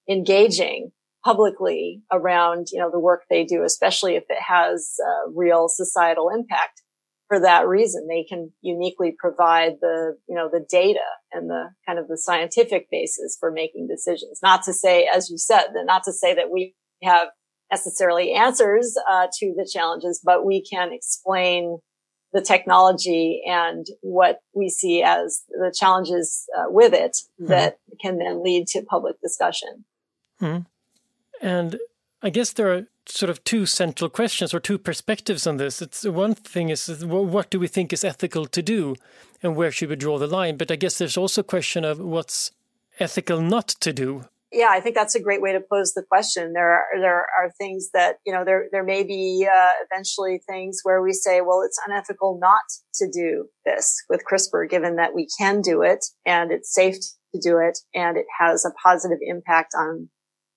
engaging 0.10 0.92
publicly 1.24 2.02
around, 2.12 2.68
you 2.72 2.80
know, 2.80 2.92
the 2.92 3.00
work 3.00 3.24
they 3.30 3.46
do, 3.46 3.64
especially 3.64 4.16
if 4.16 4.24
it 4.30 4.42
has 4.46 4.96
uh, 5.00 5.32
real 5.34 5.68
societal 5.70 6.30
impact. 6.30 6.81
For 7.32 7.40
that 7.40 7.66
reason, 7.66 8.10
they 8.10 8.26
can 8.28 8.52
uniquely 8.62 9.16
provide 9.18 9.76
the, 9.80 10.18
you 10.28 10.36
know, 10.36 10.50
the 10.52 10.66
data 10.70 11.00
and 11.32 11.50
the 11.50 11.70
kind 11.88 11.98
of 11.98 12.10
the 12.10 12.18
scientific 12.18 12.90
basis 12.92 13.38
for 13.40 13.52
making 13.52 13.88
decisions. 13.88 14.42
Not 14.44 14.64
to 14.64 14.74
say, 14.74 15.08
as 15.16 15.30
you 15.30 15.38
said, 15.38 15.68
that 15.74 15.86
not 15.86 16.04
to 16.04 16.12
say 16.12 16.36
that 16.36 16.52
we 16.52 16.76
have 17.02 17.30
necessarily 17.72 18.34
answers 18.34 18.98
uh, 19.10 19.28
to 19.40 19.54
the 19.56 19.66
challenges, 19.72 20.22
but 20.22 20.46
we 20.46 20.62
can 20.62 20.92
explain 20.92 21.78
the 22.34 22.42
technology 22.42 23.42
and 23.46 23.86
what 24.02 24.40
we 24.54 24.68
see 24.68 25.02
as 25.02 25.44
the 25.52 25.74
challenges 25.74 26.50
uh, 26.58 26.66
with 26.68 26.94
it 26.94 27.16
mm-hmm. 27.40 27.48
that 27.48 27.78
can 28.02 28.18
then 28.18 28.44
lead 28.44 28.68
to 28.68 28.82
public 28.82 29.16
discussion. 29.22 29.86
Mm-hmm. 30.42 31.48
And 31.48 31.80
I 32.24 32.30
guess 32.30 32.53
there 32.53 32.72
are 32.74 32.88
sort 33.07 33.30
of 33.30 33.43
two 33.43 33.65
central 33.65 34.09
questions 34.09 34.53
or 34.53 34.59
two 34.59 34.78
perspectives 34.78 35.47
on 35.47 35.57
this. 35.57 35.82
It's 35.82 36.05
one 36.05 36.36
thing 36.36 36.69
is 36.69 37.03
what 37.03 37.49
do 37.49 37.59
we 37.59 37.67
think 37.67 37.91
is 37.91 38.03
ethical 38.03 38.45
to 38.45 38.61
do, 38.61 38.95
and 39.41 39.55
where 39.55 39.72
should 39.72 39.89
we 39.89 39.95
draw 39.95 40.19
the 40.19 40.28
line? 40.28 40.57
But 40.57 40.72
I 40.72 40.76
guess 40.76 40.97
there's 40.97 41.17
also 41.17 41.41
a 41.41 41.45
question 41.45 41.84
of 41.84 41.99
what's 41.99 42.51
ethical 42.99 43.41
not 43.41 43.69
to 43.69 43.91
do 43.91 44.26
yeah, 44.51 44.67
I 44.69 44.82
think 44.82 44.95
that's 44.95 45.15
a 45.15 45.22
great 45.22 45.41
way 45.41 45.53
to 45.53 45.61
pose 45.61 45.93
the 45.93 46.03
question. 46.03 46.51
There 46.51 46.74
are, 46.74 46.86
there 46.99 47.19
are 47.19 47.51
things 47.57 47.89
that, 47.93 48.17
you 48.26 48.34
know, 48.34 48.43
there, 48.43 48.65
there 48.72 48.84
may 48.84 49.03
be, 49.03 49.47
uh, 49.49 49.69
eventually 49.89 50.41
things 50.47 50.82
where 50.84 51.01
we 51.01 51.13
say, 51.13 51.39
well, 51.39 51.61
it's 51.61 51.80
unethical 51.88 52.38
not 52.41 52.63
to 52.95 53.09
do 53.09 53.47
this 53.65 53.95
with 54.09 54.24
CRISPR, 54.30 54.69
given 54.69 54.97
that 54.97 55.15
we 55.15 55.28
can 55.39 55.61
do 55.61 55.84
it 55.84 56.05
and 56.26 56.51
it's 56.51 56.74
safe 56.74 56.95
to 57.34 57.41
do 57.41 57.59
it 57.59 57.80
and 57.95 58.17
it 58.17 58.26
has 58.39 58.65
a 58.65 58.72
positive 58.84 59.19
impact 59.22 59.74
on, 59.74 60.09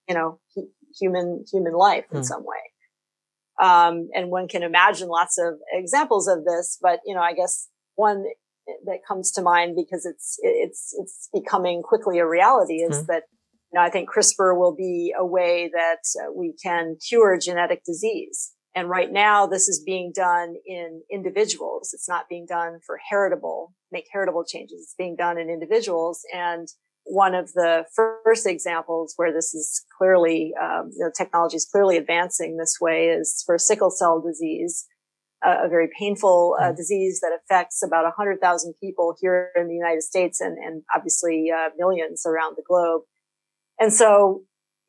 you 0.08 0.14
know, 0.14 0.40
human, 0.98 1.44
human 1.50 1.74
life 1.74 2.04
in 2.12 2.20
mm. 2.20 2.24
some 2.24 2.42
way. 2.42 2.56
Um, 3.62 4.08
and 4.14 4.30
one 4.30 4.48
can 4.48 4.62
imagine 4.62 5.08
lots 5.08 5.38
of 5.38 5.54
examples 5.72 6.26
of 6.26 6.44
this, 6.44 6.78
but, 6.82 7.00
you 7.06 7.14
know, 7.14 7.22
I 7.22 7.34
guess 7.34 7.68
one 7.94 8.24
that 8.86 8.98
comes 9.06 9.30
to 9.32 9.42
mind 9.42 9.76
because 9.76 10.06
it's, 10.06 10.38
it's, 10.42 10.94
it's 10.98 11.28
becoming 11.32 11.82
quickly 11.82 12.18
a 12.18 12.26
reality 12.26 12.76
is 12.76 13.02
mm. 13.02 13.06
that 13.06 13.24
know, 13.74 13.82
I 13.82 13.90
think 13.90 14.08
CRISPR 14.08 14.56
will 14.56 14.74
be 14.74 15.12
a 15.16 15.26
way 15.26 15.70
that 15.72 15.98
uh, 16.18 16.32
we 16.34 16.54
can 16.62 16.96
cure 17.06 17.38
genetic 17.38 17.84
disease. 17.84 18.52
And 18.74 18.88
right 18.88 19.12
now, 19.12 19.46
this 19.46 19.68
is 19.68 19.82
being 19.84 20.12
done 20.14 20.54
in 20.66 21.02
individuals. 21.10 21.90
It's 21.92 22.08
not 22.08 22.28
being 22.28 22.46
done 22.48 22.80
for 22.84 22.98
heritable, 23.10 23.72
make 23.92 24.06
heritable 24.12 24.44
changes. 24.44 24.80
It's 24.82 24.94
being 24.96 25.16
done 25.16 25.38
in 25.38 25.48
individuals. 25.48 26.22
And 26.34 26.66
one 27.04 27.34
of 27.34 27.52
the 27.52 27.84
first 27.94 28.46
examples 28.46 29.12
where 29.16 29.32
this 29.32 29.54
is 29.54 29.84
clearly, 29.98 30.52
um, 30.60 30.90
you 30.92 31.04
know, 31.04 31.10
technology 31.16 31.56
is 31.56 31.68
clearly 31.70 31.96
advancing 31.96 32.56
this 32.56 32.78
way 32.80 33.06
is 33.08 33.42
for 33.44 33.58
sickle 33.58 33.90
cell 33.90 34.22
disease, 34.22 34.86
a, 35.44 35.66
a 35.66 35.68
very 35.68 35.88
painful 35.98 36.56
uh, 36.58 36.64
mm-hmm. 36.64 36.76
disease 36.76 37.20
that 37.20 37.38
affects 37.38 37.82
about 37.82 38.04
100,000 38.04 38.74
people 38.82 39.14
here 39.20 39.50
in 39.54 39.68
the 39.68 39.74
United 39.74 40.02
States 40.02 40.40
and, 40.40 40.56
and 40.58 40.82
obviously 40.94 41.50
uh, 41.54 41.68
millions 41.76 42.24
around 42.26 42.54
the 42.56 42.64
globe. 42.66 43.02
And 43.78 43.92
so 43.92 44.42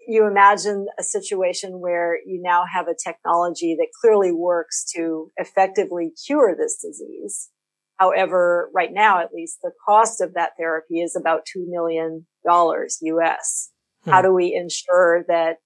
you 0.07 0.27
imagine 0.27 0.87
a 0.99 1.03
situation 1.03 1.79
where 1.79 2.17
you 2.25 2.41
now 2.41 2.63
have 2.71 2.87
a 2.87 2.95
technology 2.95 3.75
that 3.77 3.87
clearly 3.99 4.31
works 4.31 4.85
to 4.95 5.31
effectively 5.37 6.13
cure 6.25 6.55
this 6.55 6.77
disease. 6.81 7.49
However, 7.97 8.69
right 8.73 8.91
now, 8.91 9.21
at 9.21 9.33
least 9.33 9.59
the 9.63 9.71
cost 9.85 10.21
of 10.21 10.33
that 10.33 10.51
therapy 10.57 11.01
is 11.01 11.15
about 11.15 11.47
$2 11.55 11.65
million 11.67 12.25
US. 12.45 13.71
Hmm. 14.03 14.09
How 14.09 14.21
do 14.21 14.33
we 14.33 14.53
ensure 14.53 15.23
that 15.27 15.57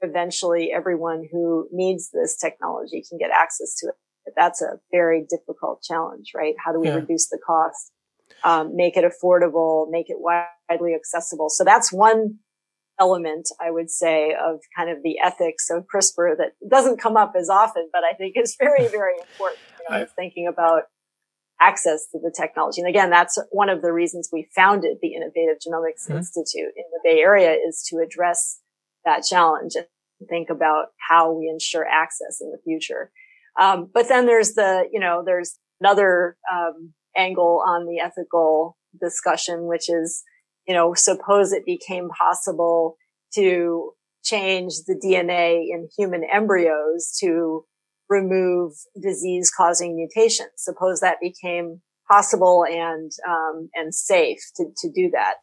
eventually 0.00 0.70
everyone 0.72 1.24
who 1.32 1.66
needs 1.72 2.10
this 2.12 2.36
technology 2.36 3.02
can 3.08 3.18
get 3.18 3.30
access 3.30 3.74
to 3.80 3.88
it? 3.88 4.34
That's 4.36 4.60
a 4.60 4.78
very 4.92 5.26
difficult 5.28 5.82
challenge, 5.82 6.32
right? 6.36 6.54
How 6.62 6.72
do 6.72 6.80
we 6.80 6.88
yeah. 6.88 6.96
reduce 6.96 7.28
the 7.28 7.38
cost, 7.44 7.92
um, 8.44 8.76
make 8.76 8.96
it 8.96 9.04
affordable, 9.04 9.90
make 9.90 10.10
it 10.10 10.18
widely 10.18 10.94
accessible? 10.94 11.48
So 11.48 11.64
that's 11.64 11.90
one 11.90 12.38
element, 13.00 13.48
I 13.60 13.70
would 13.70 13.90
say, 13.90 14.34
of 14.34 14.60
kind 14.76 14.90
of 14.90 15.02
the 15.02 15.18
ethics 15.24 15.70
of 15.70 15.84
CRISPR 15.92 16.36
that 16.36 16.52
doesn't 16.68 17.00
come 17.00 17.16
up 17.16 17.32
as 17.38 17.48
often, 17.48 17.88
but 17.92 18.02
I 18.04 18.14
think 18.14 18.34
is 18.36 18.56
very, 18.60 18.88
very 18.88 19.14
important. 19.18 19.60
You 19.78 19.96
know, 19.96 20.02
I, 20.02 20.04
thinking 20.04 20.46
about 20.46 20.82
access 21.60 22.06
to 22.12 22.18
the 22.18 22.32
technology. 22.34 22.80
And 22.80 22.88
again, 22.88 23.10
that's 23.10 23.38
one 23.50 23.68
of 23.68 23.82
the 23.82 23.92
reasons 23.92 24.30
we 24.32 24.48
founded 24.54 24.98
the 25.02 25.14
Innovative 25.14 25.56
Genomics 25.56 26.06
mm-hmm. 26.08 26.18
Institute 26.18 26.72
in 26.76 26.84
the 26.92 27.00
Bay 27.02 27.20
Area 27.20 27.52
is 27.52 27.84
to 27.90 27.98
address 27.98 28.60
that 29.04 29.24
challenge 29.28 29.72
and 29.74 29.86
think 30.28 30.50
about 30.50 30.86
how 31.08 31.32
we 31.32 31.48
ensure 31.48 31.84
access 31.84 32.40
in 32.40 32.50
the 32.50 32.58
future. 32.64 33.10
Um, 33.60 33.90
but 33.92 34.08
then 34.08 34.26
there's 34.26 34.54
the, 34.54 34.88
you 34.92 35.00
know, 35.00 35.22
there's 35.24 35.58
another 35.80 36.36
um, 36.52 36.92
angle 37.16 37.62
on 37.66 37.86
the 37.86 38.00
ethical 38.00 38.76
discussion, 39.00 39.66
which 39.66 39.88
is 39.88 40.22
you 40.68 40.74
know, 40.74 40.92
suppose 40.94 41.52
it 41.52 41.64
became 41.64 42.10
possible 42.10 42.96
to 43.34 43.92
change 44.22 44.74
the 44.86 44.94
DNA 44.94 45.64
in 45.70 45.88
human 45.96 46.22
embryos 46.30 47.16
to 47.20 47.64
remove 48.08 48.72
disease 49.00 49.50
causing 49.54 49.96
mutations. 49.96 50.50
Suppose 50.56 51.00
that 51.00 51.16
became 51.20 51.80
possible 52.08 52.64
and, 52.64 53.10
um, 53.28 53.68
and 53.74 53.94
safe 53.94 54.40
to, 54.56 54.64
to 54.78 54.90
do 54.90 55.10
that. 55.12 55.34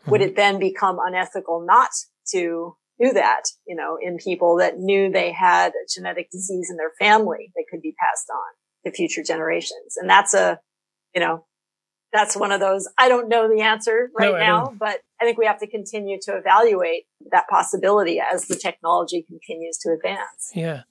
Mm-hmm. 0.00 0.10
Would 0.10 0.20
it 0.22 0.36
then 0.36 0.58
become 0.58 0.98
unethical 1.04 1.64
not 1.66 1.90
to 2.32 2.76
do 3.00 3.12
that, 3.12 3.42
you 3.66 3.74
know, 3.74 3.98
in 4.00 4.16
people 4.18 4.56
that 4.58 4.78
knew 4.78 5.10
they 5.10 5.32
had 5.32 5.70
a 5.70 5.86
genetic 5.92 6.30
disease 6.30 6.68
in 6.70 6.76
their 6.76 6.92
family 6.98 7.50
that 7.54 7.64
could 7.70 7.82
be 7.82 7.94
passed 8.00 8.28
on 8.30 8.86
to 8.90 8.96
future 8.96 9.22
generations. 9.22 9.96
And 9.96 10.08
that's 10.08 10.32
a, 10.32 10.60
you 11.14 11.20
know, 11.20 11.44
that's 12.12 12.36
one 12.36 12.52
of 12.52 12.60
those, 12.60 12.88
I 12.96 13.08
don't 13.08 13.28
know 13.28 13.48
the 13.52 13.62
answer 13.62 14.10
right 14.16 14.30
no, 14.30 14.38
now, 14.38 14.74
but 14.78 15.00
I 15.20 15.24
think 15.24 15.36
we 15.36 15.46
have 15.46 15.58
to 15.58 15.66
continue 15.66 16.18
to 16.22 16.36
evaluate 16.36 17.06
that 17.32 17.48
possibility 17.48 18.20
as 18.20 18.46
the 18.46 18.54
technology 18.54 19.22
continues 19.22 19.78
to 19.78 19.90
advance. 19.90 20.52
Yeah. 20.54 20.82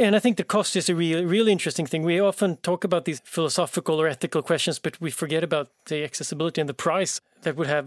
And 0.00 0.16
I 0.16 0.18
think 0.18 0.38
the 0.38 0.44
cost 0.44 0.76
is 0.76 0.88
a 0.88 0.94
really, 0.94 1.26
really 1.26 1.52
interesting 1.52 1.84
thing. 1.84 2.02
We 2.02 2.18
often 2.20 2.56
talk 2.62 2.84
about 2.84 3.04
these 3.04 3.20
philosophical 3.22 4.00
or 4.00 4.08
ethical 4.08 4.40
questions, 4.40 4.78
but 4.78 4.98
we 4.98 5.10
forget 5.10 5.44
about 5.44 5.68
the 5.88 6.02
accessibility 6.02 6.58
and 6.58 6.70
the 6.70 6.74
price 6.74 7.20
that 7.42 7.54
would 7.56 7.66
have 7.66 7.86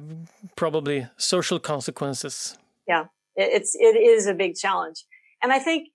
probably 0.55 1.07
social 1.18 1.59
consequences. 1.59 2.55
Yeah, 2.88 3.05
it's 3.36 3.74
it 3.74 3.97
is 3.97 4.28
a 4.28 4.36
big 4.36 4.53
challenge, 4.53 5.05
and 5.41 5.51
I 5.51 5.57
think 5.57 5.88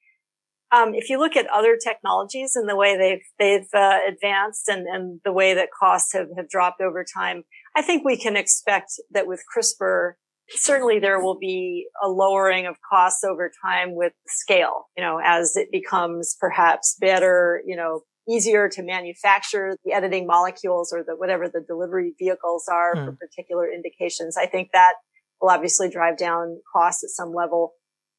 um, 0.72 0.92
if 0.92 1.08
you 1.08 1.20
look 1.20 1.36
at 1.36 1.46
other 1.50 1.76
technologies 1.76 2.56
and 2.56 2.68
the 2.68 2.74
way 2.74 2.96
they've 2.96 3.26
they've 3.38 3.68
uh, 3.72 4.00
advanced 4.08 4.68
and 4.68 4.88
and 4.88 5.20
the 5.24 5.32
way 5.32 5.54
that 5.54 5.68
costs 5.70 6.12
have 6.14 6.30
have 6.36 6.48
dropped 6.48 6.80
over 6.80 7.04
time, 7.04 7.44
I 7.76 7.82
think 7.82 8.04
we 8.04 8.16
can 8.16 8.36
expect 8.36 8.94
that 9.12 9.28
with 9.28 9.44
CRISPR, 9.54 10.14
certainly 10.50 10.98
there 10.98 11.20
will 11.20 11.38
be 11.38 11.88
a 12.02 12.08
lowering 12.08 12.66
of 12.66 12.76
costs 12.90 13.24
over 13.24 13.50
time 13.64 13.94
with 13.94 14.12
scale. 14.26 14.86
You 14.96 15.02
know, 15.02 15.20
as 15.22 15.56
it 15.56 15.68
becomes 15.70 16.36
perhaps 16.40 16.96
better, 17.00 17.62
you 17.66 17.76
know, 17.76 18.02
easier 18.28 18.68
to 18.68 18.82
manufacture 18.82 19.76
the 19.84 19.92
editing 19.92 20.26
molecules 20.26 20.92
or 20.92 21.02
the 21.02 21.16
whatever 21.16 21.48
the 21.48 21.64
delivery 21.66 22.14
vehicles 22.18 22.66
are 22.70 22.94
mm. 22.94 23.06
for 23.06 23.12
particular 23.12 23.70
indications. 23.72 24.36
I 24.36 24.46
think 24.46 24.70
that 24.72 24.94
will 25.40 25.50
obviously 25.50 25.88
drive 25.88 26.18
down 26.18 26.60
costs 26.72 27.04
at 27.04 27.10
some 27.10 27.32
level. 27.32 27.72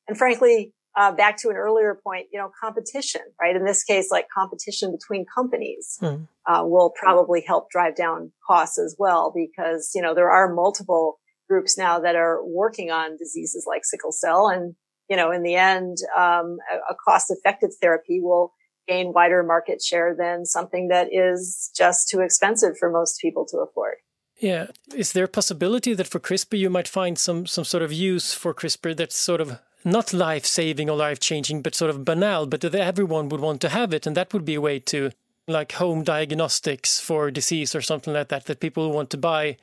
And 0.07 0.17
frankly, 0.17 0.73
uh, 0.97 1.11
back 1.11 1.37
to 1.37 1.49
an 1.49 1.55
earlier 1.55 1.99
point, 2.03 2.27
you 2.33 2.39
know, 2.39 2.49
competition, 2.61 3.21
right? 3.39 3.55
In 3.55 3.63
this 3.63 3.83
case, 3.83 4.09
like 4.11 4.25
competition 4.35 4.91
between 4.91 5.25
companies 5.33 5.97
mm. 6.01 6.27
uh, 6.47 6.63
will 6.65 6.89
probably 6.89 7.41
help 7.45 7.69
drive 7.69 7.95
down 7.95 8.31
costs 8.45 8.79
as 8.79 8.95
well, 8.97 9.31
because 9.33 9.91
you 9.93 10.01
know 10.01 10.15
there 10.15 10.31
are 10.31 10.53
multiple 10.53 11.19
groups 11.49 11.77
now 11.77 11.99
that 11.99 12.15
are 12.15 12.39
working 12.45 12.91
on 12.91 13.17
diseases 13.17 13.65
like 13.67 13.83
sickle 13.83 14.11
cell, 14.11 14.47
and 14.47 14.75
you 15.09 15.17
know, 15.17 15.31
in 15.31 15.43
the 15.43 15.55
end, 15.55 15.97
um, 16.15 16.57
a, 16.71 16.93
a 16.93 16.95
cost-effective 17.03 17.71
therapy 17.81 18.19
will 18.21 18.53
gain 18.87 19.11
wider 19.13 19.43
market 19.43 19.81
share 19.81 20.15
than 20.17 20.45
something 20.45 20.87
that 20.89 21.07
is 21.11 21.71
just 21.75 22.09
too 22.09 22.21
expensive 22.21 22.77
for 22.77 22.89
most 22.91 23.19
people 23.19 23.45
to 23.45 23.57
afford. 23.57 23.95
Yeah, 24.37 24.67
is 24.95 25.11
there 25.11 25.25
a 25.25 25.27
possibility 25.27 25.93
that 25.95 26.07
for 26.07 26.19
CRISPR 26.19 26.57
you 26.57 26.69
might 26.69 26.87
find 26.87 27.17
some 27.17 27.45
some 27.45 27.65
sort 27.65 27.83
of 27.83 27.91
use 27.91 28.33
for 28.33 28.53
CRISPR 28.53 28.95
that's 28.95 29.17
sort 29.17 29.41
of 29.41 29.59
not 29.83 30.13
life 30.13 30.45
saving 30.45 30.89
or 30.89 30.97
life 30.97 31.19
changing, 31.19 31.61
but 31.61 31.75
sort 31.75 31.89
of 31.89 32.05
banal, 32.05 32.45
but 32.45 32.61
that 32.61 32.75
everyone 32.75 33.29
would 33.29 33.41
want 33.41 33.61
to 33.61 33.69
have 33.69 33.93
it. 33.93 34.05
And 34.05 34.15
that 34.15 34.33
would 34.33 34.45
be 34.45 34.55
a 34.55 34.61
way 34.61 34.79
to, 34.79 35.11
like, 35.47 35.71
home 35.73 36.03
diagnostics 36.03 36.99
for 36.99 37.31
disease 37.31 37.73
or 37.73 37.81
something 37.81 38.13
like 38.13 38.27
that, 38.27 38.45
that 38.45 38.59
people 38.59 38.91
want 38.91 39.09
to 39.11 39.17
buy. 39.17 39.57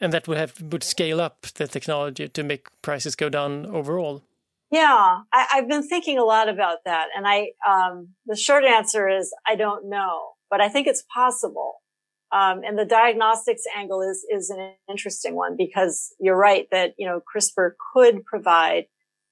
And 0.00 0.12
that 0.12 0.26
would 0.26 0.38
have 0.38 0.60
would 0.60 0.82
scale 0.82 1.20
up 1.20 1.42
the 1.54 1.66
technology 1.66 2.28
to 2.28 2.42
make 2.42 2.68
prices 2.82 3.14
go 3.14 3.28
down 3.28 3.66
overall. 3.66 4.22
Yeah, 4.70 5.18
I, 5.32 5.46
have 5.50 5.68
been 5.68 5.86
thinking 5.86 6.16
a 6.16 6.24
lot 6.24 6.48
about 6.48 6.78
that, 6.84 7.08
and 7.16 7.26
I 7.26 7.48
um, 7.68 8.10
the 8.26 8.36
short 8.36 8.64
answer 8.64 9.08
is 9.08 9.34
I 9.46 9.56
don't 9.56 9.90
know, 9.90 10.30
but 10.48 10.60
I 10.60 10.68
think 10.68 10.86
it's 10.86 11.04
possible. 11.12 11.74
Um, 12.32 12.60
and 12.64 12.78
the 12.78 12.84
diagnostics 12.84 13.64
angle 13.76 14.00
is 14.00 14.24
is 14.30 14.48
an 14.50 14.72
interesting 14.88 15.34
one 15.34 15.56
because 15.58 16.14
you're 16.20 16.36
right 16.36 16.66
that 16.70 16.94
you 16.98 17.06
know 17.06 17.20
CRISPR 17.20 17.72
could 17.92 18.24
provide 18.24 18.84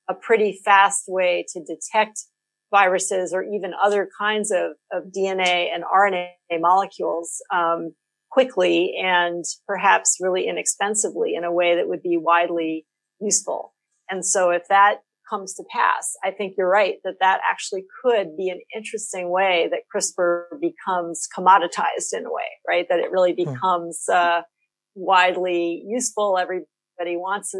a 0.09 0.15
pretty 0.15 0.59
fast 0.65 1.05
way 1.07 1.47
to 1.53 1.61
detect 1.63 2.25
viruses 2.71 3.33
or 3.33 3.43
even 3.43 3.73
other 3.83 4.09
kinds 4.19 4.51
of, 4.51 4.73
of 4.93 5.05
DNA 5.17 5.69
and 5.73 5.85
RNA 5.85 6.31
molecules 6.61 7.43
um, 7.55 7.95
quickly 8.31 8.95
and 9.03 9.45
perhaps 9.67 10.19
really 10.21 10.47
inexpensively 10.47 11.35
in 11.35 11.45
a 11.45 11.53
way 11.53 11.77
that 11.77 11.89
would 11.89 12.03
be 12.03 12.17
widely 12.17 12.87
useful. 13.21 13.75
And 14.11 14.25
so 14.25 14.51
if 14.51 14.69
that 14.69 14.99
comes 15.29 15.55
to 15.55 15.65
pass, 15.71 16.15
I 16.25 16.31
think 16.31 16.55
you're 16.57 16.71
right 16.71 16.97
that 17.05 17.17
that 17.21 17.41
actually 17.49 17.85
could 18.03 18.37
be 18.37 18.49
an 18.49 18.61
interesting 18.75 19.31
way 19.31 19.69
that 19.71 19.81
CRISPR 19.95 20.61
becomes 20.61 21.29
commoditized 21.37 22.13
in 22.13 22.25
a 22.25 22.33
way, 22.33 22.49
right? 22.67 22.87
That 22.89 23.01
it 23.01 23.11
really 23.11 23.33
hmm. 23.33 23.53
becomes 23.53 24.09
uh, 24.09 24.43
widely 24.95 25.83
useful. 25.87 26.39
Everybody 26.39 27.17
wants 27.17 27.55
uh, 27.55 27.59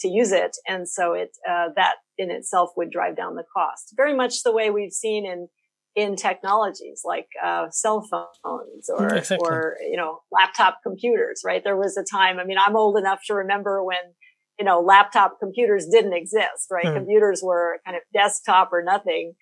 to 0.00 0.08
use 0.08 0.32
it. 0.32 0.56
And 0.66 0.88
so 0.88 1.12
it, 1.12 1.30
uh, 1.48 1.68
that 1.76 1.96
in 2.16 2.30
itself 2.30 2.70
would 2.76 2.90
drive 2.90 3.16
down 3.16 3.34
the 3.34 3.44
cost. 3.54 3.94
Very 3.96 4.14
much 4.14 4.42
the 4.42 4.52
way 4.52 4.70
we've 4.70 4.92
seen 4.92 5.26
in, 5.26 5.48
in 5.98 6.14
technologies 6.14 7.02
like, 7.04 7.26
uh, 7.44 7.66
cell 7.70 8.06
phones 8.08 8.88
or, 8.88 9.16
exactly. 9.16 9.38
or, 9.48 9.76
you 9.80 9.96
know, 9.96 10.20
laptop 10.30 10.78
computers, 10.84 11.42
right? 11.44 11.62
There 11.64 11.76
was 11.76 11.96
a 11.96 12.04
time, 12.04 12.38
I 12.38 12.44
mean, 12.44 12.58
I'm 12.64 12.76
old 12.76 12.96
enough 12.96 13.20
to 13.26 13.34
remember 13.34 13.82
when, 13.82 14.14
you 14.60 14.64
know, 14.64 14.80
laptop 14.80 15.38
computers 15.40 15.88
didn't 15.90 16.12
exist, 16.12 16.68
right? 16.70 16.84
Mm. 16.84 16.94
Computers 16.94 17.40
were 17.42 17.80
kind 17.84 17.96
of 17.96 18.04
desktop 18.12 18.72
or 18.72 18.84
nothing. 18.84 19.34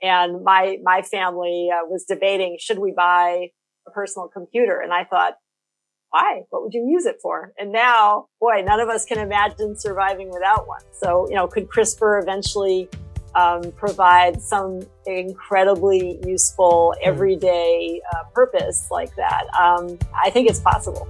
And 0.00 0.44
my, 0.44 0.78
my 0.84 1.02
family 1.02 1.68
uh, 1.72 1.84
was 1.86 2.04
debating, 2.08 2.58
should 2.60 2.78
we 2.78 2.92
buy 2.96 3.48
a 3.88 3.90
personal 3.90 4.28
computer? 4.28 4.80
And 4.80 4.92
I 4.92 5.04
thought, 5.04 5.34
why? 6.10 6.42
What 6.50 6.62
would 6.62 6.74
you 6.74 6.86
use 6.88 7.06
it 7.06 7.16
for? 7.20 7.52
And 7.58 7.72
now, 7.72 8.26
boy, 8.40 8.62
none 8.64 8.78
of 8.78 8.88
us 8.88 9.04
can 9.04 9.18
imagine 9.18 9.76
surviving 9.76 10.30
without 10.30 10.68
one. 10.68 10.82
So, 10.92 11.28
you 11.28 11.34
know, 11.34 11.48
could 11.48 11.68
CRISPR 11.68 12.22
eventually 12.22 12.88
um, 13.34 13.72
provide 13.72 14.42
some 14.42 14.82
incredibly 15.06 16.18
useful 16.34 16.94
hmm. 16.96 17.08
everyday 17.10 18.00
uh, 18.12 18.24
purpose 18.34 18.88
like 18.90 19.14
that? 19.16 19.44
Um, 19.60 19.98
I 20.26 20.30
think 20.30 20.50
it's 20.50 20.62
possible. 20.62 21.06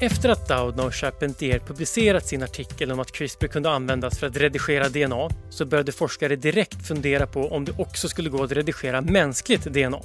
Efter 0.00 0.28
att 0.28 0.48
Doudna 0.48 0.84
och 0.84 0.94
Charpentier 0.94 1.58
publicerat 1.58 2.26
sin 2.26 2.42
artikel 2.42 2.92
om 2.92 3.00
att 3.00 3.12
CRISPR 3.12 3.46
kunde 3.46 3.70
användas 3.70 4.18
för 4.18 4.26
att 4.26 4.36
redigera 4.36 4.88
DNA 4.88 5.28
så 5.50 5.64
började 5.64 5.92
forskare 5.92 6.36
direkt 6.36 6.86
fundera 6.86 7.26
på 7.26 7.48
om 7.48 7.64
det 7.64 7.72
också 7.78 8.08
skulle 8.08 8.30
gå 8.30 8.42
att 8.42 8.52
redigera 8.52 9.00
mänskligt 9.00 9.64
DNA. 9.64 10.00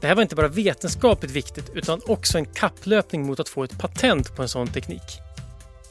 Det 0.00 0.06
här 0.06 0.14
var 0.14 0.22
inte 0.22 0.36
bara 0.36 0.48
vetenskapligt 0.48 1.32
viktigt 1.32 1.70
utan 1.74 2.00
också 2.06 2.38
en 2.38 2.44
kapplöpning 2.44 3.26
mot 3.26 3.40
att 3.40 3.48
få 3.48 3.64
ett 3.64 3.78
patent 3.78 4.36
på 4.36 4.42
en 4.42 4.48
sån 4.48 4.68
teknik. 4.68 5.02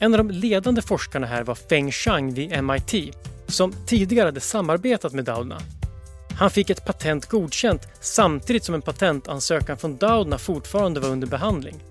En 0.02 0.14
av 0.14 0.18
de 0.18 0.30
ledande 0.30 0.82
forskarna 0.82 1.26
här 1.26 1.44
var 1.44 1.54
Feng 1.54 1.92
Shang 1.92 2.34
vid 2.34 2.64
MIT 2.64 3.16
som 3.46 3.72
tidigare 3.86 4.26
hade 4.26 4.40
samarbetat 4.40 5.12
med 5.12 5.24
Doudna. 5.24 5.60
Han 6.38 6.50
fick 6.50 6.70
ett 6.70 6.84
patent 6.84 7.26
godkänt 7.26 7.88
samtidigt 8.00 8.64
som 8.64 8.74
en 8.74 8.82
patentansökan 8.82 9.76
från 9.78 9.96
Doudna 9.96 10.38
fortfarande 10.38 11.00
var 11.00 11.08
under 11.08 11.26
behandling. 11.26 11.82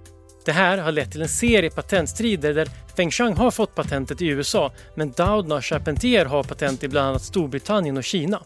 Det 0.45 0.51
här 0.51 0.77
har 0.77 0.91
lett 0.91 1.11
till 1.11 1.21
en 1.21 1.29
serie 1.29 1.69
patentstrider 1.69 2.53
där 2.53 2.69
Feng 2.97 3.11
Shang 3.11 3.33
har 3.33 3.51
fått 3.51 3.75
patentet 3.75 4.21
i 4.21 4.27
USA 4.27 4.71
men 4.95 5.11
Doudna 5.11 5.55
och 5.55 5.65
Charpentier 5.65 6.25
har 6.25 6.43
patent 6.43 6.83
i 6.83 6.87
bland 6.87 7.07
annat 7.07 7.23
Storbritannien 7.23 7.97
och 7.97 8.03
Kina. 8.03 8.41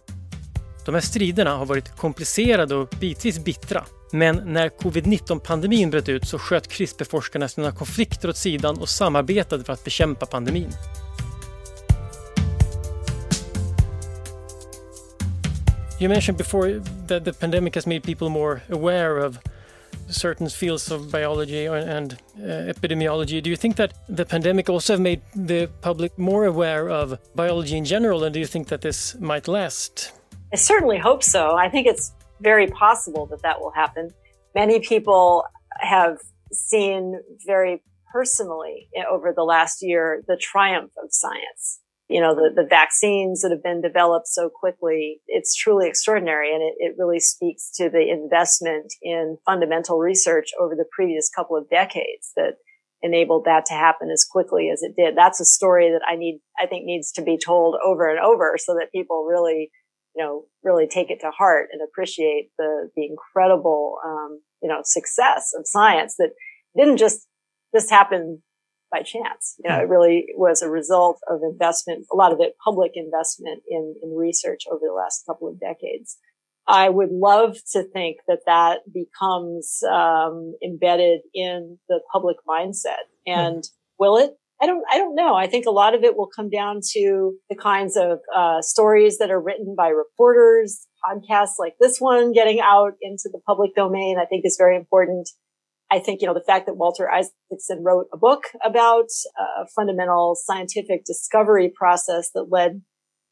De 0.85 0.93
här 0.93 1.01
striderna 1.01 1.55
har 1.55 1.65
varit 1.65 1.95
komplicerade 1.95 2.75
och 2.75 2.89
bitvis 2.99 3.39
bittra. 3.39 3.85
Men 4.11 4.35
när 4.35 4.69
covid-19-pandemin 4.69 5.89
bröt 5.89 6.09
ut 6.09 6.27
så 6.27 6.39
sköt 6.39 6.67
CRISPR-forskarna 6.67 7.47
sina 7.47 7.71
konflikter 7.71 8.29
åt 8.29 8.37
sidan 8.37 8.77
och 8.77 8.89
samarbetade 8.89 9.63
för 9.63 9.73
att 9.73 9.83
bekämpa 9.83 10.25
pandemin. 10.25 10.71
You 15.99 16.09
mentioned 16.09 16.37
before 16.37 16.81
that 17.07 17.25
the 17.25 17.33
pandemic 17.33 17.75
has 17.75 17.85
made 17.85 18.01
people 18.01 18.29
more 18.29 18.61
aware 18.69 19.25
of 19.25 19.37
certain 20.09 20.49
fields 20.49 20.91
of 20.91 21.11
biology 21.11 21.67
and 21.67 22.17
uh, 22.37 22.69
epidemiology. 22.69 23.41
Do 23.41 23.49
you 23.49 23.57
think 23.57 23.77
that 23.77 23.91
the 24.17 24.25
pandemic 24.25 24.69
also 24.69 24.93
have 24.93 25.01
made 25.01 25.21
the 25.47 25.67
public 25.81 26.17
more 26.17 26.45
aware 26.45 26.89
of 26.89 27.17
biology 27.33 27.77
in 27.77 27.85
general, 27.85 28.23
and 28.23 28.33
do 28.33 28.39
you 28.39 28.47
think 28.47 28.67
that 28.67 28.81
this 28.81 29.15
might 29.19 29.47
last? 29.47 30.11
I 30.53 30.57
certainly 30.57 30.97
hope 30.97 31.23
so. 31.23 31.55
I 31.55 31.69
think 31.69 31.87
it's 31.87 32.13
very 32.41 32.67
possible 32.67 33.25
that 33.27 33.41
that 33.41 33.59
will 33.59 33.71
happen. 33.71 34.11
Many 34.53 34.79
people 34.79 35.43
have 35.79 36.17
seen 36.51 37.19
very 37.45 37.83
personally 38.11 38.87
over 39.09 39.33
the 39.35 39.43
last 39.43 39.79
year 39.81 40.23
the 40.27 40.37
triumph 40.37 40.91
of 41.03 41.09
science. 41.11 41.81
You 42.07 42.21
know, 42.21 42.35
the, 42.35 42.51
the 42.55 42.67
vaccines 42.69 43.41
that 43.41 43.51
have 43.51 43.63
been 43.63 43.81
developed 43.81 44.27
so 44.27 44.49
quickly, 44.49 45.21
it's 45.27 45.55
truly 45.55 45.87
extraordinary. 45.87 46.53
And 46.53 46.61
it, 46.61 46.75
it 46.77 46.95
really 46.99 47.19
speaks 47.19 47.71
to 47.77 47.89
the 47.89 48.07
investment 48.09 48.93
in 49.01 49.37
fundamental 49.45 49.97
research 49.97 50.51
over 50.61 50.75
the 50.75 50.85
previous 50.95 51.29
couple 51.35 51.57
of 51.57 51.69
decades 51.69 52.31
that 52.35 52.53
enabled 53.01 53.45
that 53.45 53.65
to 53.65 53.73
happen 53.73 54.09
as 54.11 54.23
quickly 54.23 54.69
as 54.71 54.83
it 54.83 54.95
did. 54.95 55.17
That's 55.17 55.41
a 55.41 55.45
story 55.45 55.89
that 55.89 56.05
I 56.07 56.15
need, 56.15 56.39
I 56.61 56.67
think 56.67 56.85
needs 56.85 57.11
to 57.13 57.23
be 57.23 57.39
told 57.43 57.75
over 57.83 58.07
and 58.07 58.19
over 58.19 58.55
so 58.57 58.75
that 58.75 58.91
people 58.93 59.27
really 59.29 59.71
you 60.15 60.23
know, 60.23 60.45
really 60.63 60.87
take 60.87 61.09
it 61.09 61.19
to 61.21 61.31
heart 61.31 61.67
and 61.71 61.81
appreciate 61.81 62.49
the, 62.57 62.89
the 62.95 63.05
incredible, 63.05 63.97
um, 64.05 64.39
you 64.61 64.69
know, 64.69 64.81
success 64.83 65.51
of 65.57 65.67
science 65.67 66.15
that 66.17 66.31
didn't 66.77 66.97
just, 66.97 67.27
just 67.75 67.89
happen 67.89 68.41
by 68.91 69.01
chance. 69.01 69.55
You 69.63 69.69
know, 69.69 69.79
it 69.79 69.89
really 69.89 70.27
was 70.35 70.61
a 70.61 70.69
result 70.69 71.19
of 71.29 71.41
investment, 71.43 72.05
a 72.11 72.15
lot 72.15 72.31
of 72.31 72.39
it 72.39 72.55
public 72.63 72.91
investment 72.95 73.63
in, 73.69 73.95
in 74.01 74.15
research 74.15 74.63
over 74.71 74.81
the 74.85 74.93
last 74.93 75.25
couple 75.25 75.49
of 75.49 75.59
decades. 75.59 76.17
I 76.67 76.89
would 76.89 77.11
love 77.11 77.57
to 77.73 77.83
think 77.83 78.17
that 78.27 78.39
that 78.47 78.79
becomes 78.91 79.83
um, 79.83 80.55
embedded 80.63 81.21
in 81.33 81.77
the 81.89 81.99
public 82.11 82.37
mindset. 82.47 83.05
And 83.27 83.63
mm. 83.63 83.69
will 83.99 84.17
it? 84.17 84.31
I 84.61 84.65
don't. 84.65 84.83
I 84.89 84.97
don't 84.97 85.15
know. 85.15 85.35
I 85.35 85.47
think 85.47 85.65
a 85.65 85.71
lot 85.71 85.95
of 85.95 86.03
it 86.03 86.15
will 86.15 86.29
come 86.33 86.49
down 86.49 86.79
to 86.93 87.33
the 87.49 87.55
kinds 87.55 87.97
of 87.97 88.19
uh, 88.33 88.61
stories 88.61 89.17
that 89.17 89.29
are 89.29 89.41
written 89.41 89.75
by 89.77 89.89
reporters, 89.89 90.87
podcasts 91.03 91.59
like 91.59 91.75
this 91.79 91.99
one 91.99 92.31
getting 92.31 92.61
out 92.61 92.93
into 93.01 93.29
the 93.31 93.39
public 93.45 93.75
domain. 93.75 94.17
I 94.19 94.25
think 94.25 94.43
is 94.45 94.55
very 94.57 94.77
important. 94.77 95.29
I 95.91 95.99
think 95.99 96.21
you 96.21 96.27
know 96.27 96.33
the 96.33 96.43
fact 96.45 96.67
that 96.67 96.77
Walter 96.77 97.09
Isaacson 97.11 97.83
wrote 97.83 98.07
a 98.13 98.17
book 98.17 98.43
about 98.63 99.09
a 99.37 99.67
fundamental 99.75 100.37
scientific 100.41 101.03
discovery 101.05 101.71
process 101.75 102.31
that 102.33 102.47
led 102.49 102.81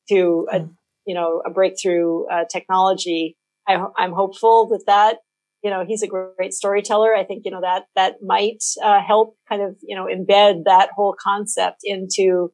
to 0.10 0.48
a 0.52 0.60
mm 0.60 0.76
you 1.06 1.16
know, 1.16 1.42
a 1.46 1.50
breakthrough 1.50 2.26
uh, 2.26 2.46
technology. 2.52 3.38
I, 3.68 3.84
I'm 3.98 4.12
hopeful 4.12 4.68
that 4.70 4.84
that, 4.88 5.18
you 5.64 5.70
know, 5.70 5.86
he's 5.88 6.03
a 6.03 6.07
great 6.07 6.53
storyteller. 6.53 7.16
I 7.16 7.24
think, 7.24 7.43
you 7.45 7.51
know, 7.51 7.61
that, 7.61 7.86
that 7.95 8.16
might 8.22 8.64
uh, 8.84 9.01
help 9.01 9.38
kind 9.47 9.61
of, 9.61 9.78
you 9.82 9.95
know, 9.95 10.05
embed 10.05 10.66
that 10.66 10.89
whole 10.95 11.16
concept 11.18 11.82
into 11.84 12.51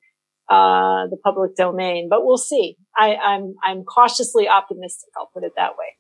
uh, 0.50 1.08
the 1.08 1.18
public 1.24 1.56
domain, 1.56 2.08
but 2.10 2.26
we'll 2.26 2.38
see. 2.38 2.78
I, 2.96 3.16
I'm, 3.16 3.56
I'm 3.64 3.84
cautiously 3.84 4.48
optimistic. 4.48 5.10
I'll 5.18 5.30
put 5.34 5.44
it 5.44 5.54
that 5.58 5.72
way. 5.72 5.96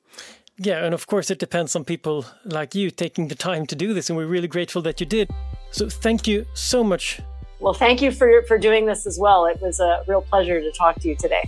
Yeah, 0.57 0.85
and 0.85 0.93
of 0.93 1.07
course, 1.07 1.31
it 1.31 1.39
depends 1.39 1.75
on 1.75 1.85
people 1.85 2.25
like 2.43 2.75
you 2.75 2.91
taking 2.91 3.29
the 3.29 3.35
time 3.35 3.65
to 3.67 3.75
do 3.75 3.93
this, 3.93 4.09
and 4.09 4.17
we're 4.17 4.27
really 4.27 4.47
grateful 4.47 4.81
that 4.81 4.99
you 4.99 5.07
did. 5.07 5.29
So, 5.71 5.87
thank 5.87 6.27
you 6.27 6.45
so 6.53 6.83
much. 6.83 7.21
Well, 7.61 7.73
thank 7.73 8.01
you 8.01 8.11
for 8.11 8.43
for 8.45 8.57
doing 8.57 8.85
this 8.85 9.07
as 9.07 9.17
well. 9.17 9.45
It 9.45 9.61
was 9.61 9.79
a 9.79 10.03
real 10.07 10.21
pleasure 10.21 10.59
to 10.59 10.71
talk 10.71 10.95
to 11.01 11.07
you 11.07 11.15
today. 11.15 11.43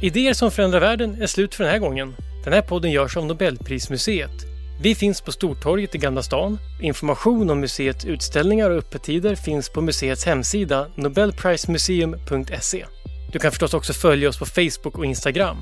Idéer 0.00 0.32
som 0.32 0.50
förändrar 0.50 0.80
världen 0.80 1.22
är 1.22 1.26
slut 1.26 1.54
för 1.54 1.64
den 1.64 1.72
här 1.72 1.78
gången. 1.78 2.14
Den 2.46 2.52
här 2.52 2.62
podden 2.62 2.90
görs 2.90 3.16
av 3.16 3.26
Nobelprismuseet. 3.26 4.30
Vi 4.80 4.94
finns 4.94 5.20
på 5.20 5.32
Stortorget 5.32 5.94
i 5.94 5.98
Gamla 5.98 6.22
stan. 6.22 6.58
Information 6.80 7.50
om 7.50 7.60
museets 7.60 8.04
utställningar 8.04 8.70
och 8.70 8.76
öppettider 8.76 9.34
finns 9.34 9.68
på 9.68 9.80
museets 9.80 10.26
hemsida 10.26 10.86
nobelprismuseum.se. 10.94 12.84
Du 13.32 13.38
kan 13.38 13.50
förstås 13.50 13.74
också 13.74 13.92
följa 13.92 14.28
oss 14.28 14.38
på 14.38 14.46
Facebook 14.46 14.98
och 14.98 15.04
Instagram. 15.04 15.56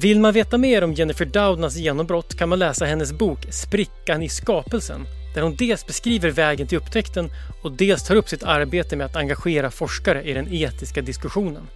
Vill 0.00 0.20
man 0.20 0.32
veta 0.32 0.58
mer 0.58 0.84
om 0.84 0.92
Jennifer 0.92 1.24
Doudnas 1.24 1.76
genombrott 1.76 2.38
kan 2.38 2.48
man 2.48 2.58
läsa 2.58 2.84
hennes 2.84 3.12
bok 3.12 3.46
Sprickan 3.50 4.22
i 4.22 4.28
skapelsen 4.28 5.06
där 5.34 5.42
hon 5.42 5.56
dels 5.56 5.86
beskriver 5.86 6.30
vägen 6.30 6.66
till 6.66 6.78
upptäckten 6.78 7.30
och 7.62 7.72
dels 7.72 8.04
tar 8.04 8.16
upp 8.16 8.28
sitt 8.28 8.42
arbete 8.42 8.96
med 8.96 9.06
att 9.06 9.16
engagera 9.16 9.70
forskare 9.70 10.22
i 10.22 10.32
den 10.32 10.52
etiska 10.52 11.02
diskussionen. 11.02 11.66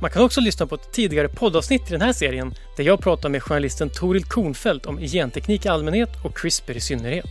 Man 0.00 0.10
kan 0.10 0.22
också 0.22 0.40
lyssna 0.40 0.66
på 0.66 0.74
ett 0.74 0.92
tidigare 0.92 1.28
poddavsnitt 1.28 1.88
i 1.88 1.92
den 1.92 2.00
här 2.00 2.12
serien 2.12 2.54
där 2.76 2.84
jag 2.84 3.00
pratar 3.00 3.28
med 3.28 3.42
journalisten 3.42 3.90
Toril 3.90 4.24
Kornfeldt 4.24 4.86
om 4.86 4.98
genteknik 4.98 5.66
i 5.66 5.68
allmänhet 5.68 6.10
och 6.24 6.38
CRISPR 6.38 6.76
i 6.76 6.80
synnerhet. 6.80 7.30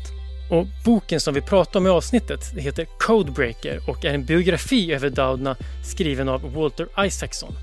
Och 0.51 0.67
boken 0.85 1.19
som 1.19 1.33
vi 1.33 1.41
pratar 1.41 1.79
om 1.79 1.87
i 1.87 1.89
avsnittet 1.89 2.53
heter 2.57 2.87
Codebreaker 2.99 3.89
och 3.89 4.05
är 4.05 4.13
en 4.13 4.25
biografi 4.25 4.93
över 4.93 5.09
Doudna 5.09 5.55
skriven 5.83 6.29
av 6.29 6.53
Walter 6.53 6.87
Isaacson. 7.05 7.53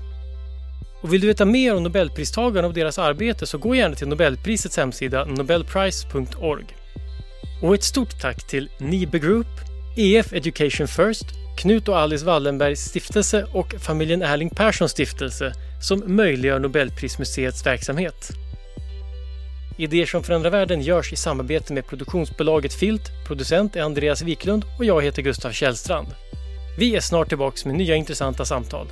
Och 1.01 1.13
vill 1.13 1.21
du 1.21 1.27
veta 1.27 1.45
mer 1.45 1.75
om 1.75 1.83
Nobelpristagarna 1.83 2.67
och 2.67 2.73
deras 2.73 2.99
arbete 2.99 3.47
så 3.47 3.57
gå 3.57 3.75
gärna 3.75 3.95
till 3.95 4.07
Nobelprisets 4.07 4.77
hemsida 4.77 5.25
nobelprice.org. 5.25 6.65
Och 7.61 7.75
ett 7.75 7.83
stort 7.83 8.21
tack 8.21 8.47
till 8.47 8.69
Nibe 8.79 9.19
Group, 9.19 9.47
EF 9.97 10.33
Education 10.33 10.87
First 10.87 11.25
Knut 11.57 11.87
och 11.87 11.99
Alice 11.99 12.25
Wallenbergs 12.25 12.79
stiftelse 12.79 13.47
och 13.53 13.75
familjen 13.79 14.21
Erling 14.21 14.49
Perssons 14.49 14.91
stiftelse 14.91 15.53
som 15.81 16.03
möjliggör 16.05 16.59
Nobelprismuseets 16.59 17.65
verksamhet. 17.65 18.29
Idéer 19.77 20.05
som 20.05 20.23
förändrar 20.23 20.49
världen 20.49 20.81
görs 20.81 21.13
i 21.13 21.15
samarbete 21.15 21.73
med 21.73 21.87
produktionsbolaget 21.87 22.73
Filt, 22.73 23.11
producent 23.27 23.75
är 23.75 23.81
Andreas 23.81 24.21
Wiklund 24.21 24.65
och 24.77 24.85
jag 24.85 25.03
heter 25.03 25.21
Gustav 25.21 25.51
Källstrand. 25.51 26.07
Vi 26.79 26.95
är 26.95 27.01
snart 27.01 27.27
tillbaka 27.27 27.57
med 27.65 27.75
nya 27.75 27.95
intressanta 27.95 28.45
samtal. 28.45 28.87